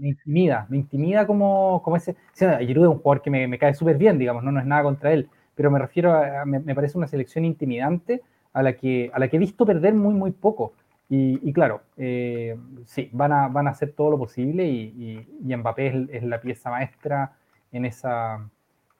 intimida, 0.01 0.65
me 0.69 0.77
intimida 0.77 1.25
como, 1.25 1.81
como 1.83 1.95
ese... 1.95 2.15
Giroud 2.35 2.85
es 2.85 2.91
un 2.91 2.99
jugador 2.99 3.21
que 3.21 3.29
me, 3.29 3.57
cae 3.57 3.73
súper 3.73 3.97
bien, 3.97 4.17
digamos, 4.17 4.43
¿no? 4.43 4.51
no 4.51 4.59
es 4.59 4.65
nada 4.65 4.83
contra 4.83 5.13
él, 5.13 5.29
pero 5.55 5.71
me 5.71 5.79
refiero 5.79 6.13
a, 6.13 6.45
me, 6.45 6.75
parece 6.75 6.97
una 6.97 7.07
selección 7.07 7.45
intimidante 7.45 8.21
a 8.53 8.63
la, 8.63 8.73
que, 8.73 9.11
a 9.13 9.19
la 9.19 9.27
que 9.27 9.37
he 9.37 9.39
visto 9.39 9.65
perder 9.65 9.93
muy, 9.93 10.13
muy 10.13 10.31
poco. 10.31 10.73
Y, 11.11 11.51
claro, 11.53 11.81
eh, 11.97 12.55
sí, 12.85 13.09
van 13.13 13.31
a, 13.31 13.47
van 13.47 13.67
a 13.67 13.71
hacer 13.71 13.93
todo 13.93 14.11
lo 14.11 14.19
posible 14.19 14.67
y, 14.67 15.25
y, 15.43 15.55
Mbappé 15.55 16.07
es, 16.11 16.23
la 16.23 16.39
pieza 16.39 16.69
maestra 16.69 17.33
en 17.71 17.85
esa, 17.85 18.47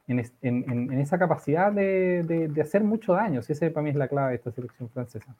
en, 0.07 0.25
en, 0.41 0.99
esa 0.99 1.19
capacidad 1.19 1.71
de, 1.71 2.23
de, 2.23 2.61
hacer 2.61 2.83
mucho 2.83 3.13
daño. 3.13 3.43
Sí, 3.43 3.53
ese 3.53 3.69
para 3.69 3.83
mí 3.83 3.91
es 3.91 3.95
la 3.95 4.07
clave 4.07 4.29
de 4.29 4.35
esta 4.37 4.51
selección 4.51 4.89
francesa. 4.89 5.35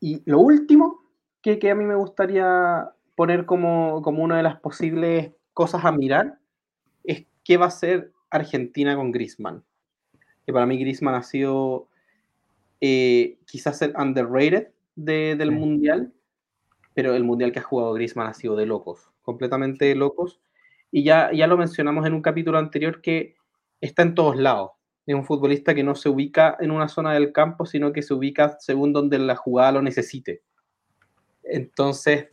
Y 0.00 0.22
lo 0.24 0.40
último 0.40 1.03
que, 1.44 1.58
que 1.58 1.70
a 1.70 1.74
mí 1.74 1.84
me 1.84 1.94
gustaría 1.94 2.90
poner 3.14 3.44
como, 3.44 4.00
como, 4.00 4.24
una 4.24 4.38
de 4.38 4.42
las 4.42 4.58
posibles 4.60 5.32
cosas 5.52 5.84
a 5.84 5.92
mirar 5.92 6.38
es 7.04 7.26
qué 7.44 7.58
va 7.58 7.66
a 7.66 7.68
hacer 7.68 8.12
Argentina 8.30 8.96
con 8.96 9.12
Griezmann. 9.12 9.62
Que 10.46 10.54
para 10.54 10.64
mí 10.64 10.78
Griezmann 10.78 11.14
ha 11.14 11.22
sido 11.22 11.88
eh, 12.80 13.36
quizás 13.44 13.76
ser 13.76 13.94
underrated 13.94 14.68
del 14.96 15.52
Mundial, 15.52 16.14
pero 16.94 17.14
el 17.14 17.24
Mundial 17.24 17.52
que 17.52 17.58
ha 17.58 17.62
jugado 17.62 17.92
Griezmann 17.92 18.28
ha 18.28 18.34
sido 18.34 18.56
de 18.56 18.64
locos, 18.64 19.10
completamente 19.20 19.94
locos. 19.94 20.40
Y 20.90 21.04
ya, 21.04 21.30
ya 21.30 21.46
lo 21.46 21.58
mencionamos 21.58 22.06
en 22.06 22.14
un 22.14 22.22
capítulo 22.22 22.56
anterior 22.56 23.02
que 23.02 23.36
está 23.82 24.00
en 24.00 24.14
todos 24.14 24.36
lados. 24.36 24.70
Es 25.06 25.14
un 25.14 25.26
futbolista 25.26 25.74
que 25.74 25.84
no 25.84 25.94
se 25.94 26.08
ubica 26.08 26.56
en 26.58 26.70
una 26.70 26.88
zona 26.88 27.12
del 27.12 27.32
campo, 27.32 27.66
sino 27.66 27.92
que 27.92 28.00
se 28.00 28.14
ubica 28.14 28.56
según 28.60 28.94
donde 28.94 29.18
la 29.18 29.36
jugada 29.36 29.72
lo 29.72 29.82
necesite. 29.82 30.42
Entonces, 31.44 32.28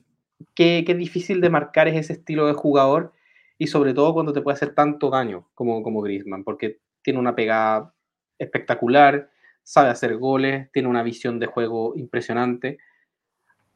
qué, 0.56 0.84
qué 0.86 0.96
difícil 0.96 1.42
de 1.42 1.50
marcar 1.50 1.88
es 1.88 1.96
ese 1.96 2.14
estilo 2.14 2.48
de 2.48 2.54
jugador 2.54 3.14
y 3.58 3.68
sobre 3.68 3.94
todo 3.94 4.14
cuando 4.14 4.34
te 4.34 4.42
puede 4.42 4.56
hacer 4.56 4.74
tanto 4.74 5.10
daño 5.10 5.48
como, 5.54 5.84
como 5.84 6.02
Griezmann, 6.02 6.44
porque 6.44 6.80
tiene 7.04 7.20
una 7.20 7.36
pegada 7.36 7.94
espectacular, 8.40 9.30
sabe 9.64 9.90
hacer 9.90 10.18
goles, 10.18 10.72
tiene 10.72 10.88
una 10.88 11.04
visión 11.04 11.40
de 11.40 11.46
juego 11.46 11.94
impresionante. 11.96 12.80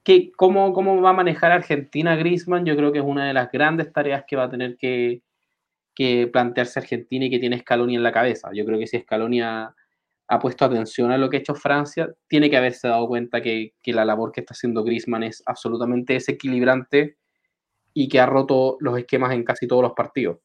¿Qué, 0.03 0.31
cómo, 0.31 0.73
¿Cómo 0.73 1.01
va 1.01 1.11
a 1.11 1.13
manejar 1.13 1.51
Argentina 1.51 2.15
Griezmann? 2.15 2.65
Yo 2.65 2.75
creo 2.75 2.91
que 2.91 2.99
es 2.99 3.05
una 3.05 3.27
de 3.27 3.33
las 3.33 3.51
grandes 3.51 3.91
tareas 3.91 4.23
que 4.27 4.35
va 4.35 4.45
a 4.45 4.49
tener 4.49 4.77
que, 4.77 5.21
que 5.95 6.27
plantearse 6.31 6.79
Argentina 6.79 7.25
y 7.25 7.29
que 7.29 7.39
tiene 7.39 7.59
Scaloni 7.59 7.95
en 7.95 8.03
la 8.03 8.11
cabeza. 8.11 8.49
Yo 8.53 8.65
creo 8.65 8.77
que 8.77 8.87
si 8.87 8.99
Scaloni 8.99 9.41
ha, 10.27 10.39
puesto 10.39 10.65
atención 10.65 11.11
a 11.11 11.17
lo 11.17 11.29
que 11.29 11.37
ha 11.37 11.39
hecho 11.39 11.55
Francia, 11.55 12.09
tiene 12.27 12.49
que 12.49 12.57
haberse 12.57 12.87
dado 12.87 13.07
cuenta 13.07 13.41
que, 13.41 13.73
la 13.85 14.05
labor 14.05 14.31
que 14.31 14.41
está 14.41 14.53
haciendo 14.53 14.83
Griezmann 14.83 15.23
es 15.23 15.43
absolutamente 15.45 16.13
desequilibrante 16.13 17.17
y 17.93 18.09
que 18.09 18.19
ha 18.19 18.25
roto 18.25 18.77
los 18.79 18.97
esquemas 18.97 19.33
en 19.33 19.43
casi 19.43 19.67
todos 19.67 19.81
los 19.81 19.93
partidos. 19.93 20.37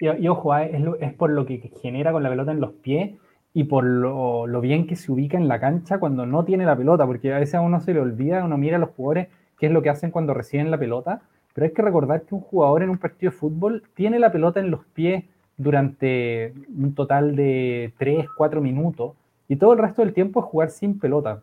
Y, 0.00 0.28
ojo, 0.28 0.54
ah, 0.54 0.64
es, 0.64 1.12
por 1.14 1.30
lo 1.30 1.44
que 1.44 1.58
genera 1.82 2.10
con 2.10 2.22
la 2.22 2.30
pelota 2.30 2.52
en 2.52 2.60
los 2.60 2.72
pies 2.72 3.18
y 3.52 3.64
por 3.64 3.84
lo, 3.84 4.60
bien 4.62 4.86
que 4.86 4.96
se 4.96 5.12
ubica 5.12 5.36
en 5.36 5.46
la 5.46 5.60
cancha 5.60 5.98
cuando 5.98 6.24
no 6.24 6.44
tiene 6.44 6.64
la 6.64 6.76
pelota, 6.76 7.06
porque 7.06 7.34
a 7.34 7.38
veces 7.38 7.56
a 7.56 7.60
uno 7.60 7.80
se 7.80 7.92
le 7.92 8.00
olvida, 8.00 8.42
uno 8.42 8.56
mira 8.56 8.76
a 8.76 8.80
los 8.80 8.90
jugadores 8.90 9.28
qué 9.58 9.66
es 9.66 9.72
lo 9.72 9.82
que 9.82 9.90
hacen 9.90 10.10
cuando 10.10 10.32
reciben 10.32 10.70
la 10.70 10.78
pelota, 10.78 11.20
pero 11.52 11.66
hay 11.66 11.72
que 11.72 11.82
recordar 11.82 12.22
que 12.22 12.34
un 12.34 12.40
jugador 12.40 12.82
en 12.82 12.90
un 12.90 12.98
partido 12.98 13.30
de 13.30 13.36
fútbol 13.36 13.82
tiene 13.94 14.18
la 14.18 14.32
pelota 14.32 14.60
en 14.60 14.70
los 14.70 14.86
pies 14.86 15.24
durante 15.60 16.54
un 16.74 16.94
total 16.94 17.36
de 17.36 17.92
3, 17.98 18.26
4 18.34 18.60
minutos 18.62 19.12
y 19.46 19.56
todo 19.56 19.74
el 19.74 19.78
resto 19.78 20.02
del 20.02 20.14
tiempo 20.14 20.40
es 20.40 20.46
jugar 20.46 20.70
sin 20.70 20.98
pelota. 20.98 21.42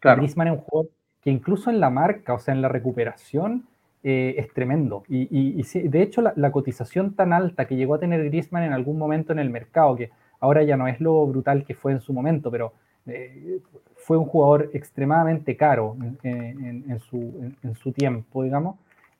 Claro. 0.00 0.18
Griezmann 0.18 0.48
es 0.48 0.54
un 0.54 0.60
jugador 0.60 0.90
que 1.20 1.30
incluso 1.30 1.70
en 1.70 1.80
la 1.80 1.90
marca, 1.90 2.32
o 2.32 2.38
sea, 2.38 2.54
en 2.54 2.62
la 2.62 2.68
recuperación, 2.68 3.66
eh, 4.02 4.36
es 4.38 4.52
tremendo. 4.54 5.02
Y, 5.08 5.62
de 5.88 6.02
hecho, 6.02 6.22
la, 6.22 6.50
cotización 6.52 7.14
tan 7.14 7.32
alta 7.32 7.66
que 7.66 7.76
llegó 7.76 7.96
a 7.96 7.98
tener 7.98 8.24
Griezmann 8.24 8.62
en 8.62 8.72
algún 8.72 8.98
momento 8.98 9.32
en 9.32 9.40
el 9.40 9.50
mercado, 9.50 9.96
que 9.96 10.10
ahora 10.40 10.62
ya 10.62 10.76
no 10.76 10.86
es 10.86 11.00
lo 11.00 11.26
brutal 11.26 11.64
que 11.64 11.74
fue 11.74 11.92
en 11.92 12.00
su 12.00 12.12
momento, 12.12 12.50
pero 12.50 12.72
eh, 13.06 13.58
fue 13.96 14.16
un 14.16 14.24
jugador 14.24 14.70
extremadamente 14.72 15.56
caro 15.56 15.96
en, 16.22 17.00
su, 17.00 17.92
tiempo, 17.92 18.44
digamos, 18.44 18.76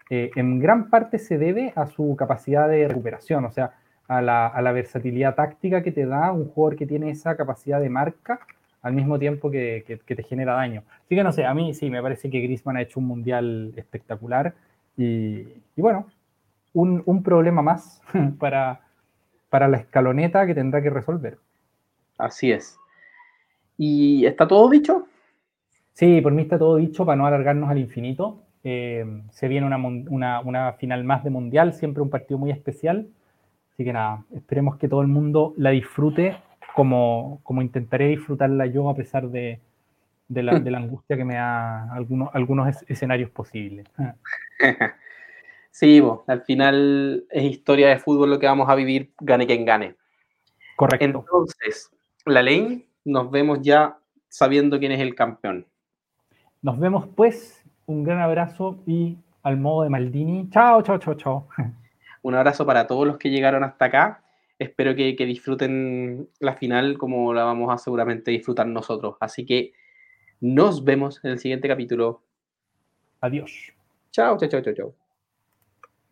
eh, 0.09 0.31
en 0.37 0.61
gran 0.61 0.89
parte 0.89 1.19
se 1.19 1.37
debe 1.37 1.73
a 1.75 1.87
su 1.87 2.15
capacidad 2.17 2.69
de 2.69 2.87
recuperación, 2.87 3.45
o 3.45 3.51
sea, 3.51 3.73
a 4.09 4.23
la, 4.23 4.73
versatilidad 4.73 5.35
táctica 5.35 5.83
que 5.83 5.93
te 5.93 6.07
da 6.07 6.33
un 6.33 6.49
jugador 6.49 6.77
que 6.77 6.87
tiene 6.87 7.11
esa 7.11 7.37
capacidad 7.37 7.81
de 7.81 7.89
marca 7.89 8.41
al 8.83 8.93
mismo 8.93 9.19
tiempo 9.19 9.51
que, 9.51 10.01
te 10.07 10.23
genera 10.23 10.55
daño. 10.55 10.85
Así 11.05 11.17
que 11.17 11.25
no 11.25 11.33
sé, 11.33 11.45
a 11.45 11.55
mí 11.55 11.75
sí, 11.75 11.91
me 11.91 12.03
parece 12.03 12.31
que 12.31 12.41
Griezmann 12.41 12.77
ha 12.77 12.83
hecho 12.83 13.01
un 13.01 13.07
mundial 13.07 13.73
espectacular 13.77 14.55
y, 14.97 15.45
bueno, 15.77 16.07
un, 16.73 17.23
problema 17.23 17.63
más 17.63 18.01
para, 18.39 18.81
para 19.51 19.69
la 19.69 19.79
escaloneta 19.79 20.47
que 20.47 20.55
tendrá 20.55 20.83
que 20.83 20.91
resolver. 20.91 21.39
Así 22.19 22.53
es. 22.53 22.79
¿Y 23.77 24.25
está 24.25 24.47
todo 24.47 24.71
dicho? 24.71 25.07
Sí, 25.93 26.21
por 26.21 26.33
mí 26.33 26.43
está 26.43 26.59
todo 26.59 26.77
dicho 26.77 27.05
para 27.05 27.17
no 27.17 27.27
alargarnos 27.27 27.71
al 27.71 27.79
infinito. 27.79 28.43
Eh, 28.65 29.23
se 29.31 29.49
viene 29.49 29.67
una, 29.67 30.73
final 30.75 31.05
más 31.05 31.25
de 31.25 31.31
mundial, 31.31 31.73
siempre 31.73 32.03
un 32.03 32.11
partido 32.11 32.37
muy 32.37 32.51
especial. 32.51 33.07
Así 33.77 33.85
que 33.85 33.93
nada, 33.93 34.25
esperemos 34.35 34.79
que 34.79 34.89
todo 34.89 35.03
el 35.03 35.07
mundo 35.07 35.53
la 35.59 35.69
disfrute 35.69 36.39
como, 36.75 37.41
como 37.43 37.61
intentaré 37.61 38.09
disfrutarla 38.09 38.65
yo 38.65 38.89
a 38.89 38.95
pesar 38.95 39.29
de, 39.29 39.61
de, 40.29 40.43
la, 40.43 40.79
angustia 40.79 41.15
que 41.15 41.27
me 41.27 41.35
da 41.35 41.93
algunos, 41.93 42.31
algunos 42.33 42.83
escenarios 42.89 43.31
posibles. 43.31 43.87
Sí, 45.71 46.03
al 46.27 46.41
final 46.41 47.27
es 47.29 47.45
historia 47.45 47.89
de 47.91 47.99
fútbol 47.99 48.31
lo 48.31 48.39
que 48.39 48.47
vamos 48.47 48.67
a 48.71 48.75
vivir, 48.75 49.13
gane 49.21 49.47
quien 49.47 49.67
gane. 49.67 49.95
Correcto. 50.75 51.05
Entonces, 51.05 51.91
la 52.25 52.41
ley, 52.41 52.89
nos 53.05 53.31
vemos 53.31 53.61
ya 53.61 53.99
sabiendo 54.27 54.79
quién 54.79 54.93
es 54.93 55.01
el 55.01 55.15
campeón. 55.15 55.67
Nos 56.63 56.79
vemos 56.79 57.07
pues, 57.15 57.63
un 57.85 58.05
gran 58.05 58.21
abrazo 58.21 58.83
y 58.87 59.19
al 59.43 59.59
modo 59.59 59.83
de 59.83 59.91
Maldini. 59.91 60.49
Chao, 60.49 60.81
chao, 60.81 60.97
chao, 60.97 61.15
chao. 61.15 61.49
Un 62.27 62.35
abrazo 62.35 62.67
para 62.67 62.89
todos 62.89 63.07
los 63.07 63.19
que 63.19 63.31
llegaron 63.31 63.63
hasta 63.63 63.85
acá. 63.85 64.25
Espero 64.59 64.97
que, 64.97 65.15
que 65.15 65.27
disfruten 65.27 66.29
la 66.41 66.57
final 66.57 66.99
como 66.99 67.33
la 67.33 67.45
vamos 67.45 67.73
a 67.73 67.79
seguramente 67.79 68.33
disfrutar 68.33 68.67
nosotros. 68.67 69.15
Así 69.21 69.47
que 69.47 69.75
nos 70.41 70.83
vemos 70.83 71.21
en 71.23 71.31
el 71.31 71.39
siguiente 71.39 71.69
capítulo. 71.69 72.25
Adiós. 73.21 73.73
Chao, 74.11 74.37
chao, 74.39 74.49
chao, 74.61 74.75
chao. 74.75 75.06